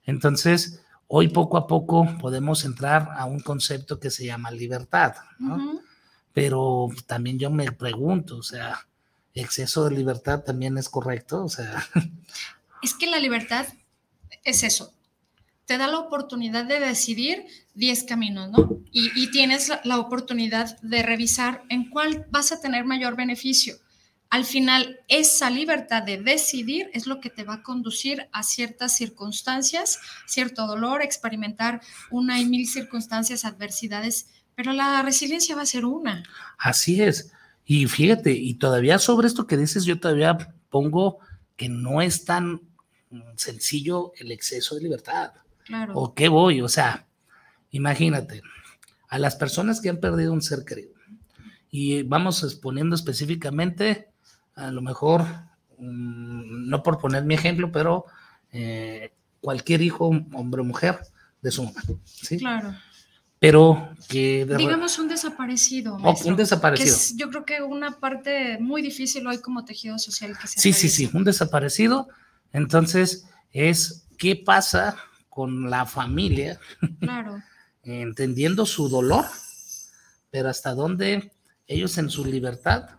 Entonces, 0.05 0.81
hoy 1.07 1.29
poco 1.29 1.57
a 1.57 1.67
poco 1.67 2.07
podemos 2.19 2.65
entrar 2.65 3.09
a 3.15 3.25
un 3.25 3.39
concepto 3.39 3.99
que 3.99 4.11
se 4.11 4.25
llama 4.25 4.51
libertad, 4.51 5.15
¿no? 5.39 5.81
Pero 6.33 6.89
también 7.05 7.39
yo 7.39 7.49
me 7.49 7.71
pregunto, 7.71 8.37
o 8.37 8.43
sea, 8.43 8.87
exceso 9.33 9.85
de 9.85 9.95
libertad 9.95 10.43
también 10.43 10.77
es 10.77 10.89
correcto, 10.89 11.43
o 11.43 11.49
sea. 11.49 11.83
Es 12.83 12.93
que 12.93 13.07
la 13.07 13.17
libertad 13.17 13.65
es 14.43 14.61
eso, 14.61 14.93
te 15.65 15.79
da 15.79 15.87
la 15.87 15.97
oportunidad 15.97 16.63
de 16.65 16.79
decidir 16.79 17.45
10 17.73 18.03
caminos, 18.03 18.51
¿no? 18.51 18.79
Y, 18.91 19.31
tienes 19.31 19.71
la, 19.83 19.99
oportunidad 19.99 20.79
de 20.81 21.01
revisar 21.01 21.63
en 21.69 21.89
cuál 21.89 22.27
vas 22.29 22.51
a 22.51 22.61
tener 22.61 22.85
mayor 22.85 23.15
beneficio 23.15 23.77
al 24.29 24.45
final 24.45 24.99
esa 25.07 25.49
libertad 25.49 26.03
de 26.03 26.21
decidir 26.21 26.89
es 26.93 27.07
lo 27.07 27.19
que 27.19 27.29
te 27.29 27.43
va 27.43 27.55
a 27.55 27.63
conducir 27.63 28.27
a 28.31 28.43
ciertas 28.43 28.95
circunstancias, 28.95 29.99
cierto 30.25 30.67
dolor, 30.67 31.01
experimentar 31.01 31.81
una 32.11 32.39
y 32.39 32.45
mil 32.45 32.67
circunstancias, 32.67 33.45
adversidades, 33.45 34.27
pero 34.55 34.73
la 34.73 35.01
resiliencia 35.01 35.55
va 35.55 35.61
a 35.61 35.67
ser 35.67 35.85
una. 35.85 36.23
Así 36.57 37.01
es. 37.01 37.31
Y 37.65 37.85
fíjate, 37.87 38.31
y 38.31 38.55
todavía 38.55 38.99
sobre 38.99 39.27
esto 39.27 39.47
que 39.47 39.57
dices, 39.57 39.85
yo 39.85 39.99
todavía 39.99 40.37
pongo 40.69 41.19
que 41.55 41.69
no 41.69 42.01
es 42.01 42.25
tan 42.25 42.61
sencillo 43.35 44.11
el 44.17 44.31
exceso 44.31 44.75
de 44.75 44.83
libertad. 44.83 45.31
Claro. 45.65 45.93
¿O 45.95 46.13
qué 46.13 46.27
voy? 46.27 46.61
O 46.61 46.69
sea, 46.69 47.07
imagínate, 47.71 48.41
a 49.09 49.19
las 49.19 49.35
personas 49.35 49.79
que 49.81 49.89
han 49.89 49.99
perdido 49.99 50.33
un 50.33 50.41
ser 50.41 50.65
querido, 50.65 50.91
y 51.69 52.03
vamos 52.03 52.43
exponiendo 52.43 52.95
específicamente 52.95 54.09
a 54.57 54.71
lo 54.71 54.81
mejor, 54.81 55.21
mm, 55.77 56.67
no 56.67 56.83
por 56.83 56.99
poner 56.99 57.23
mi 57.23 57.35
ejemplo, 57.35 57.71
pero 57.71 58.05
eh, 58.51 59.13
cualquier 59.39 59.81
hijo, 59.81 60.07
hombre 60.33 60.61
o 60.61 60.63
mujer, 60.65 60.99
de 61.41 61.51
su 61.51 61.63
mamá. 61.63 61.81
¿sí? 62.03 62.37
Claro. 62.39 62.75
Pero 63.39 63.89
que... 64.09 64.47
Digamos 64.57 64.97
un 64.97 65.07
desaparecido. 65.07 65.97
un 65.97 66.35
desaparecido. 66.35 66.97
yo 67.15 67.29
creo 67.29 67.45
que 67.45 67.61
una 67.61 67.99
parte 67.99 68.57
muy 68.59 68.81
difícil 68.81 69.27
hoy 69.27 69.37
como 69.39 69.63
tejido 69.63 69.99
social 69.99 70.35
que 70.37 70.47
se 70.47 70.59
Sí, 70.59 70.73
sí, 70.73 70.89
sí, 70.89 71.09
un 71.13 71.23
desaparecido. 71.23 72.07
Entonces, 72.51 73.27
es 73.51 74.07
qué 74.17 74.35
pasa 74.35 74.97
con 75.29 75.69
la 75.69 75.85
familia. 75.85 76.59
Claro. 76.99 77.41
entendiendo 77.83 78.65
su 78.65 78.89
dolor, 78.89 79.25
pero 80.29 80.49
hasta 80.49 80.73
dónde 80.73 81.31
ellos 81.67 81.97
en 81.97 82.09
su 82.09 82.25
libertad 82.25 82.96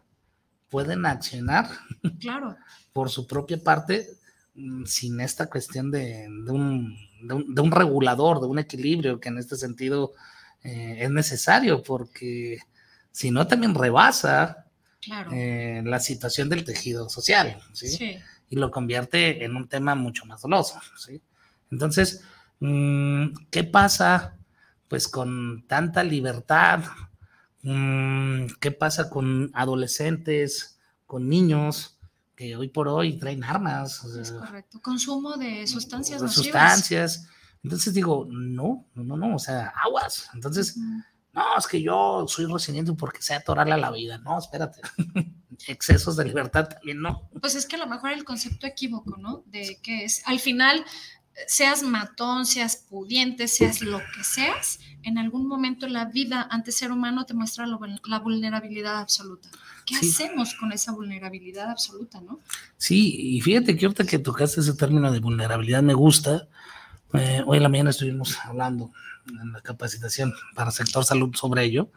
pueden 0.68 1.06
accionar 1.06 1.68
claro. 2.20 2.56
por 2.92 3.10
su 3.10 3.26
propia 3.26 3.62
parte 3.62 4.08
mm, 4.54 4.84
sin 4.84 5.20
esta 5.20 5.48
cuestión 5.48 5.90
de, 5.90 6.26
un, 6.48 6.96
de, 7.22 7.60
un, 7.60 7.70
regulador, 7.70 8.40
de 8.40 8.46
un 8.46 8.58
equilibrio 8.58 9.20
que 9.20 9.28
en 9.28 9.38
este 9.38 9.56
sentido 9.56 10.12
eh, 10.62 10.98
es 11.00 11.10
necesario 11.10 11.82
porque 11.82 12.58
si 13.10 13.30
no 13.30 13.46
también 13.46 13.74
rebasa 13.74 14.66
eh, 15.32 15.82
la 15.84 16.00
situación 16.00 16.48
del 16.48 16.64
tejido 16.64 17.08
social 17.08 17.58
¿sí? 17.72 18.18
y 18.50 18.56
lo 18.56 18.70
convierte 18.70 19.44
en 19.44 19.56
un 19.56 19.68
tema 19.68 19.94
mucho 19.94 20.24
más 20.26 20.42
doloso. 20.42 20.80
¿sí? 20.96 21.20
Entonces, 21.70 22.24
mm, 22.60 23.28
¿qué 23.50 23.64
pasa 23.64 24.34
pues 24.88 25.06
con 25.06 25.64
tanta 25.66 26.02
libertad, 26.02 26.80
¿Qué 28.60 28.70
pasa 28.70 29.10
con 29.10 29.50
adolescentes, 29.54 30.78
con 31.06 31.28
niños 31.28 31.98
que 32.36 32.56
hoy 32.56 32.68
por 32.68 32.88
hoy 32.88 33.18
traen 33.18 33.44
armas? 33.44 34.04
es 34.04 34.32
correcto. 34.32 34.80
Consumo 34.80 35.36
de 35.36 35.66
sustancias. 35.66 36.20
De 36.20 36.28
sustancias. 36.28 37.28
Entonces 37.62 37.92
digo, 37.94 38.26
no, 38.30 38.86
no, 38.94 39.16
no, 39.16 39.34
o 39.34 39.38
sea, 39.38 39.72
aguas. 39.84 40.30
Entonces, 40.34 40.76
no, 40.76 41.58
es 41.58 41.66
que 41.66 41.82
yo 41.82 42.24
soy 42.28 42.46
resiliente 42.46 42.92
porque 42.94 43.22
sé 43.22 43.34
atorarle 43.34 43.74
a 43.74 43.78
la 43.78 43.90
vida. 43.90 44.18
No, 44.18 44.38
espérate. 44.38 44.80
Excesos 45.66 46.16
de 46.16 46.24
libertad 46.24 46.68
también 46.68 47.00
no. 47.00 47.28
Pues 47.40 47.56
es 47.56 47.66
que 47.66 47.76
a 47.76 47.80
lo 47.80 47.86
mejor 47.86 48.12
el 48.12 48.24
concepto 48.24 48.66
equívoco, 48.66 49.16
¿no? 49.16 49.42
De 49.46 49.80
que 49.82 50.04
es, 50.04 50.22
al 50.26 50.38
final, 50.38 50.84
seas 51.46 51.82
matón, 51.82 52.46
seas 52.46 52.76
pudiente, 52.76 53.48
seas 53.48 53.80
lo 53.80 53.98
que 53.98 54.24
seas, 54.24 54.80
en 55.02 55.18
algún 55.18 55.46
momento 55.46 55.86
la 55.88 56.06
vida 56.06 56.46
ante 56.50 56.72
ser 56.72 56.92
humano 56.92 57.24
te 57.24 57.34
muestra 57.34 57.66
la 57.66 58.18
vulnerabilidad 58.18 58.98
absoluta. 58.98 59.48
¿Qué 59.86 59.96
hacemos 59.96 60.54
con 60.54 60.72
esa 60.72 60.92
vulnerabilidad 60.92 61.70
absoluta, 61.70 62.20
no? 62.20 62.40
Sí, 62.76 63.36
y 63.36 63.40
fíjate 63.40 63.76
que 63.76 63.86
ahorita 63.86 64.04
que 64.04 64.18
tocaste 64.18 64.60
ese 64.60 64.74
término 64.74 65.10
de 65.10 65.20
vulnerabilidad 65.20 65.82
me 65.82 65.94
gusta. 65.94 66.48
Eh, 67.14 67.42
hoy 67.46 67.56
en 67.56 67.62
la 67.62 67.70
mañana 67.70 67.90
estuvimos 67.90 68.36
hablando 68.44 68.92
en 69.28 69.52
la 69.52 69.62
capacitación 69.62 70.34
para 70.54 70.70
sector 70.70 71.04
salud 71.04 71.34
sobre 71.34 71.64
ello 71.64 71.90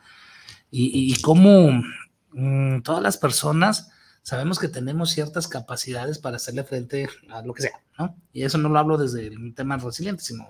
y, 0.70 1.20
cómo 1.22 1.84
mm, 2.32 2.82
todas 2.82 3.04
las 3.04 3.18
personas 3.18 3.91
sabemos 4.24 4.60
que 4.60 4.68
tenemos 4.68 5.12
ciertas 5.12 5.48
capacidades 5.48 6.20
para 6.20 6.38
hacerle 6.38 6.64
frente 6.64 7.10
a 7.30 7.42
lo 7.42 7.54
que 7.54 7.64
sea, 7.64 7.82
¿no? 7.98 8.16
Y 8.34 8.44
eso 8.44 8.58
no 8.58 8.70
lo 8.70 8.80
hablo 8.80 8.98
desde 8.98 9.28
el 9.28 9.54
tema 9.56 9.78
resiliente, 9.78 10.24
sino 10.24 10.48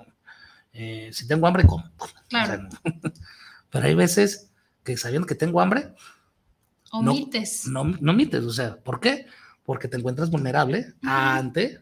eh, 0.73 1.09
si 1.13 1.27
tengo 1.27 1.47
hambre, 1.47 1.65
como. 1.65 1.83
Claro. 2.29 2.69
pero 3.69 3.85
hay 3.85 3.95
veces 3.95 4.51
que 4.83 4.95
sabiendo 4.97 5.27
que 5.27 5.35
tengo 5.35 5.61
hambre, 5.61 5.93
omites. 6.91 7.67
No, 7.67 7.83
no, 7.83 8.11
omites, 8.11 8.43
o 8.43 8.51
sea, 8.51 8.77
¿por 8.77 8.99
qué? 8.99 9.25
Porque 9.63 9.87
te 9.87 9.97
encuentras 9.97 10.29
vulnerable 10.29 10.93
ante 11.03 11.81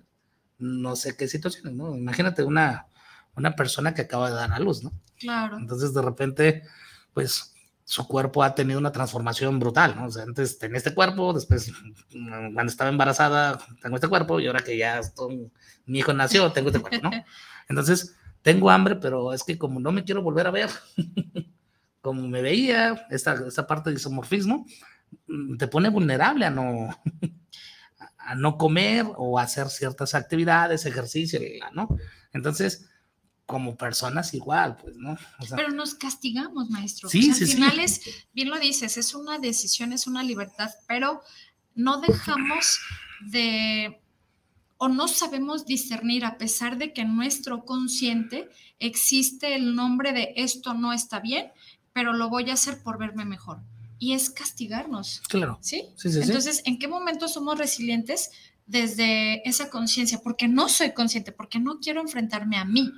no 0.58 0.96
sé 0.96 1.16
qué 1.16 1.28
situaciones, 1.28 1.74
¿no? 1.74 1.96
Imagínate 1.96 2.44
una, 2.44 2.88
una 3.36 3.56
persona 3.56 3.94
que 3.94 4.02
acaba 4.02 4.30
de 4.30 4.36
dar 4.36 4.52
a 4.52 4.60
luz, 4.60 4.84
¿no? 4.84 4.92
Claro. 5.18 5.58
Entonces, 5.58 5.94
de 5.94 6.02
repente, 6.02 6.64
pues 7.14 7.54
su 7.90 8.08
cuerpo 8.08 8.44
ha 8.44 8.54
tenido 8.54 8.78
una 8.78 8.92
transformación 8.92 9.58
brutal, 9.58 9.96
¿no? 9.96 10.06
O 10.06 10.12
sea, 10.12 10.22
antes 10.22 10.60
tenía 10.60 10.78
este 10.78 10.94
cuerpo, 10.94 11.34
después 11.34 11.72
mm, 12.14 12.54
cuando 12.54 12.70
estaba 12.70 12.92
embarazada 12.92 13.58
tengo 13.82 13.96
este 13.96 14.08
cuerpo 14.08 14.40
y 14.40 14.46
ahora 14.46 14.60
que 14.60 14.78
ya 14.78 15.02
mi 15.88 15.98
hijo 15.98 16.14
nació 16.14 16.52
tengo 16.52 16.70
este 16.70 16.82
cuerpo, 16.82 17.10
¿no? 17.10 17.10
Entonces, 17.68 18.16
tengo 18.44 18.70
hambre, 18.70 18.98
pero 18.98 19.34
es 19.34 19.44
que 19.44 19.58
como 19.58 19.80
no 19.80 19.92
me 19.92 20.04
quiero 20.04 20.22
volver 20.22 20.46
a 20.46 20.52
ver, 20.52 20.70
como 22.02 22.28
me 22.28 22.44
veía, 22.44 23.08
esta, 23.10 23.34
esta 23.48 23.66
parte 23.66 23.90
de 23.90 23.96
isomorfismo, 23.96 24.68
mm, 25.26 25.58
te 25.58 25.68
pone 25.68 25.90
vulnerable 25.90 26.46
a 26.46 26.52
no, 26.52 26.90
a 28.20 28.36
no 28.36 28.56
comer 28.60 29.08
o 29.18 29.40
hacer 29.40 29.68
ciertas 29.68 30.14
actividades, 30.14 30.86
ejercicio, 30.86 31.40
¿no? 31.74 31.98
Entonces, 32.34 32.89
como 33.50 33.76
personas 33.76 34.36
igual, 34.36 34.78
pues, 34.78 34.96
¿no? 34.98 35.18
Pero 35.56 35.70
nos 35.72 35.96
castigamos, 35.96 36.70
maestro. 36.70 37.10
Sí, 37.10 37.34
sí, 37.34 37.46
al 37.46 37.50
final 37.50 37.80
es, 37.80 38.02
bien 38.32 38.48
lo 38.48 38.60
dices, 38.60 38.96
es 38.96 39.16
una 39.16 39.40
decisión, 39.40 39.92
es 39.92 40.06
una 40.06 40.22
libertad, 40.22 40.70
pero 40.88 41.24
no 41.74 42.00
dejamos 42.00 42.80
de 43.22 44.00
o 44.78 44.88
no 44.88 45.08
sabemos 45.08 45.66
discernir 45.66 46.26
a 46.26 46.38
pesar 46.38 46.78
de 46.78 46.94
que 46.94 47.02
en 47.02 47.16
nuestro 47.16 47.66
consciente 47.66 48.50
existe 48.78 49.56
el 49.56 49.74
nombre 49.74 50.14
de 50.14 50.34
esto 50.36 50.76
no 50.76 50.94
está 50.94 51.20
bien, 51.20 51.52
pero 51.92 52.14
lo 52.14 52.30
voy 52.30 52.52
a 52.52 52.54
hacer 52.54 52.84
por 52.84 53.00
verme 53.00 53.26
mejor. 53.26 53.62
Y 53.98 54.14
es 54.14 54.30
castigarnos. 54.30 55.24
Claro. 55.28 55.58
¿Sí? 55.62 55.90
sí, 55.96 56.12
sí 56.12 56.20
Entonces, 56.22 56.62
¿en 56.66 56.78
qué 56.78 56.88
momento 56.88 57.28
somos 57.28 57.58
resilientes? 57.58 58.30
Desde 58.68 59.42
esa 59.50 59.72
conciencia, 59.72 60.20
porque 60.24 60.48
no 60.48 60.70
soy 60.70 60.94
consciente, 60.94 61.32
porque 61.32 61.60
no 61.60 61.80
quiero 61.80 62.00
enfrentarme 62.00 62.56
a 62.56 62.66
mí, 62.66 62.94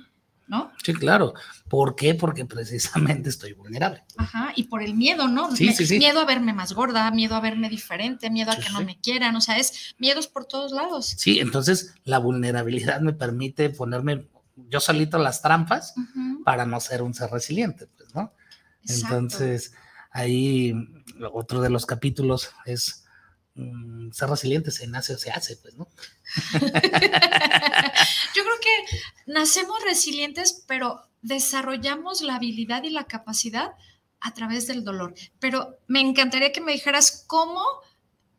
¿no? 0.48 0.72
Sí, 0.82 0.92
claro. 0.94 1.34
¿Por 1.68 1.94
qué? 1.96 2.14
Porque 2.14 2.44
precisamente 2.44 3.28
estoy 3.30 3.52
vulnerable. 3.54 4.04
Ajá, 4.16 4.52
y 4.56 4.64
por 4.64 4.82
el 4.82 4.94
miedo, 4.94 5.28
¿no? 5.28 5.54
Sí, 5.56 5.66
Me- 5.66 5.74
sí, 5.74 5.86
sí. 5.86 5.98
Miedo 5.98 6.20
a 6.20 6.24
verme 6.24 6.52
más 6.52 6.72
gorda, 6.72 7.10
miedo 7.10 7.34
a 7.34 7.40
verme 7.40 7.68
diferente, 7.68 8.30
miedo 8.30 8.50
a 8.50 8.56
que 8.56 8.70
no 8.70 8.82
me 8.82 8.98
quieran, 9.00 9.34
o 9.36 9.40
sea, 9.40 9.58
es 9.58 9.94
miedos 9.98 10.26
por 10.26 10.44
todos 10.44 10.72
lados. 10.72 11.06
Sí, 11.16 11.40
entonces 11.40 11.94
la 12.04 12.18
vulnerabilidad 12.18 13.00
me 13.00 13.12
permite 13.12 13.70
ponerme 13.70 14.26
yo 14.68 14.80
solito 14.80 15.18
las 15.18 15.40
trampas 15.42 15.94
para 16.44 16.66
no 16.66 16.78
ser 16.80 17.02
un 17.02 17.14
ser 17.14 17.30
resiliente, 17.30 17.86
pues, 17.96 18.14
¿no? 18.14 18.32
exacto. 18.82 19.16
Entonces, 19.16 19.72
ahí 20.10 20.74
otro 21.32 21.60
de 21.62 21.70
los 21.70 21.86
capítulos 21.86 22.50
es 22.66 23.04
mm, 23.54 24.10
ser 24.12 24.28
resiliente, 24.28 24.70
se 24.70 24.86
nace 24.86 25.14
o 25.14 25.18
se 25.18 25.30
hace, 25.30 25.56
pues, 25.56 25.74
¿no? 25.76 25.88
Yo 28.34 28.42
creo 28.42 28.60
que 28.60 28.84
nacemos 29.26 29.82
resilientes, 29.84 30.64
pero 30.66 31.02
desarrollamos 31.22 32.22
la 32.22 32.36
habilidad 32.36 32.82
y 32.82 32.90
la 32.90 33.04
capacidad 33.04 33.72
a 34.20 34.34
través 34.34 34.66
del 34.66 34.84
dolor. 34.84 35.14
Pero 35.38 35.78
me 35.88 36.00
encantaría 36.00 36.52
que 36.52 36.60
me 36.60 36.72
dijeras 36.72 37.24
cómo, 37.26 37.62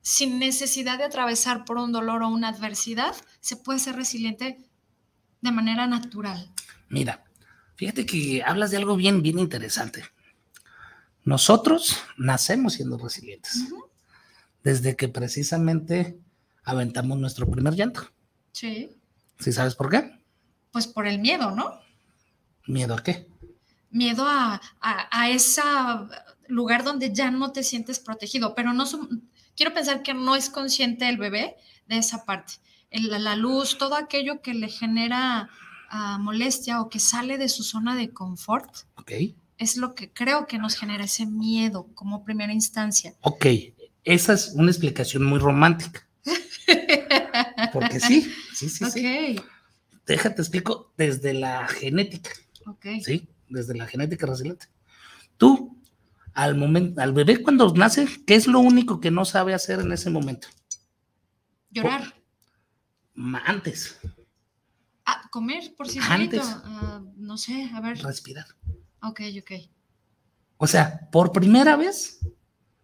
sin 0.01 0.39
necesidad 0.39 0.97
de 0.97 1.05
atravesar 1.05 1.65
por 1.65 1.77
un 1.77 1.91
dolor 1.91 2.23
o 2.23 2.29
una 2.29 2.49
adversidad, 2.49 3.15
se 3.41 3.57
puede 3.57 3.79
ser 3.79 3.95
resiliente 3.95 4.59
de 5.41 5.51
manera 5.51 5.87
natural. 5.87 6.49
Mira, 6.89 7.23
fíjate 7.75 8.05
que 8.05 8.43
hablas 8.43 8.71
de 8.71 8.77
algo 8.77 8.95
bien, 8.95 9.21
bien 9.21 9.39
interesante. 9.39 10.03
Nosotros 11.25 11.97
nacemos 12.17 12.73
siendo 12.73 12.97
resilientes, 12.97 13.65
desde 14.63 14.95
que 14.95 15.07
precisamente 15.07 16.17
aventamos 16.64 17.18
nuestro 17.20 17.49
primer 17.49 17.76
llanto. 17.76 18.09
Sí, 18.51 18.89
¿Sí 19.39 19.51
sabes 19.51 19.76
por 19.76 19.89
qué? 19.89 20.20
pues 20.72 20.88
por 20.88 21.05
el 21.05 21.20
miedo, 21.20 21.51
¿no? 21.51 21.80
¿Miedo 22.66 22.95
a 22.95 23.03
qué? 23.03 23.28
Miedo 23.91 24.26
a, 24.28 24.59
a, 24.82 25.07
a 25.22 25.30
ese 25.30 25.61
lugar 26.47 26.84
donde 26.84 27.14
ya 27.14 27.30
no 27.30 27.51
te 27.51 27.61
sientes 27.64 27.99
protegido, 27.99 28.55
pero 28.55 28.74
no 28.74 28.86
quiero 29.55 29.74
pensar 29.74 30.01
que 30.01 30.14
no 30.16 30.36
es 30.36 30.49
consciente 30.49 31.07
el 31.09 31.18
bebé 31.18 31.55
de 31.88 31.97
esa 31.97 32.26
parte. 32.26 32.53
El- 32.89 33.09
la, 33.24 33.36
luz, 33.36 33.78
todo 33.78 33.95
aquello 33.95 34.41
que 34.41 34.53
le 34.55 34.68
genera 34.70 35.49
ah, 35.91 36.18
molestia 36.20 36.82
o 36.82 36.89
que 36.89 36.99
sale 36.99 37.38
de 37.38 37.49
su 37.49 37.64
zona 37.64 37.95
de 37.95 38.11
confort, 38.11 38.70
Ok. 38.97 39.11
es 39.59 39.78
lo 39.78 39.93
que 39.93 40.11
creo 40.11 40.47
que 40.47 40.57
nos 40.57 40.76
genera 40.76 41.03
ese 41.03 41.26
miedo 41.28 41.88
como 41.93 42.24
primera 42.24 42.51
instancia. 42.53 43.14
Ok, 43.22 43.45
esa 44.03 44.34
es 44.34 44.53
una 44.55 44.72
explicación 44.72 45.24
muy 45.24 45.38
romántica. 45.39 46.07
Porque 47.74 47.99
sí, 47.99 48.22
sí, 48.53 48.70
sí, 48.70 48.86
sí. 48.91 49.38
ok, 49.38 49.45
Déjate 50.05 50.41
explico 50.41 50.93
desde 50.97 51.34
la 51.34 51.68
genética, 51.68 52.32
ok. 52.66 52.86
¿sí? 53.03 53.28
Desde 53.49 53.74
la 53.76 53.88
genética 53.88 54.26
resiliente. 54.26 54.68
Tú, 55.38 55.78
al 56.34 56.55
momento, 56.55 57.01
al 57.01 57.14
bebé 57.14 57.41
cuando 57.41 57.72
nace, 57.74 58.07
¿qué 58.28 58.36
es 58.36 58.47
lo 58.47 58.59
único 58.59 58.99
que 58.99 59.11
no 59.11 59.24
sabe 59.26 59.53
hacer 59.53 59.80
en 59.80 59.91
ese 59.91 60.09
momento? 60.09 60.47
Llorar. 61.70 62.14
Antes, 63.45 63.99
Ah, 65.05 65.28
comer 65.32 65.74
por 65.76 65.88
sí 65.89 65.99
Antes. 66.01 66.41
Ah, 66.45 67.01
no 67.18 67.38
sé, 67.38 67.70
a 67.74 67.82
ver. 67.82 67.97
respirar. 68.01 68.45
Ok, 69.01 69.22
ok. 69.41 69.51
O 70.57 70.66
sea, 70.68 71.09
por 71.11 71.32
primera 71.32 71.76
vez, 71.76 72.20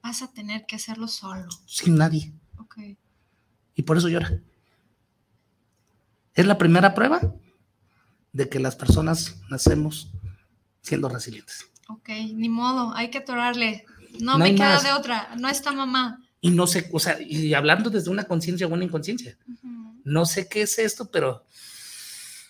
Vas 0.01 0.21
a 0.21 0.31
tener 0.31 0.65
que 0.65 0.75
hacerlo 0.77 1.07
solo. 1.07 1.47
sin 1.65 1.95
nadie. 1.95 2.33
Ok. 2.57 2.77
Y 3.79 3.83
por 3.83 3.97
eso 3.97 4.09
llora. 4.09 4.41
Es 6.33 6.45
la 6.45 6.57
primera 6.57 6.93
prueba 6.93 7.33
de 8.33 8.49
que 8.49 8.59
las 8.59 8.75
personas 8.75 9.37
nacemos 9.49 10.11
siendo 10.81 11.07
resilientes. 11.07 11.65
Ok, 11.87 12.09
ni 12.33 12.49
modo, 12.49 12.93
hay 12.93 13.09
que 13.09 13.19
atorarle. 13.19 13.85
No, 14.19 14.33
No 14.33 14.39
me 14.39 14.53
queda 14.53 14.73
más. 14.73 14.83
de 14.83 14.91
otra, 14.91 15.33
no 15.37 15.47
está 15.47 15.71
mamá. 15.71 16.21
Y 16.41 16.51
no 16.51 16.67
sé, 16.67 16.89
o 16.91 16.99
sea, 16.99 17.21
y 17.21 17.53
hablando 17.53 17.89
desde 17.89 18.09
una 18.09 18.25
conciencia 18.25 18.67
o 18.67 18.69
una 18.73 18.83
inconsciencia, 18.83 19.37
no 20.03 20.25
sé 20.25 20.49
qué 20.49 20.63
es 20.63 20.77
esto, 20.77 21.09
pero 21.09 21.45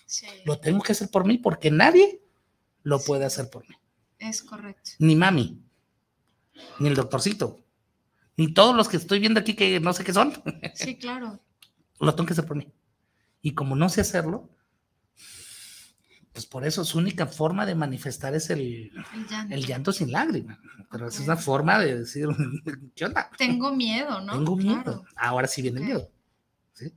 Sí, 0.08 0.26
lo 0.46 0.58
tengo 0.60 0.82
que 0.82 0.94
hacer 0.94 1.10
por 1.12 1.28
mí 1.28 1.38
porque 1.38 1.70
nadie 1.70 2.24
lo 2.82 3.00
puede 3.00 3.26
hacer 3.26 3.52
por 3.52 3.70
mí. 3.70 3.76
es 4.18 4.42
correcto. 4.42 4.90
Ni 4.98 5.16
mami, 5.16 5.62
ni 6.80 6.88
el 6.90 6.96
doctorcito, 6.96 7.64
ni 8.40 8.54
todos 8.54 8.74
los 8.74 8.88
que 8.88 8.96
estoy 8.96 9.20
viendo 9.20 9.42
aquí 9.42 9.54
que 9.54 9.82
no 9.82 9.92
sé 9.92 10.06
qué 10.06 10.14
son, 10.14 10.32
Sí, 10.74 10.98
claro. 10.98 11.42
lo 12.00 12.16
tengo 12.16 12.34
que 12.34 12.42
por 12.42 12.56
mí. 12.56 12.72
Y 13.42 13.52
como 13.52 13.76
no 13.76 13.90
sé 13.90 14.00
hacerlo, 14.00 14.50
pues 16.32 16.46
por 16.46 16.66
eso 16.66 16.86
su 16.86 17.00
única 17.00 17.26
forma 17.26 17.66
de 17.66 17.76
manifestar 17.76 18.34
es 18.36 18.50
el, 18.50 18.94
El 19.14 19.28
llanto. 19.30 19.56
el 19.56 19.66
llanto 19.66 19.92
sin 19.92 20.14
lágrimas. 20.14 20.58
Pero 20.90 21.10
es 21.10 21.20
una 21.20 21.36
forma 21.36 21.80
de 21.80 22.00
decir, 22.00 22.30
¿qué 22.96 23.04
onda? 23.04 23.30
Tengo 23.38 23.76
miedo, 23.76 24.22
¿no? 24.22 24.32
Tengo 24.32 24.56
miedo. 24.56 24.84
Claro. 24.84 25.06
Ahora 25.18 25.48
sí 25.48 25.62
viene 25.62 25.82
el 25.82 25.86
miedo. 25.88 26.10
¿sí? 26.72 26.94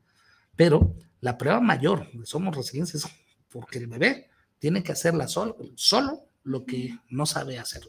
Pero 0.54 0.94
la 1.20 1.36
prueba 1.38 1.60
mayor 1.60 2.08
de 2.12 2.24
somos 2.24 2.56
resilientes 2.56 2.94
es 3.04 3.10
porque 3.50 3.80
el 3.80 3.88
bebé 3.88 4.30
tiene 4.60 4.84
que 4.84 4.92
hacerla 4.92 5.26
solo, 5.26 5.56
solo 5.74 6.20
lo 6.44 6.64
que 6.64 6.96
no 7.08 7.26
sabe 7.26 7.58
hacer. 7.58 7.82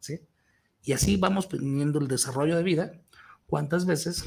¿sí? 0.00 0.18
Y 0.86 0.92
así 0.92 1.16
vamos 1.16 1.48
teniendo 1.48 1.98
el 1.98 2.06
desarrollo 2.06 2.56
de 2.56 2.62
vida. 2.62 2.92
¿Cuántas 3.48 3.86
veces 3.86 4.24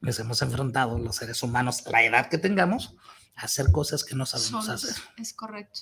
nos 0.00 0.18
hemos 0.18 0.40
enfrentado 0.40 0.98
los 0.98 1.16
seres 1.16 1.42
humanos, 1.42 1.86
a 1.86 1.90
la 1.90 2.02
edad 2.02 2.30
que 2.30 2.38
tengamos, 2.38 2.96
a 3.34 3.42
hacer 3.42 3.70
cosas 3.70 4.02
que 4.02 4.14
no 4.14 4.24
sabemos 4.24 4.64
Solos, 4.64 4.84
hacer? 4.84 5.02
Es 5.18 5.34
correcto. 5.34 5.80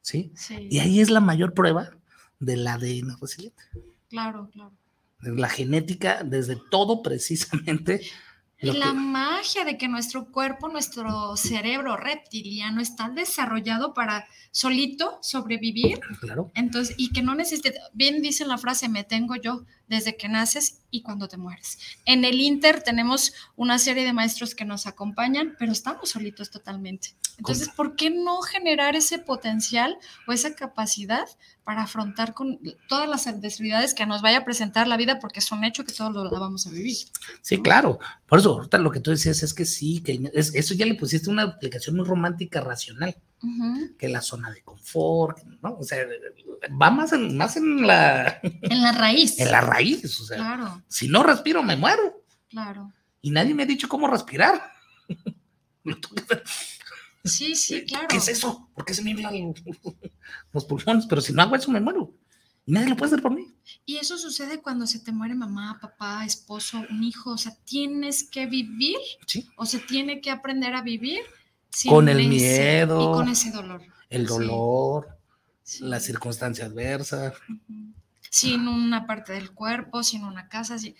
¿sí? 0.00 0.32
Sí, 0.36 0.68
Y 0.70 0.78
ahí 0.78 1.00
es 1.00 1.10
la 1.10 1.18
mayor 1.18 1.54
prueba 1.54 1.90
del 2.38 2.64
ADN 2.68 3.18
resiliente. 3.20 3.64
claro, 4.08 4.48
claro. 4.52 4.72
La 5.20 5.48
genética, 5.48 6.22
desde 6.22 6.56
todo 6.70 7.02
precisamente. 7.02 8.02
Y 8.60 8.72
la 8.72 8.86
que- 8.86 8.92
magia 8.94 9.64
de 9.64 9.76
que 9.76 9.86
nuestro 9.88 10.30
cuerpo, 10.32 10.68
nuestro 10.68 11.36
cerebro 11.36 11.96
reptiliano 11.96 12.80
está 12.80 13.10
desarrollado 13.10 13.92
para 13.92 14.26
solito 14.50 15.18
sobrevivir. 15.22 16.00
Claro, 16.20 16.50
Entonces, 16.54 16.94
y 16.98 17.12
que 17.12 17.22
no 17.22 17.34
necesite, 17.34 17.74
bien 17.92 18.22
dice 18.22 18.46
la 18.46 18.56
frase, 18.56 18.88
me 18.88 19.04
tengo 19.04 19.36
yo 19.36 19.64
desde 19.88 20.16
que 20.16 20.28
naces 20.28 20.80
y 20.96 21.02
cuando 21.02 21.28
te 21.28 21.36
mueres. 21.36 21.78
En 22.04 22.24
el 22.24 22.40
Inter 22.40 22.82
tenemos 22.82 23.34
una 23.54 23.78
serie 23.78 24.04
de 24.04 24.12
maestros 24.12 24.54
que 24.54 24.64
nos 24.64 24.86
acompañan, 24.86 25.54
pero 25.58 25.72
estamos 25.72 26.10
solitos 26.10 26.50
totalmente. 26.50 27.14
Entonces, 27.38 27.68
¿por 27.68 27.96
qué 27.96 28.08
no 28.10 28.40
generar 28.40 28.96
ese 28.96 29.18
potencial 29.18 29.98
o 30.26 30.32
esa 30.32 30.54
capacidad 30.54 31.26
para 31.64 31.82
afrontar 31.82 32.32
con 32.32 32.58
todas 32.88 33.08
las 33.08 33.26
adversidades 33.26 33.92
que 33.92 34.06
nos 34.06 34.22
vaya 34.22 34.38
a 34.38 34.44
presentar 34.44 34.88
la 34.88 34.96
vida? 34.96 35.18
Porque 35.20 35.40
es 35.40 35.52
un 35.52 35.62
hecho 35.64 35.84
que 35.84 35.92
todos 35.92 36.12
lo 36.14 36.30
vamos 36.40 36.66
a 36.66 36.70
vivir. 36.70 36.96
Sí, 37.42 37.60
claro. 37.60 37.98
Por 38.26 38.38
eso, 38.38 38.52
ahorita 38.54 38.78
lo 38.78 38.90
que 38.90 39.00
tú 39.00 39.10
decías 39.10 39.42
es 39.42 39.52
que 39.52 39.66
sí, 39.66 40.00
que 40.00 40.30
es- 40.32 40.54
eso 40.54 40.72
ya 40.74 40.86
le 40.86 40.94
pusiste 40.94 41.28
una 41.28 41.42
aplicación 41.42 41.96
muy 41.96 42.06
romántica, 42.06 42.62
racional, 42.62 43.14
Que 43.98 44.08
la 44.08 44.20
zona 44.22 44.50
de 44.50 44.62
confort, 44.62 45.42
¿no? 45.62 45.76
O 45.78 45.82
sea, 45.82 45.98
va 46.80 46.90
más 46.90 47.12
en, 47.12 47.36
más 47.36 47.56
en 47.56 47.86
la, 47.86 48.40
En 48.62 48.82
la 48.82 48.92
raíz. 48.92 49.38
en 49.38 49.50
la 49.50 49.60
raíz. 49.60 50.20
O 50.20 50.24
sea, 50.24 50.36
Claro, 50.36 50.82
si 50.88 51.08
no 51.08 51.22
respiro, 51.22 51.62
me 51.62 51.76
muero. 51.76 52.22
claro. 52.48 52.92
Y 53.22 53.30
nadie 53.30 53.54
me 53.54 53.64
ha 53.64 53.66
dicho 53.66 53.88
cómo 53.88 54.06
respirar. 54.06 54.62
Sí, 57.24 57.56
sí, 57.56 57.84
claro. 57.84 58.06
¿Qué 58.08 58.18
es 58.18 58.28
eso? 58.28 58.70
¿Por 58.74 58.84
qué 58.84 58.94
se 58.94 59.02
me 59.02 59.10
inflan 59.10 59.52
los 60.52 60.64
pulmones? 60.64 61.06
Pero 61.06 61.20
si 61.20 61.32
no 61.32 61.42
hago 61.42 61.56
eso, 61.56 61.70
me 61.72 61.80
muero. 61.80 62.14
Y 62.64 62.72
nadie 62.72 62.88
lo 62.88 62.96
puede 62.96 63.10
hacer 63.12 63.22
por 63.22 63.32
mí. 63.34 63.52
Y 63.84 63.96
eso 63.96 64.16
sucede 64.18 64.60
cuando 64.60 64.86
se 64.86 65.00
te 65.00 65.10
muere 65.12 65.34
mamá, 65.34 65.78
papá, 65.80 66.24
esposo, 66.24 66.84
un 66.90 67.02
hijo. 67.02 67.32
O 67.32 67.38
sea, 67.38 67.52
tienes 67.64 68.28
que 68.28 68.46
vivir 68.46 68.96
Sí. 69.26 69.48
o 69.56 69.66
se 69.66 69.78
tiene 69.80 70.20
que 70.20 70.30
aprender 70.30 70.74
a 70.74 70.82
vivir 70.82 71.20
Con 71.88 72.08
el 72.08 72.28
miedo. 72.28 73.00
y 73.00 73.14
con 73.14 73.28
ese 73.28 73.50
dolor. 73.50 73.82
El 74.08 74.26
dolor, 74.26 75.08
Sí. 75.62 75.82
la 75.84 75.98
circunstancia 76.00 76.66
adversa. 76.66 77.32
Sin 78.30 78.68
una 78.68 79.06
parte 79.06 79.32
del 79.32 79.52
cuerpo, 79.52 80.02
sin 80.02 80.24
una 80.24 80.48
casa, 80.48 80.78
sin 80.78 80.94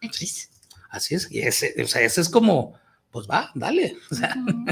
X. 0.00 0.50
Así 0.90 1.14
es. 1.14 1.30
Y 1.30 1.40
ese, 1.40 1.74
o 1.82 1.86
sea, 1.86 2.02
ese 2.02 2.20
es 2.20 2.28
como, 2.28 2.74
pues 3.10 3.26
va, 3.30 3.50
dale. 3.54 3.96
O 4.10 4.14
sea, 4.14 4.34
Ujú. 4.36 4.64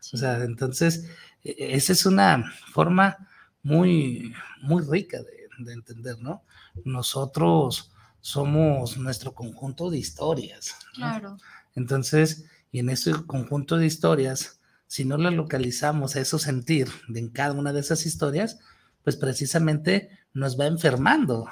Sí. 0.00 0.16
O 0.16 0.18
sea, 0.18 0.44
entonces, 0.44 1.08
e- 1.44 1.56
esa 1.74 1.92
es 1.92 2.06
una 2.06 2.44
forma 2.72 3.28
muy, 3.62 4.32
muy 4.62 4.82
rica 4.84 5.18
de, 5.22 5.48
de 5.58 5.72
entender, 5.72 6.18
¿no? 6.20 6.42
Nosotros 6.84 7.92
somos 8.20 8.96
nuestro 8.98 9.34
conjunto 9.34 9.90
de 9.90 9.98
historias. 9.98 10.74
¿no? 10.86 10.92
claro. 10.94 11.36
Entonces, 11.74 12.44
y 12.72 12.78
en 12.78 12.90
ese 12.90 13.12
conjunto 13.26 13.76
de 13.76 13.86
historias, 13.86 14.59
si 14.90 15.04
no 15.04 15.16
lo 15.18 15.30
localizamos 15.30 16.16
a 16.16 16.20
eso 16.20 16.40
sentir 16.40 16.88
en 17.14 17.28
cada 17.28 17.52
una 17.52 17.72
de 17.72 17.78
esas 17.78 18.06
historias, 18.06 18.58
pues 19.04 19.14
precisamente 19.14 20.10
nos 20.34 20.58
va 20.58 20.66
enfermando 20.66 21.46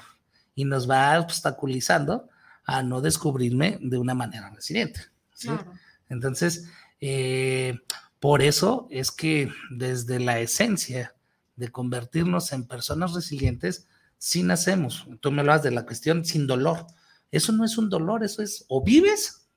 y 0.56 0.64
nos 0.64 0.90
va 0.90 1.20
obstaculizando 1.20 2.28
a 2.64 2.82
no 2.82 3.00
descubrirme 3.00 3.78
de 3.80 3.96
una 3.96 4.16
manera 4.16 4.50
resiliente. 4.50 5.02
¿sí? 5.34 5.46
Claro. 5.46 5.70
Entonces, 6.08 6.68
eh, 7.00 7.78
por 8.18 8.42
eso 8.42 8.88
es 8.90 9.12
que 9.12 9.52
desde 9.70 10.18
la 10.18 10.40
esencia 10.40 11.14
de 11.54 11.68
convertirnos 11.68 12.52
en 12.52 12.66
personas 12.66 13.12
resilientes 13.12 13.86
si 14.18 14.42
nacemos. 14.42 15.06
Tú 15.20 15.30
me 15.30 15.42
hablas 15.42 15.62
de 15.62 15.70
la 15.70 15.86
cuestión 15.86 16.24
sin 16.24 16.48
dolor. 16.48 16.86
Eso 17.30 17.52
no 17.52 17.64
es 17.64 17.78
un 17.78 17.88
dolor, 17.88 18.24
eso 18.24 18.42
es 18.42 18.64
o 18.66 18.82
vives 18.82 19.48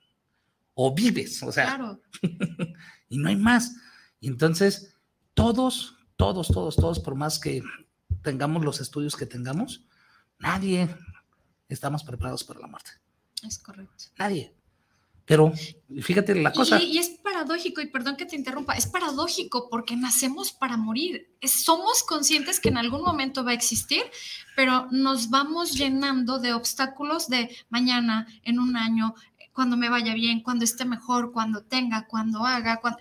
o 0.76 0.94
vives, 0.94 1.42
o 1.42 1.52
sea, 1.52 1.66
Claro. 1.66 2.00
y 3.12 3.18
no 3.20 3.30
hay 3.30 3.36
más. 3.36 3.76
Y 4.20 4.28
entonces, 4.28 4.96
todos, 5.36 5.96
todos, 6.16 6.48
todos, 6.48 6.76
todos, 6.76 7.00
por 7.00 7.14
más 7.16 7.38
que 7.40 7.62
tengamos 8.24 8.64
los 8.66 8.80
estudios 8.82 9.16
que 9.16 9.26
tengamos, 9.26 9.86
nadie 10.40 10.90
estamos 11.70 12.04
preparados 12.04 12.44
para 12.44 12.60
la 12.60 12.68
muerte. 12.68 12.92
Es 13.44 13.60
correcto. 13.60 14.06
Nadie. 14.18 14.56
Pero 15.26 15.54
fíjate 16.02 16.36
la 16.36 16.52
cosa. 16.52 16.82
Y, 16.82 16.94
y 16.94 16.98
es 16.98 17.10
paradójico, 17.24 17.80
y 17.80 17.88
perdón 17.88 18.18
que 18.18 18.26
te 18.26 18.36
interrumpa, 18.36 18.74
es 18.74 18.88
paradójico 18.88 19.70
porque 19.70 19.96
nacemos 19.96 20.52
para 20.52 20.78
morir. 20.78 21.36
Es- 21.40 21.64
somos 21.64 22.04
conscientes 22.04 22.60
que 22.60 22.70
en 22.70 22.78
algún 22.78 23.02
momento 23.04 23.44
va 23.46 23.52
a 23.52 23.54
existir, 23.54 24.02
pero 24.56 24.88
nos 24.92 25.30
vamos 25.30 25.74
llenando 25.74 26.40
de 26.40 26.54
obstáculos 26.54 27.28
de 27.30 27.56
mañana, 27.70 28.28
en 28.44 28.60
un 28.60 28.76
año, 28.76 29.14
cuando 29.54 29.78
me 29.78 29.90
vaya 29.90 30.14
bien, 30.14 30.42
cuando 30.42 30.64
esté 30.66 30.86
mejor, 30.86 31.32
cuando 31.32 31.64
tenga, 31.64 32.08
cuando 32.08 32.46
haga. 32.46 32.80
cuando- 32.82 33.00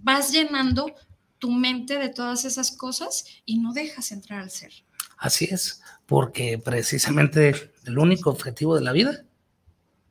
Vas 0.00 0.30
llenando 0.32 0.94
tu 1.38 1.50
mente 1.50 1.98
de 1.98 2.08
todas 2.08 2.44
esas 2.44 2.70
cosas 2.70 3.24
y 3.44 3.58
no 3.58 3.72
dejas 3.72 4.12
entrar 4.12 4.40
al 4.40 4.50
ser. 4.50 4.72
Así 5.16 5.46
es, 5.50 5.82
porque 6.06 6.58
precisamente 6.58 7.72
el 7.84 7.98
único 7.98 8.30
objetivo 8.30 8.76
de 8.76 8.82
la 8.82 8.92
vida 8.92 9.24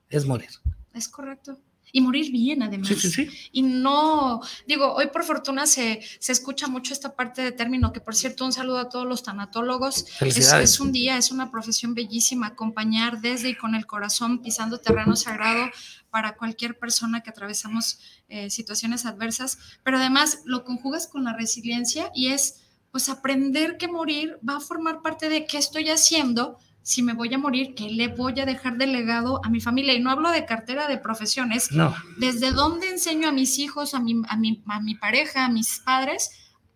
es 0.10 0.26
morir. 0.26 0.50
Es 0.94 1.08
correcto. 1.08 1.60
Y 1.92 2.02
morir 2.02 2.32
bien, 2.32 2.62
además. 2.64 2.90
Sí, 2.90 2.96
sí, 2.96 3.10
sí. 3.10 3.30
Y 3.52 3.62
no, 3.62 4.42
digo, 4.68 4.94
hoy 4.94 5.08
por 5.08 5.24
fortuna 5.24 5.66
se, 5.66 6.02
se 6.20 6.32
escucha 6.32 6.68
mucho 6.68 6.94
esta 6.94 7.16
parte 7.16 7.42
de 7.42 7.52
término, 7.52 7.94
que 7.94 8.02
por 8.02 8.16
cierto, 8.16 8.46
un 8.46 8.52
saludo 8.52 8.80
a 8.80 8.90
todos 8.90 9.06
los 9.06 9.24
tanatólogos. 9.24 10.06
Es, 10.22 10.80
un 10.80 10.92
día, 10.92 11.18
es 11.18 11.32
una 11.32 11.50
profesión 11.50 11.94
bellísima, 11.94 12.48
acompañar 12.48 13.22
desde 13.22 13.50
y 13.50 13.56
con 13.56 13.76
el 13.76 13.86
corazón, 13.86 14.42
pisando 14.42 14.80
terreno 14.80 15.16
sagrado 15.16 15.70
para 16.10 16.36
cualquier 16.36 16.78
persona 16.78 17.22
que 17.22 17.30
atravesamos 17.30 18.00
eh, 18.28 18.50
situaciones 18.50 19.06
adversas, 19.06 19.58
pero 19.84 19.98
además 19.98 20.42
lo 20.46 20.64
conjugas 20.64 21.08
con 21.08 21.24
la 21.24 21.34
resiliencia 21.34 22.12
y 22.14 22.30
es, 22.30 22.62
pues, 22.92 23.10
aprender 23.10 23.78
que 23.78 23.88
morir 23.88 24.40
va 24.48 24.58
a 24.58 24.60
formar 24.60 25.02
parte 25.02 25.30
de 25.30 25.46
qué 25.46 25.58
estoy 25.58 25.90
haciendo 25.90 26.60
si 26.88 27.04
me 27.04 27.12
voy 27.12 27.34
a 27.34 27.38
morir, 27.38 27.76
qué 27.76 27.90
le 27.90 28.08
voy 28.08 28.40
a 28.40 28.46
dejar 28.46 28.78
de 28.78 28.88
legado 28.88 29.42
a 29.44 29.50
mi 29.50 29.60
familia. 29.60 29.94
Y 29.94 30.00
no 30.00 30.10
hablo 30.10 30.32
de 30.32 30.46
cartera 30.46 30.88
de 30.88 30.98
profesiones, 30.98 31.74
No, 31.74 31.94
¿Desde 32.16 32.52
dónde 32.52 32.88
enseño 32.88 33.28
a 33.28 33.34
mis 33.34 33.60
hijos, 33.60 33.94
a 33.94 34.00
mi, 34.00 34.22
a 34.30 34.38
mi, 34.38 34.64
a 34.68 34.80
mi 34.80 34.96
pareja, 34.96 35.44
a 35.44 35.50
mis 35.50 35.80
padres, 35.80 36.32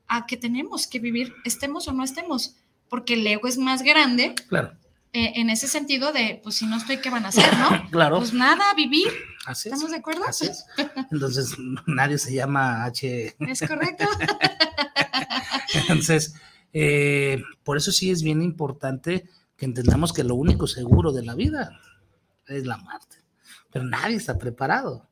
a 0.09 0.25
que 0.25 0.35
tenemos 0.35 0.85
que 0.85 0.99
vivir, 0.99 1.33
estemos 1.45 1.87
o 1.87 1.93
no 1.93 2.03
estemos? 2.03 2.57
Porque 2.89 3.13
el 3.13 3.25
ego 3.25 3.47
es 3.47 3.57
más 3.57 3.83
grande 3.83 4.35
claro, 4.49 4.73
eh, 5.13 5.31
en 5.35 5.49
ese 5.49 5.69
sentido 5.69 6.11
de, 6.11 6.41
pues 6.43 6.55
si 6.55 6.65
no 6.65 6.75
estoy, 6.75 6.97
¿qué 6.97 7.09
van 7.09 7.23
a 7.23 7.29
hacer, 7.29 7.57
no? 7.57 7.69
claro. 7.89 8.17
Pues 8.17 8.33
nada, 8.33 8.65
vivir, 8.75 9.07
Así 9.45 9.69
es. 9.69 9.75
¿estamos 9.75 9.91
de 9.91 9.97
acuerdo? 9.97 10.25
Así 10.27 10.47
es. 10.47 10.65
Entonces, 11.11 11.55
nadie 11.85 12.17
se 12.17 12.33
llama 12.33 12.83
H. 12.83 13.33
Es 13.39 13.61
correcto. 13.61 14.09
Entonces, 15.73 16.35
eh, 16.73 17.41
por 17.63 17.77
eso 17.77 17.93
sí 17.93 18.11
es 18.11 18.23
bien 18.23 18.41
importante 18.41 19.29
que 19.61 19.67
entendamos 19.67 20.11
que 20.11 20.23
lo 20.23 20.33
único 20.33 20.65
seguro 20.65 21.11
de 21.11 21.21
la 21.21 21.35
vida 21.35 21.79
es 22.47 22.65
la 22.65 22.77
muerte. 22.77 23.17
Pero 23.71 23.85
nadie 23.85 24.15
está 24.15 24.39
preparado. 24.39 25.07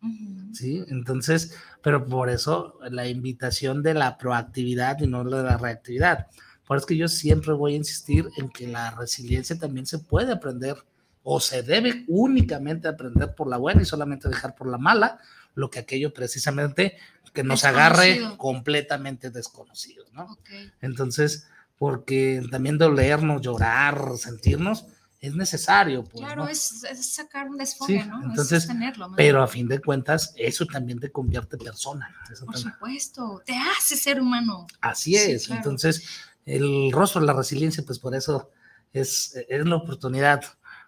¿sí? 0.53 0.83
Entonces, 0.87 1.55
pero 1.83 2.07
por 2.07 2.31
eso 2.31 2.79
la 2.89 3.07
invitación 3.07 3.83
de 3.83 3.93
la 3.93 4.17
proactividad 4.17 4.99
y 5.01 5.05
no 5.05 5.23
de 5.23 5.43
la 5.43 5.57
reactividad. 5.57 6.25
Por 6.65 6.77
eso 6.77 6.85
es 6.85 6.87
que 6.87 6.97
yo 6.97 7.07
siempre 7.07 7.53
voy 7.53 7.73
a 7.73 7.77
insistir 7.77 8.27
en 8.37 8.49
que 8.49 8.67
la 8.67 8.89
resiliencia 8.89 9.55
también 9.55 9.85
se 9.85 9.99
puede 9.99 10.31
aprender 10.31 10.77
o 11.21 11.39
se 11.39 11.61
debe 11.61 12.05
únicamente 12.07 12.87
aprender 12.87 13.35
por 13.35 13.47
la 13.47 13.57
buena 13.57 13.83
y 13.83 13.85
solamente 13.85 14.29
dejar 14.29 14.55
por 14.55 14.67
la 14.67 14.79
mala 14.79 15.19
lo 15.53 15.69
que 15.69 15.77
aquello 15.77 16.11
precisamente 16.11 16.97
que 17.33 17.43
nos 17.43 17.65
agarre 17.65 18.19
completamente 18.37 19.29
desconocido, 19.29 20.05
¿no? 20.11 20.39
Entonces, 20.81 21.47
porque 21.79 22.43
también 22.51 22.77
dolernos, 22.77 23.41
llorar, 23.41 23.99
sentirnos, 24.17 24.85
es 25.21 25.33
necesario, 25.35 26.03
pues, 26.03 26.21
Claro, 26.23 26.43
¿no? 26.43 26.49
es, 26.49 26.83
es 26.83 27.13
sacar 27.13 27.49
un 27.49 27.57
desfogue, 27.57 28.01
Sí, 28.03 28.07
¿no? 28.07 28.23
entonces, 28.23 28.63
es 28.63 28.67
tenerlo. 28.67 29.11
Pero 29.17 29.41
a 29.41 29.47
fin 29.47 29.67
de 29.67 29.81
cuentas, 29.81 30.33
eso 30.37 30.65
también 30.65 30.99
te 30.99 31.11
convierte 31.11 31.55
en 31.57 31.63
persona. 31.63 32.13
Eso 32.31 32.45
Por 32.45 32.53
también- 32.55 32.73
supuesto, 32.73 33.41
te 33.45 33.53
hace 33.57 33.95
ser 33.97 34.21
humano. 34.21 34.67
Así 34.79 35.15
Sí, 35.15 35.31
es. 35.31 35.47
claro. 35.47 35.59
Entonces, 35.61 36.03
el 36.45 36.91
rostro 36.91 37.19
la 37.21 37.33
resiliencia, 37.33 37.83
pues 37.85 37.97
por 37.99 38.13
eso 38.15 38.51
es, 38.93 39.35
es 39.49 39.65
la 39.65 39.75
oportunidad 39.75 40.41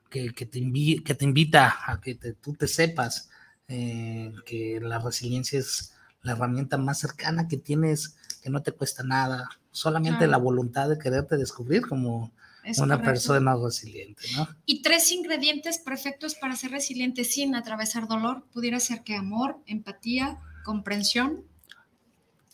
que, 0.09 0.33
que 0.33 0.45
te 0.45 0.59
invi- 0.59 1.03
que 1.03 1.15
te 1.15 1.25
invita 1.25 1.77
a 1.85 1.99
que 2.01 2.15
te- 2.15 2.33
tú 2.33 2.53
te 2.53 2.67
sepas 2.67 3.29
eh, 3.67 4.33
que 4.45 4.79
la 4.81 4.99
resiliencia 4.99 5.57
es 5.59 5.93
la 6.21 6.33
herramienta 6.33 6.77
más 6.77 6.99
cercana 6.99 7.47
que 7.47 7.57
tienes, 7.57 8.17
que 8.43 8.49
no 8.49 8.61
te 8.61 8.71
cuesta 8.73 9.03
nada, 9.03 9.47
solamente 9.71 10.17
Claro. 10.19 10.31
la 10.31 10.37
voluntad 10.37 10.89
de 10.89 10.97
quererte 10.99 11.37
descubrir 11.37 11.81
como 11.87 12.31
Es 12.63 12.77
una 12.77 12.95
correcto. 12.95 13.11
persona 13.11 13.55
resiliente, 13.55 14.23
¿no? 14.35 14.47
Y 14.65 14.81
tres 14.81 15.11
ingredientes 15.11 15.79
perfectos 15.79 16.35
para 16.35 16.55
ser 16.55 16.71
resiliente 16.71 17.23
sin 17.23 17.55
atravesar 17.55 18.07
dolor. 18.07 18.45
Pudiera 18.53 18.79
ser 18.79 19.03
que 19.03 19.15
amor, 19.15 19.59
empatía, 19.65 20.39
comprensión. 20.63 21.43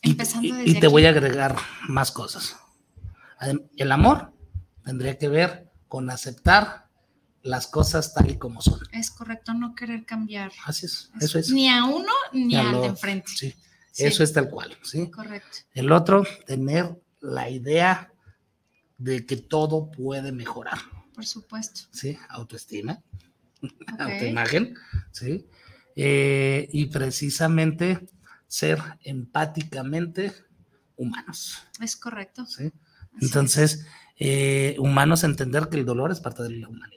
Empezando 0.02 0.48
y- 0.48 0.52
desde 0.52 0.70
y 0.70 0.74
te 0.74 0.78
aquí. 0.80 0.88
voy 0.88 1.06
a 1.06 1.10
agregar 1.10 1.56
más 1.88 2.12
cosas. 2.12 2.56
El 3.76 3.92
amor 3.92 4.32
tendría 4.86 5.18
que 5.18 5.28
ver 5.28 5.70
con 5.88 6.10
aceptar 6.10 6.88
las 7.42 7.68
cosas 7.68 8.14
tal 8.14 8.30
y 8.32 8.38
como 8.38 8.62
son. 8.62 8.80
Es 8.92 9.10
correcto, 9.12 9.54
no 9.54 9.74
querer 9.76 10.06
cambiar. 10.06 10.52
Así 10.66 10.86
es, 10.86 11.12
eso 11.22 11.40
es. 11.40 11.50
Ni 11.52 11.70
a 11.70 11.86
uno 11.86 12.12
ni 12.34 12.54
Ya 12.54 12.70
al 12.70 12.82
de 12.82 12.88
enfrente. 12.88 13.30
sí, 13.36 13.56
Sí, 13.92 14.06
eso 14.06 14.24
es 14.24 14.32
tal 14.34 14.50
cual, 14.50 14.78
¿sí? 14.84 15.10
Correcto. 15.10 15.58
El 15.74 15.92
otro, 15.92 16.24
tener 16.46 17.00
la 17.22 17.50
idea 17.50 18.12
de 18.98 19.26
que 19.26 19.38
todo 19.38 19.92
puede 19.92 20.32
mejorar, 20.32 20.80
Por 21.14 21.26
supuesto. 21.26 21.82
¿sí? 21.92 22.18
Autoestima, 22.30 23.02
autoimagen, 24.00 24.76
¿sí? 25.12 25.48
Eh, 25.96 26.70
y 26.72 26.86
precisamente 26.88 28.08
ser 28.48 28.80
empáticamente 29.04 30.32
humanos, 30.96 31.64
Es 31.82 31.96
correcto. 31.96 32.46
¿sí? 32.46 32.72
Entonces, 33.22 33.86
eh, 34.18 34.76
humanos 34.80 35.24
entender 35.24 35.70
que 35.70 35.78
el 35.78 35.86
dolor 35.86 36.12
es 36.12 36.20
parte 36.20 36.44
de 36.44 36.52
la 36.52 36.68
humanidad. 36.68 36.97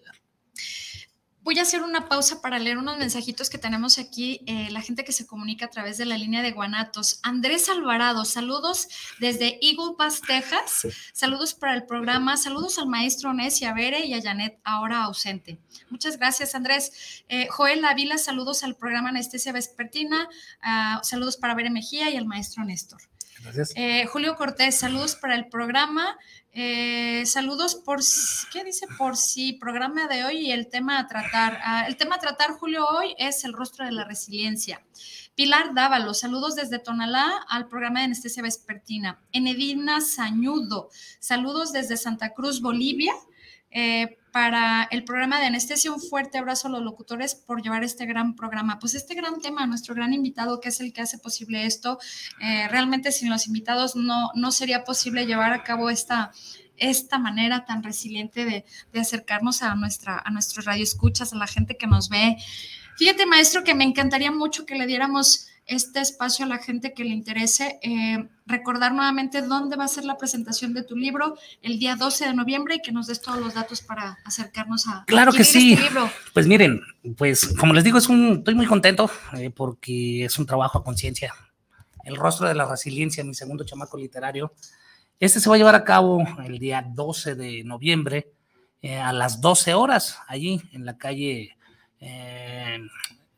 Voy 1.50 1.58
a 1.58 1.62
hacer 1.62 1.82
una 1.82 2.08
pausa 2.08 2.40
para 2.40 2.60
leer 2.60 2.78
unos 2.78 2.96
mensajitos 2.96 3.50
que 3.50 3.58
tenemos 3.58 3.98
aquí, 3.98 4.40
eh, 4.46 4.70
la 4.70 4.82
gente 4.82 5.02
que 5.02 5.10
se 5.10 5.26
comunica 5.26 5.66
a 5.66 5.68
través 5.68 5.98
de 5.98 6.04
la 6.04 6.16
línea 6.16 6.42
de 6.42 6.52
Guanatos. 6.52 7.18
Andrés 7.24 7.68
Alvarado, 7.68 8.24
saludos 8.24 8.86
desde 9.18 9.58
Eagle 9.60 9.96
Pass, 9.98 10.20
Texas. 10.20 10.86
Saludos 11.12 11.54
para 11.54 11.74
el 11.74 11.86
programa, 11.86 12.36
saludos 12.36 12.78
al 12.78 12.86
maestro 12.86 13.34
Nes 13.34 13.60
y 13.62 13.64
a 13.64 13.74
Bere 13.74 14.06
y 14.06 14.14
a 14.14 14.22
Janet, 14.22 14.60
ahora 14.62 15.02
ausente. 15.02 15.58
Muchas 15.88 16.18
gracias, 16.18 16.54
Andrés. 16.54 17.24
Eh, 17.28 17.48
Joel 17.50 17.84
Ávila, 17.84 18.16
saludos 18.16 18.62
al 18.62 18.76
programa 18.76 19.08
Anestesia 19.08 19.50
Vespertina. 19.50 20.28
Ah, 20.62 21.00
saludos 21.02 21.36
para 21.36 21.56
Bere 21.56 21.70
Mejía 21.70 22.10
y 22.10 22.16
al 22.16 22.26
maestro 22.26 22.64
Néstor. 22.64 23.09
Gracias. 23.42 23.72
Eh, 23.74 24.06
Julio 24.06 24.36
Cortés, 24.36 24.78
saludos 24.78 25.16
para 25.16 25.34
el 25.34 25.48
programa. 25.48 26.18
Eh, 26.52 27.24
saludos 27.26 27.76
por, 27.76 28.00
¿qué 28.52 28.64
dice? 28.64 28.86
Por 28.98 29.16
si 29.16 29.52
programa 29.54 30.08
de 30.08 30.24
hoy 30.24 30.48
y 30.48 30.52
el 30.52 30.68
tema 30.68 30.98
a 30.98 31.06
tratar. 31.06 31.58
Ah, 31.62 31.86
el 31.86 31.96
tema 31.96 32.16
a 32.16 32.18
tratar, 32.18 32.50
Julio, 32.52 32.86
hoy 32.86 33.14
es 33.18 33.44
el 33.44 33.52
rostro 33.52 33.84
de 33.84 33.92
la 33.92 34.04
resiliencia. 34.04 34.82
Pilar 35.34 35.74
Dávalo, 35.74 36.12
saludos 36.12 36.56
desde 36.56 36.78
Tonalá 36.80 37.44
al 37.48 37.68
programa 37.68 38.00
de 38.00 38.06
anestesia 38.06 38.42
vespertina. 38.42 39.20
Enedina 39.32 40.00
Sañudo, 40.00 40.90
saludos 41.18 41.72
desde 41.72 41.96
Santa 41.96 42.34
Cruz, 42.34 42.60
Bolivia. 42.60 43.14
eh, 43.70 44.18
para 44.32 44.88
el 44.90 45.04
programa 45.04 45.40
de 45.40 45.46
anestesia, 45.46 45.92
un 45.92 46.00
fuerte 46.00 46.38
abrazo 46.38 46.68
a 46.68 46.70
los 46.70 46.82
locutores 46.82 47.34
por 47.34 47.62
llevar 47.62 47.84
este 47.84 48.06
gran 48.06 48.36
programa. 48.36 48.78
Pues 48.78 48.94
este 48.94 49.14
gran 49.14 49.40
tema, 49.40 49.66
nuestro 49.66 49.94
gran 49.94 50.12
invitado, 50.12 50.60
que 50.60 50.68
es 50.68 50.80
el 50.80 50.92
que 50.92 51.02
hace 51.02 51.18
posible 51.18 51.66
esto, 51.66 51.98
eh, 52.40 52.68
realmente 52.68 53.12
sin 53.12 53.30
los 53.30 53.46
invitados 53.46 53.96
no, 53.96 54.30
no 54.34 54.52
sería 54.52 54.84
posible 54.84 55.26
llevar 55.26 55.52
a 55.52 55.64
cabo 55.64 55.90
esta, 55.90 56.32
esta 56.76 57.18
manera 57.18 57.64
tan 57.64 57.82
resiliente 57.82 58.44
de, 58.44 58.64
de 58.92 59.00
acercarnos 59.00 59.62
a, 59.62 59.74
nuestra, 59.74 60.20
a 60.24 60.30
nuestros 60.30 60.64
radioescuchas, 60.64 61.32
a 61.32 61.36
la 61.36 61.46
gente 61.46 61.76
que 61.76 61.86
nos 61.86 62.08
ve. 62.08 62.36
Fíjate, 62.96 63.26
maestro, 63.26 63.64
que 63.64 63.74
me 63.74 63.84
encantaría 63.84 64.30
mucho 64.30 64.66
que 64.66 64.74
le 64.74 64.86
diéramos 64.86 65.49
este 65.66 66.00
espacio 66.00 66.44
a 66.44 66.48
la 66.48 66.58
gente 66.58 66.94
que 66.94 67.04
le 67.04 67.10
interese. 67.10 67.78
eh, 67.82 68.28
recordar 68.46 68.92
nuevamente 68.92 69.42
dónde 69.42 69.76
va 69.76 69.84
a 69.84 69.88
ser 69.88 70.04
la 70.04 70.18
presentación 70.18 70.74
de 70.74 70.82
tu 70.82 70.96
libro 70.96 71.36
el 71.62 71.78
día 71.78 71.94
12 71.94 72.26
de 72.26 72.34
noviembre 72.34 72.74
y 72.74 72.82
que 72.82 72.90
nos 72.90 73.06
des 73.06 73.20
todos 73.22 73.38
los 73.38 73.54
datos 73.54 73.80
para 73.80 74.18
acercarnos 74.24 74.88
a 74.88 75.04
Claro 75.06 75.32
que 75.32 75.44
sí. 75.44 75.74
este 75.74 75.84
libro. 75.84 76.10
Pues 76.34 76.48
miren, 76.48 76.80
pues 77.16 77.46
como 77.58 77.72
les 77.74 77.84
digo, 77.84 77.98
es 77.98 78.08
un, 78.08 78.38
estoy 78.38 78.56
muy 78.56 78.66
contento 78.66 79.08
eh, 79.34 79.50
porque 79.50 80.24
es 80.24 80.36
un 80.38 80.46
trabajo 80.46 80.78
a 80.78 80.82
conciencia. 80.84 81.32
El 82.02 82.16
rostro 82.16 82.48
de 82.48 82.54
la 82.54 82.64
resiliencia, 82.68 83.22
mi 83.22 83.34
segundo 83.34 83.62
chamaco 83.64 83.96
literario, 83.96 84.52
Este 85.20 85.38
se 85.38 85.48
va 85.48 85.54
a 85.54 85.58
llevar 85.58 85.76
a 85.76 85.84
cabo 85.84 86.24
el 86.44 86.58
día 86.58 86.84
12 86.84 87.36
de 87.36 87.62
noviembre 87.62 88.32
eh, 88.82 88.96
a 88.98 89.12
las 89.12 89.40
12 89.40 89.74
horas, 89.74 90.18
allí 90.26 90.60
en 90.72 90.84
la 90.84 90.96
calle 90.98 91.56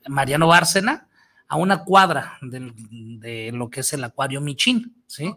Mariano 0.08 0.46
Bárcena, 0.46 1.08
a 1.52 1.56
una 1.56 1.84
cuadra 1.84 2.38
del- 2.40 2.72
de, 3.20 3.52
lo 3.52 3.68
que 3.68 3.80
es 3.80 3.92
el 3.92 4.02
Acuario 4.02 4.40
Michín, 4.40 5.04
¿sí? 5.06 5.34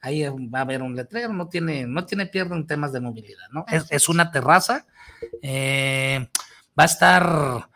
Ahí 0.00 0.22
va 0.24 0.60
a 0.60 0.62
haber 0.62 0.80
un 0.80 0.96
letrero, 0.96 1.30
no 1.34 1.50
tiene, 1.50 1.86
no 1.86 2.06
tiene 2.06 2.24
pierde 2.24 2.54
en 2.56 2.66
temas 2.66 2.90
de 2.90 3.00
movilidad, 3.00 3.50
¿no? 3.52 3.66
Es, 3.90 4.08
una 4.08 4.30
terraza, 4.30 4.86
eh, 5.42 6.26
va 6.68 6.84
a 6.84 6.86
estar 6.86 7.68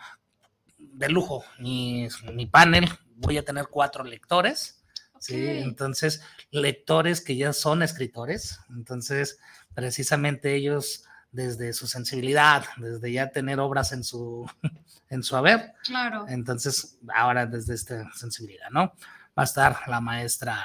de 0.78 1.08
lujo 1.10 1.44
mi, 1.58 2.08
mi 2.32 2.46
panel, 2.46 2.88
voy 3.16 3.36
a 3.36 3.44
tener 3.44 3.66
cuatro 3.66 4.04
lectores, 4.04 4.82
¿sí? 5.18 5.46
Entonces, 5.46 6.22
lectores 6.50 7.20
que 7.20 7.36
ya 7.36 7.52
son 7.52 7.82
escritores, 7.82 8.58
entonces, 8.70 9.38
precisamente 9.74 10.54
ellos, 10.54 11.04
desde 11.32 11.72
su 11.72 11.86
sensibilidad, 11.86 12.64
desde 12.76 13.10
ya 13.10 13.30
tener 13.30 13.58
obras 13.58 13.92
en 13.92 14.04
su, 14.04 14.48
en 15.10 15.22
su 15.22 15.34
haber, 15.36 15.72
Claro. 15.84 16.26
entonces, 16.28 16.98
ahora 17.14 17.46
desde 17.46 17.74
esta 17.74 18.12
sensibilidad, 18.12 18.68
¿no? 18.70 18.92
Va 19.36 19.42
a 19.42 19.44
estar 19.44 19.78
la 19.88 20.00
maestra 20.00 20.62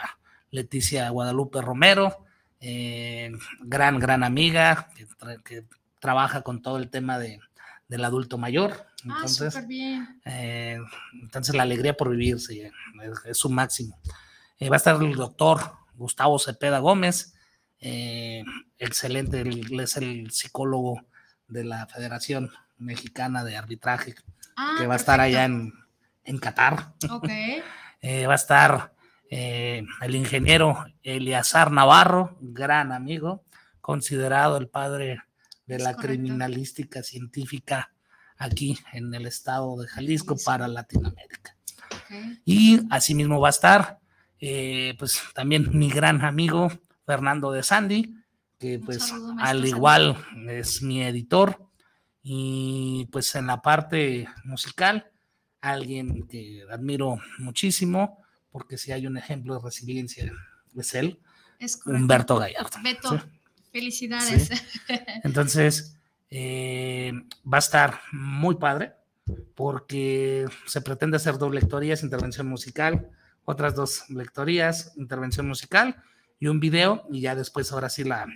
Leticia 0.51 1.09
Guadalupe 1.09 1.61
Romero, 1.61 2.25
eh, 2.59 3.31
gran, 3.61 3.97
gran 3.99 4.23
amiga, 4.23 4.89
que, 4.95 5.07
tra- 5.07 5.41
que 5.43 5.65
trabaja 5.99 6.41
con 6.41 6.61
todo 6.61 6.77
el 6.77 6.89
tema 6.89 7.17
de, 7.19 7.39
del 7.87 8.03
adulto 8.03 8.37
mayor. 8.37 8.73
Ah, 9.09 9.21
Entonces, 9.21 9.67
bien. 9.67 10.19
eh, 10.25 10.79
entonces 11.21 11.55
la 11.55 11.63
alegría 11.63 11.95
por 11.95 12.09
vivir 12.09 12.39
sí, 12.41 12.61
es, 12.61 12.71
es 13.25 13.37
su 13.37 13.49
máximo. 13.49 13.97
Eh, 14.59 14.69
va 14.69 14.75
a 14.75 14.77
estar 14.77 15.01
el 15.01 15.13
doctor 15.15 15.61
Gustavo 15.95 16.39
Cepeda 16.39 16.79
Gómez, 16.79 17.35
eh, 17.79 18.43
excelente, 18.77 19.41
él 19.41 19.79
es 19.79 19.97
el 19.97 20.31
psicólogo 20.31 21.01
de 21.47 21.63
la 21.63 21.87
Federación 21.87 22.51
Mexicana 22.77 23.43
de 23.43 23.57
Arbitraje, 23.57 24.15
Ah, 24.57 24.75
que 24.79 24.87
va 24.87 24.95
a 24.95 24.97
estar 24.97 25.21
allá 25.21 25.45
en, 25.45 25.71
en 26.23 26.37
Qatar. 26.39 26.93
Ok. 27.09 27.29
Eh, 27.99 28.27
va 28.27 28.33
a 28.33 28.35
estar 28.35 28.93
eh, 29.31 29.83
el 30.03 30.15
ingeniero 30.15 30.85
Eliazar 31.01 31.71
Navarro, 31.71 32.37
gran 32.39 32.91
amigo, 32.91 33.43
considerado 33.81 34.57
el 34.57 34.67
padre 34.69 35.23
de 35.65 35.79
la 35.79 35.95
criminalística 35.95 37.01
científica 37.01 37.91
aquí 38.37 38.77
en 38.93 39.11
el 39.15 39.25
estado 39.25 39.81
de 39.81 39.87
Jalisco 39.87 40.37
para 40.45 40.67
Latinoamérica. 40.67 41.57
Y 42.45 42.81
asimismo 42.91 43.39
va 43.39 43.47
a 43.47 43.49
estar, 43.49 43.99
eh, 44.39 44.93
pues 44.99 45.19
también 45.33 45.75
mi 45.75 45.89
gran 45.89 46.23
amigo 46.23 46.71
Fernando 47.03 47.51
de 47.51 47.63
Sandy, 47.63 48.13
que 48.59 48.79
pues 48.79 49.13
al 49.39 49.65
igual 49.65 50.17
es 50.47 50.81
mi 50.81 51.03
editor. 51.03 51.63
Y 52.23 53.07
pues 53.11 53.33
en 53.35 53.47
la 53.47 53.61
parte 53.61 54.27
musical, 54.43 55.09
alguien 55.61 56.27
que 56.27 56.63
admiro 56.69 57.19
muchísimo, 57.39 58.19
porque 58.51 58.77
si 58.77 58.91
hay 58.91 59.07
un 59.07 59.17
ejemplo 59.17 59.55
de 59.55 59.61
resiliencia, 59.63 60.31
es 60.75 60.93
él, 60.93 61.19
Es. 61.59 61.79
Humberto 61.85 62.37
Gallardo. 62.37 62.77
Beto, 62.83 63.11
¿sí? 63.11 63.25
felicidades. 63.71 64.49
Entonces, 65.23 65.97
eh, 66.29 67.13
va 67.45 67.57
a 67.57 67.59
estar 67.59 68.01
muy 68.11 68.55
padre 68.55 68.93
porque 69.55 70.45
se 70.65 70.81
pretende 70.81 71.17
hacer 71.17 71.37
dos 71.37 71.53
lectorías, 71.53 72.03
intervención 72.03 72.47
musical, 72.47 73.09
otras 73.45 73.75
dos 73.75 74.09
lectorías, 74.09 74.93
intervención 74.97 75.47
musical 75.47 76.03
y 76.39 76.47
un 76.47 76.59
video 76.59 77.05
y 77.11 77.21
ya 77.21 77.35
después 77.35 77.71
ahora 77.71 77.89
sí 77.89 78.03
la, 78.03 78.27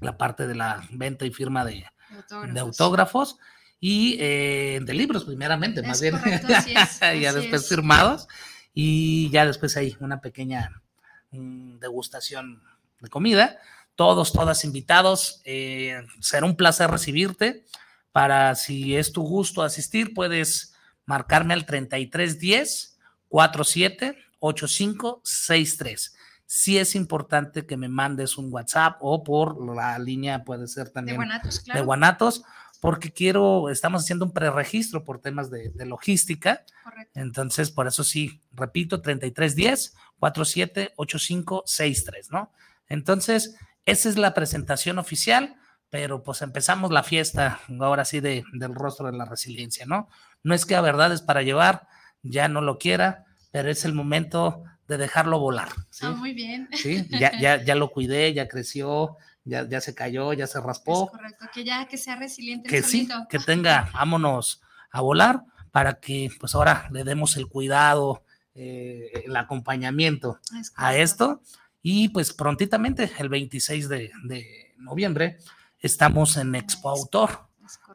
la 0.00 0.16
parte 0.16 0.46
de 0.46 0.54
la 0.54 0.86
venta 0.90 1.24
y 1.24 1.30
firma 1.30 1.64
de, 1.64 1.84
Autógrafos. 2.10 2.54
de 2.54 2.60
autógrafos 2.60 3.38
y 3.80 4.16
eh, 4.18 4.80
de 4.82 4.94
libros 4.94 5.24
primeramente, 5.24 5.82
más 5.82 6.00
bien, 6.00 6.18
correcto, 6.18 6.48
así 6.54 6.74
es, 6.74 7.00
ya 7.20 7.32
después 7.32 7.62
es. 7.62 7.68
firmados 7.68 8.26
y 8.74 9.30
ya 9.30 9.46
después 9.46 9.76
hay 9.76 9.96
una 10.00 10.20
pequeña 10.20 10.82
mm, 11.30 11.78
degustación 11.78 12.62
de 13.00 13.08
comida. 13.08 13.58
Todos, 13.94 14.32
todas 14.32 14.64
invitados. 14.64 15.42
eh, 15.44 16.02
será 16.20 16.46
un 16.46 16.56
placer 16.56 16.88
recibirte. 16.90 17.64
Para 18.12 18.54
si 18.54 18.96
es 18.96 19.12
tu 19.12 19.22
gusto 19.22 19.62
asistir, 19.62 20.14
puedes 20.14 20.74
marcarme 21.04 21.54
al 21.54 21.66
3310 21.66 22.98
47 23.28 24.16
85 24.40 25.20
63. 25.24 26.16
Sí 26.50 26.78
es 26.78 26.94
importante 26.94 27.66
que 27.66 27.76
me 27.76 27.90
mandes 27.90 28.38
un 28.38 28.50
WhatsApp 28.50 28.96
o 29.00 29.22
por 29.22 29.62
la 29.74 29.98
línea 29.98 30.44
puede 30.44 30.66
ser 30.66 30.86
De 30.86 30.92
también 30.92 31.16
Guanatos, 31.16 31.60
claro. 31.60 31.78
de 31.78 31.84
Guanatos, 31.84 32.42
porque 32.80 33.12
quiero, 33.12 33.68
estamos 33.68 34.02
haciendo 34.02 34.24
un 34.24 34.32
preregistro 34.32 35.04
por 35.04 35.20
temas 35.20 35.50
de, 35.50 35.68
de 35.68 35.84
logística. 35.84 36.64
Correcto. 36.82 37.20
Entonces, 37.20 37.70
por 37.70 37.86
eso 37.86 38.02
sí, 38.02 38.40
repito, 38.52 39.02
3310 39.02 39.94
47 40.18 40.94
85 40.96 41.64
63, 41.66 42.30
¿no? 42.30 42.50
Entonces, 42.88 43.56
esa 43.84 44.08
es 44.08 44.16
la 44.16 44.32
presentación 44.32 44.98
oficial, 44.98 45.56
pero 45.90 46.22
pues 46.22 46.40
empezamos 46.40 46.90
la 46.90 47.02
fiesta 47.02 47.60
ahora 47.78 48.06
sí 48.06 48.20
de, 48.20 48.42
del 48.54 48.74
rostro 48.74 49.10
de 49.10 49.18
la 49.18 49.26
resiliencia, 49.26 49.84
¿no? 49.84 50.08
No 50.42 50.54
es 50.54 50.64
que 50.64 50.76
a 50.76 50.80
verdad 50.80 51.12
es 51.12 51.20
para 51.20 51.42
llevar, 51.42 51.88
ya 52.22 52.48
no 52.48 52.62
lo 52.62 52.78
quiera, 52.78 53.26
pero 53.50 53.70
es 53.70 53.84
el 53.84 53.92
momento 53.92 54.64
de 54.88 54.96
dejarlo 54.96 55.38
volar. 55.38 55.68
¿sí? 55.90 56.06
Ah, 56.06 56.10
muy 56.10 56.32
bien. 56.32 56.68
¿Sí? 56.72 57.06
Ya, 57.10 57.38
ya, 57.38 57.62
ya 57.62 57.74
lo 57.74 57.90
cuidé, 57.92 58.32
ya 58.32 58.48
creció, 58.48 59.16
ya, 59.44 59.68
ya 59.68 59.80
se 59.80 59.94
cayó, 59.94 60.32
ya 60.32 60.46
se 60.46 60.60
raspó 60.60 61.04
Es 61.04 61.10
correcto. 61.10 61.46
Que 61.52 61.64
ya 61.64 61.86
que 61.86 61.96
sea 61.96 62.16
resiliente 62.16 62.68
el 62.68 62.74
que 62.74 62.88
sí, 62.88 63.08
que 63.28 63.38
tenga, 63.38 63.90
vámonos 63.92 64.60
a 64.90 65.00
volar 65.00 65.44
para 65.70 66.00
que 66.00 66.30
pues 66.40 66.54
ahora 66.54 66.88
le 66.90 67.04
demos 67.04 67.36
el 67.36 67.48
cuidado, 67.48 68.24
eh, 68.54 69.24
el 69.26 69.36
acompañamiento 69.36 70.40
Es 70.58 70.72
a 70.74 70.96
esto 70.96 71.42
y 71.82 72.08
pues 72.08 72.32
prontitamente, 72.32 73.10
el 73.18 73.28
26 73.28 73.88
de, 73.88 74.10
de 74.24 74.74
noviembre, 74.78 75.38
estamos 75.78 76.36
en 76.36 76.54
Expo 76.54 76.90
Autor, 76.90 77.46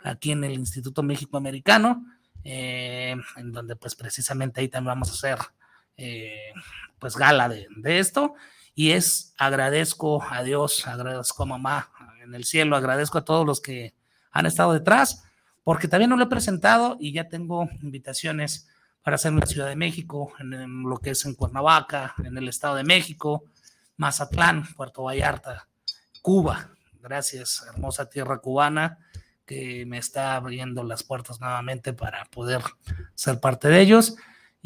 aquí 0.03 0.31
en 0.31 0.43
el 0.43 0.53
Instituto 0.53 1.03
México 1.03 1.37
Americano, 1.37 2.05
eh, 2.43 3.15
en 3.35 3.51
donde 3.51 3.75
pues 3.75 3.95
precisamente 3.95 4.61
ahí 4.61 4.69
también 4.69 4.93
vamos 4.93 5.09
a 5.09 5.13
hacer 5.13 5.37
eh, 5.97 6.53
pues 6.99 7.15
gala 7.15 7.49
de, 7.49 7.67
esto 7.99 8.33
y 8.75 8.91
es 8.91 9.33
agradezco 9.37 10.23
a 10.23 10.43
Dios, 10.43 10.87
agradezco 10.87 11.43
a 11.43 11.45
mamá 11.45 11.91
en 12.23 12.33
el 12.33 12.45
cielo, 12.45 12.75
agradezco 12.75 13.17
a 13.17 13.25
todos 13.25 13.45
los 13.45 13.61
que 13.61 13.93
han 14.31 14.45
estado 14.45 14.73
detrás, 14.73 15.23
porque 15.63 15.87
también 15.87 16.09
no 16.09 16.17
lo 16.17 16.23
he 16.23 16.27
presentado 16.29 16.97
y 16.99 17.13
ya 17.13 17.27
tengo 17.27 17.69
invitaciones 17.81 18.67
para 19.01 19.15
hacer 19.15 19.33
en 19.33 19.39
la 19.39 19.45
Ciudad 19.45 19.67
de 19.67 19.75
México, 19.75 20.33
en, 20.39 20.53
en 20.53 20.83
lo 20.83 20.97
que 20.97 21.11
es 21.11 21.25
en 21.25 21.35
Cuernavaca, 21.35 22.15
en 22.23 22.37
el 22.37 22.47
Estado 22.47 22.75
de 22.75 22.83
México, 22.83 23.43
Mazatlán, 23.97 24.65
Puerto 24.75 25.03
Vallarta, 25.03 25.67
Cuba. 26.21 26.69
Gracias, 27.01 27.65
hermosa 27.67 28.09
tierra 28.09 28.39
cubana, 28.39 28.97
que 29.45 29.85
me 29.85 29.97
está 29.97 30.35
abriendo 30.35 30.83
las 30.83 31.03
puertas 31.03 31.41
nuevamente 31.41 31.91
para 31.91 32.23
poder 32.25 32.61
ser 33.13 33.41
parte 33.41 33.67
de 33.67 33.81
ellos. 33.81 34.15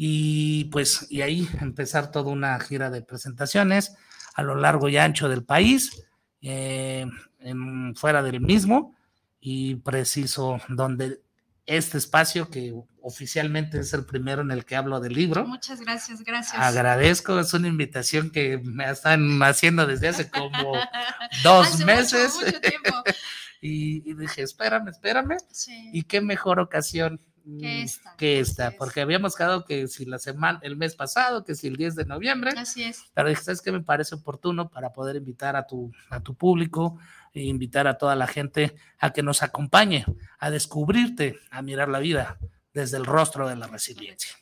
Y 0.00 0.66
pues, 0.66 1.08
y 1.10 1.22
ahí 1.22 1.48
empezar 1.60 2.12
toda 2.12 2.30
una 2.30 2.58
gira 2.60 2.88
de 2.88 3.02
presentaciones 3.02 3.96
a 4.34 4.44
lo 4.44 4.54
largo 4.54 4.88
y 4.88 4.96
ancho 4.96 5.28
del 5.28 5.44
país, 5.44 6.04
eh, 6.40 7.04
en, 7.40 7.96
fuera 7.96 8.22
del 8.22 8.40
mismo, 8.40 8.94
y 9.40 9.74
preciso 9.74 10.60
donde 10.68 11.20
este 11.66 11.98
espacio, 11.98 12.48
que 12.48 12.72
oficialmente 13.02 13.80
es 13.80 13.92
el 13.92 14.04
primero 14.06 14.40
en 14.42 14.52
el 14.52 14.64
que 14.64 14.76
hablo 14.76 15.00
del 15.00 15.14
libro, 15.14 15.44
Muchas 15.44 15.80
gracias, 15.80 16.22
gracias. 16.22 16.54
agradezco, 16.62 17.40
es 17.40 17.52
una 17.52 17.66
invitación 17.66 18.30
que 18.30 18.58
me 18.62 18.88
están 18.88 19.42
haciendo 19.42 19.84
desde 19.84 20.08
hace 20.08 20.30
como 20.30 20.74
dos 21.42 21.66
Hace 21.66 21.84
mucho, 21.84 21.86
meses. 21.86 22.34
mucho 22.36 22.60
tiempo. 22.60 23.02
y, 23.60 24.08
y 24.08 24.14
dije, 24.14 24.42
espérame, 24.42 24.88
espérame. 24.90 25.36
Sí. 25.50 25.90
Y 25.92 26.04
qué 26.04 26.20
mejor 26.20 26.60
ocasión 26.60 27.20
Que 27.58 27.82
esta, 27.82 28.14
que 28.16 28.40
así 28.40 28.50
esta, 28.50 28.68
es. 28.68 28.74
porque 28.74 29.00
habíamos 29.00 29.34
quedado 29.34 29.64
que 29.64 29.88
si 29.88 30.04
la 30.04 30.18
semana, 30.18 30.58
el 30.62 30.76
mes 30.76 30.94
pasado, 30.94 31.44
que 31.44 31.54
si 31.54 31.68
el 31.68 31.76
10 31.76 31.94
de 31.94 32.04
noviembre, 32.04 32.52
Así 32.56 32.82
es. 32.84 33.04
pero 33.14 33.28
dije, 33.28 33.42
¿sabes 33.42 33.62
qué 33.62 33.72
me 33.72 33.80
parece 33.80 34.16
oportuno 34.16 34.68
para 34.68 34.92
poder 34.92 35.16
invitar 35.16 35.56
a 35.56 35.66
tu, 35.66 35.90
a 36.10 36.20
tu 36.20 36.34
público 36.34 36.98
e 37.32 37.44
invitar 37.44 37.86
a 37.86 37.96
toda 37.96 38.16
la 38.16 38.26
gente 38.26 38.74
a 38.98 39.12
que 39.12 39.22
nos 39.22 39.42
acompañe, 39.42 40.04
a 40.38 40.50
descubrirte, 40.50 41.38
a 41.50 41.62
mirar 41.62 41.88
la 41.88 42.00
vida 42.00 42.38
desde 42.74 42.96
el 42.96 43.06
rostro 43.06 43.48
de 43.48 43.56
la 43.56 43.66
resiliencia? 43.66 44.32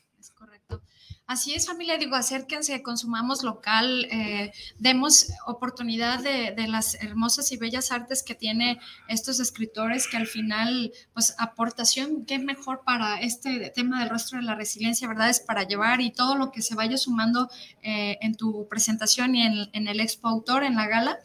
Así 1.27 1.55
es, 1.55 1.66
familia, 1.66 1.99
digo, 1.99 2.14
acérquense, 2.14 2.81
consumamos 2.85 3.43
local, 3.43 4.07
eh, 4.12 4.53
demos 4.79 5.33
oportunidad 5.47 6.22
de, 6.22 6.55
las 6.68 6.95
hermosas 7.03 7.51
y 7.51 7.57
bellas 7.57 7.91
artes 7.91 8.22
que 8.22 8.37
tiene 8.37 8.79
estos 9.09 9.41
escritores, 9.41 10.07
que 10.07 10.16
al 10.16 10.29
final, 10.29 10.93
pues 11.14 11.35
aportación, 11.39 12.27
qué 12.27 12.39
mejor 12.39 12.83
para 12.85 13.20
este 13.20 13.70
tema 13.70 13.99
del 13.99 14.09
rostro 14.11 14.39
de 14.39 14.45
la 14.45 14.55
resiliencia, 14.55 15.09
¿verdad? 15.09 15.29
Es 15.29 15.41
para 15.41 15.64
llevar 15.64 16.01
y 16.01 16.12
todo 16.12 16.37
lo 16.37 16.53
que 16.53 16.62
se 16.62 16.77
vaya 16.77 16.97
sumando 16.97 17.51
eh, 17.83 18.18
en 18.20 18.37
tu 18.37 18.68
presentación 18.68 19.35
y 19.35 19.43
en, 19.72 19.89
el 19.89 19.99
expo 19.99 20.29
autor, 20.29 20.62
en 20.62 20.77
la 20.77 20.87
gala, 20.87 21.18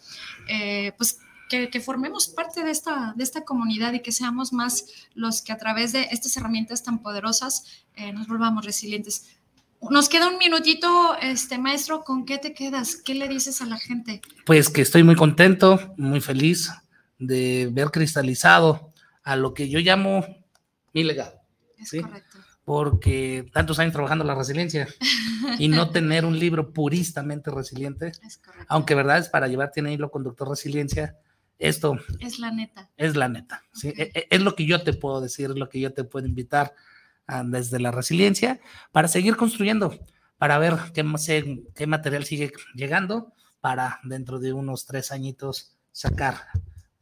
eh, 0.47 0.93
pues 0.97 1.19
que, 1.47 1.81
formemos 1.81 2.27
parte 2.29 2.63
de 2.63 2.71
esta, 2.71 3.13
de 3.15 3.23
esta 3.23 3.41
comunidad 3.43 3.93
y 3.93 3.99
que 3.99 4.13
seamos 4.13 4.51
más 4.51 4.85
los 5.13 5.43
que 5.43 5.51
a 5.51 5.57
través 5.57 5.91
de 5.91 6.07
estas 6.09 6.35
herramientas 6.37 6.81
tan 6.81 6.99
poderosas 7.03 7.83
nos 8.13 8.27
volvamos 8.27 8.65
resilientes. 8.65 9.40
Nos 9.89 10.09
queda 10.09 10.29
un 10.29 10.37
minutito, 10.37 11.15
este 11.21 11.57
maestro, 11.57 12.03
¿con 12.03 12.25
qué 12.25 12.37
te 12.37 12.53
quedas? 12.53 12.95
¿Qué 12.95 13.15
le 13.15 13.27
dices 13.27 13.61
a 13.61 13.65
la 13.65 13.77
gente? 13.77 14.21
Pues 14.45 14.69
que 14.69 14.81
estoy 14.81 15.03
muy 15.03 15.15
contento, 15.15 15.93
muy 15.97 16.21
feliz 16.21 16.71
de 17.17 17.69
ver 17.71 17.89
cristalizado 17.89 18.93
a 19.23 19.35
lo 19.35 19.53
que 19.53 19.69
yo 19.69 19.79
llamo 19.79 20.23
mi 20.93 21.03
legado. 21.03 21.41
Es 21.77 21.89
¿sí? 21.89 22.01
correcto. 22.01 22.37
Porque 22.63 23.49
tantos 23.51 23.79
años 23.79 23.91
trabajando 23.91 24.23
la 24.23 24.35
resiliencia 24.35 24.87
y 25.57 25.67
no 25.67 25.89
tener 25.91 26.25
un 26.25 26.37
libro 26.37 26.73
puristamente 26.73 27.49
resiliente, 27.49 28.11
es 28.23 28.37
correcto. 28.37 28.67
aunque 28.69 28.93
verdad 28.93 29.17
es 29.17 29.29
para 29.29 29.47
llevarte 29.47 29.79
en 29.79 29.89
hilo 29.89 30.11
conductor 30.11 30.47
resiliencia, 30.47 31.17
esto 31.57 31.97
es 32.19 32.39
la 32.39 32.51
neta. 32.51 32.89
Es 32.97 33.15
la 33.15 33.29
neta. 33.29 33.63
Es, 33.83 33.93
es, 34.29 34.41
lo 34.41 34.55
que 34.55 34.65
yo 34.65 34.83
te 34.83 34.93
puedo 34.93 35.21
decir, 35.21 35.49
es 35.49 35.55
lo 35.55 35.69
que 35.69 35.79
yo 35.79 35.91
te 35.91 36.03
puedo 36.03 36.27
invitar 36.27 36.73
desde 37.45 37.79
la 37.79 37.91
resiliencia 37.91 38.59
para 38.91 39.07
seguir 39.07 39.35
construyendo, 39.35 39.97
para 40.37 40.57
ver 40.59 40.75
qué, 40.93 41.03
qué 41.75 41.87
material 41.87 42.25
sigue 42.25 42.51
llegando, 42.75 43.33
para 43.61 43.99
dentro 44.03 44.39
de 44.39 44.53
unos 44.53 44.85
tres 44.85 45.11
añitos 45.11 45.77
sacar 45.91 46.35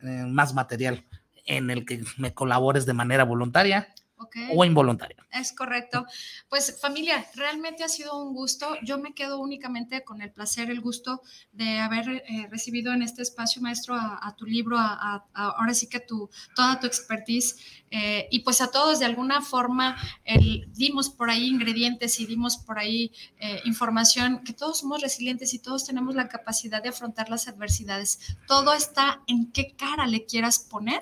eh, 0.01 0.25
más 0.27 0.53
material 0.53 1.05
en 1.45 1.69
el 1.71 1.85
que 1.85 2.03
me 2.17 2.33
colabores 2.33 2.85
de 2.85 2.93
manera 2.93 3.23
voluntaria 3.23 3.87
Okay. 4.21 4.49
o 4.53 4.65
involuntaria. 4.65 5.25
Es 5.31 5.53
correcto. 5.53 6.05
Pues 6.49 6.79
familia, 6.81 7.25
realmente 7.35 7.83
ha 7.85 7.89
sido 7.89 8.21
un 8.21 8.33
gusto. 8.33 8.75
Yo 8.83 8.97
me 8.97 9.13
quedo 9.13 9.39
únicamente 9.39 10.03
con 10.03 10.21
el 10.21 10.31
placer, 10.31 10.69
el 10.69 10.81
gusto 10.81 11.21
de 11.53 11.79
haber 11.79 12.09
eh, 12.09 12.47
recibido 12.49 12.91
en 12.91 13.01
este 13.01 13.21
espacio, 13.21 13.61
maestro, 13.61 13.95
a, 13.95 14.19
a 14.21 14.35
tu 14.35 14.45
libro, 14.45 14.77
a, 14.77 15.25
a, 15.33 15.49
ahora 15.51 15.73
sí 15.73 15.87
que 15.87 15.99
tu, 16.01 16.29
toda 16.55 16.79
tu 16.79 16.87
expertise. 16.87 17.55
Eh, 17.91 18.27
y 18.29 18.41
pues 18.41 18.61
a 18.61 18.69
todos 18.69 18.99
de 18.99 19.05
alguna 19.05 19.41
forma 19.41 19.95
el, 20.23 20.71
dimos 20.73 21.09
por 21.09 21.29
ahí 21.29 21.47
ingredientes 21.47 22.19
y 22.19 22.27
dimos 22.27 22.57
por 22.57 22.77
ahí 22.77 23.11
eh, 23.39 23.61
información 23.65 24.43
que 24.43 24.53
todos 24.53 24.79
somos 24.79 25.01
resilientes 25.01 25.53
y 25.53 25.59
todos 25.59 25.85
tenemos 25.85 26.13
la 26.13 26.27
capacidad 26.27 26.83
de 26.83 26.89
afrontar 26.89 27.29
las 27.29 27.47
adversidades. 27.47 28.37
Todo 28.47 28.73
está 28.73 29.23
en 29.27 29.51
qué 29.51 29.75
cara 29.75 30.05
le 30.05 30.25
quieras 30.25 30.59
poner 30.59 31.01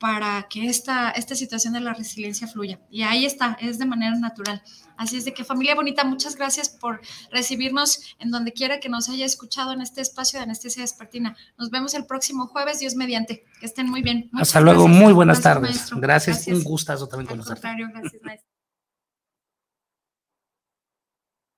para 0.00 0.46
que 0.48 0.66
esta, 0.66 1.10
esta 1.10 1.36
situación 1.36 1.74
de 1.74 1.80
la 1.80 1.92
resiliencia 1.92 2.48
fluya. 2.48 2.80
Y 2.90 3.02
ahí 3.02 3.26
está, 3.26 3.58
es 3.60 3.78
de 3.78 3.84
manera 3.84 4.16
natural. 4.16 4.62
Así 4.96 5.18
es 5.18 5.26
de 5.26 5.34
que 5.34 5.44
familia 5.44 5.74
bonita, 5.74 6.04
muchas 6.04 6.36
gracias 6.36 6.70
por 6.70 7.02
recibirnos 7.30 8.00
en 8.18 8.30
donde 8.30 8.52
quiera 8.52 8.80
que 8.80 8.88
nos 8.88 9.10
haya 9.10 9.26
escuchado 9.26 9.72
en 9.72 9.82
este 9.82 10.00
espacio 10.00 10.38
de 10.38 10.44
anestesia 10.44 10.80
despertina. 10.82 11.36
Nos 11.58 11.70
vemos 11.70 11.92
el 11.92 12.06
próximo 12.06 12.46
jueves, 12.46 12.78
Dios 12.80 12.94
mediante. 12.94 13.44
Que 13.60 13.66
estén 13.66 13.90
muy 13.90 14.00
bien. 14.00 14.30
Muchas 14.32 14.48
Hasta 14.48 14.60
luego, 14.62 14.84
gracias. 14.84 15.02
muy 15.04 15.12
buenas 15.12 15.40
gracias, 15.42 15.54
tardes. 15.54 16.00
Gracias, 16.00 16.36
gracias, 16.36 16.56
un 16.56 16.64
gustazo 16.64 17.06
también 17.06 17.28
Al 17.28 17.32
conocerte. 17.32 17.60
contrario, 17.60 17.88
gracias 17.92 18.22
maestro. 18.22 18.59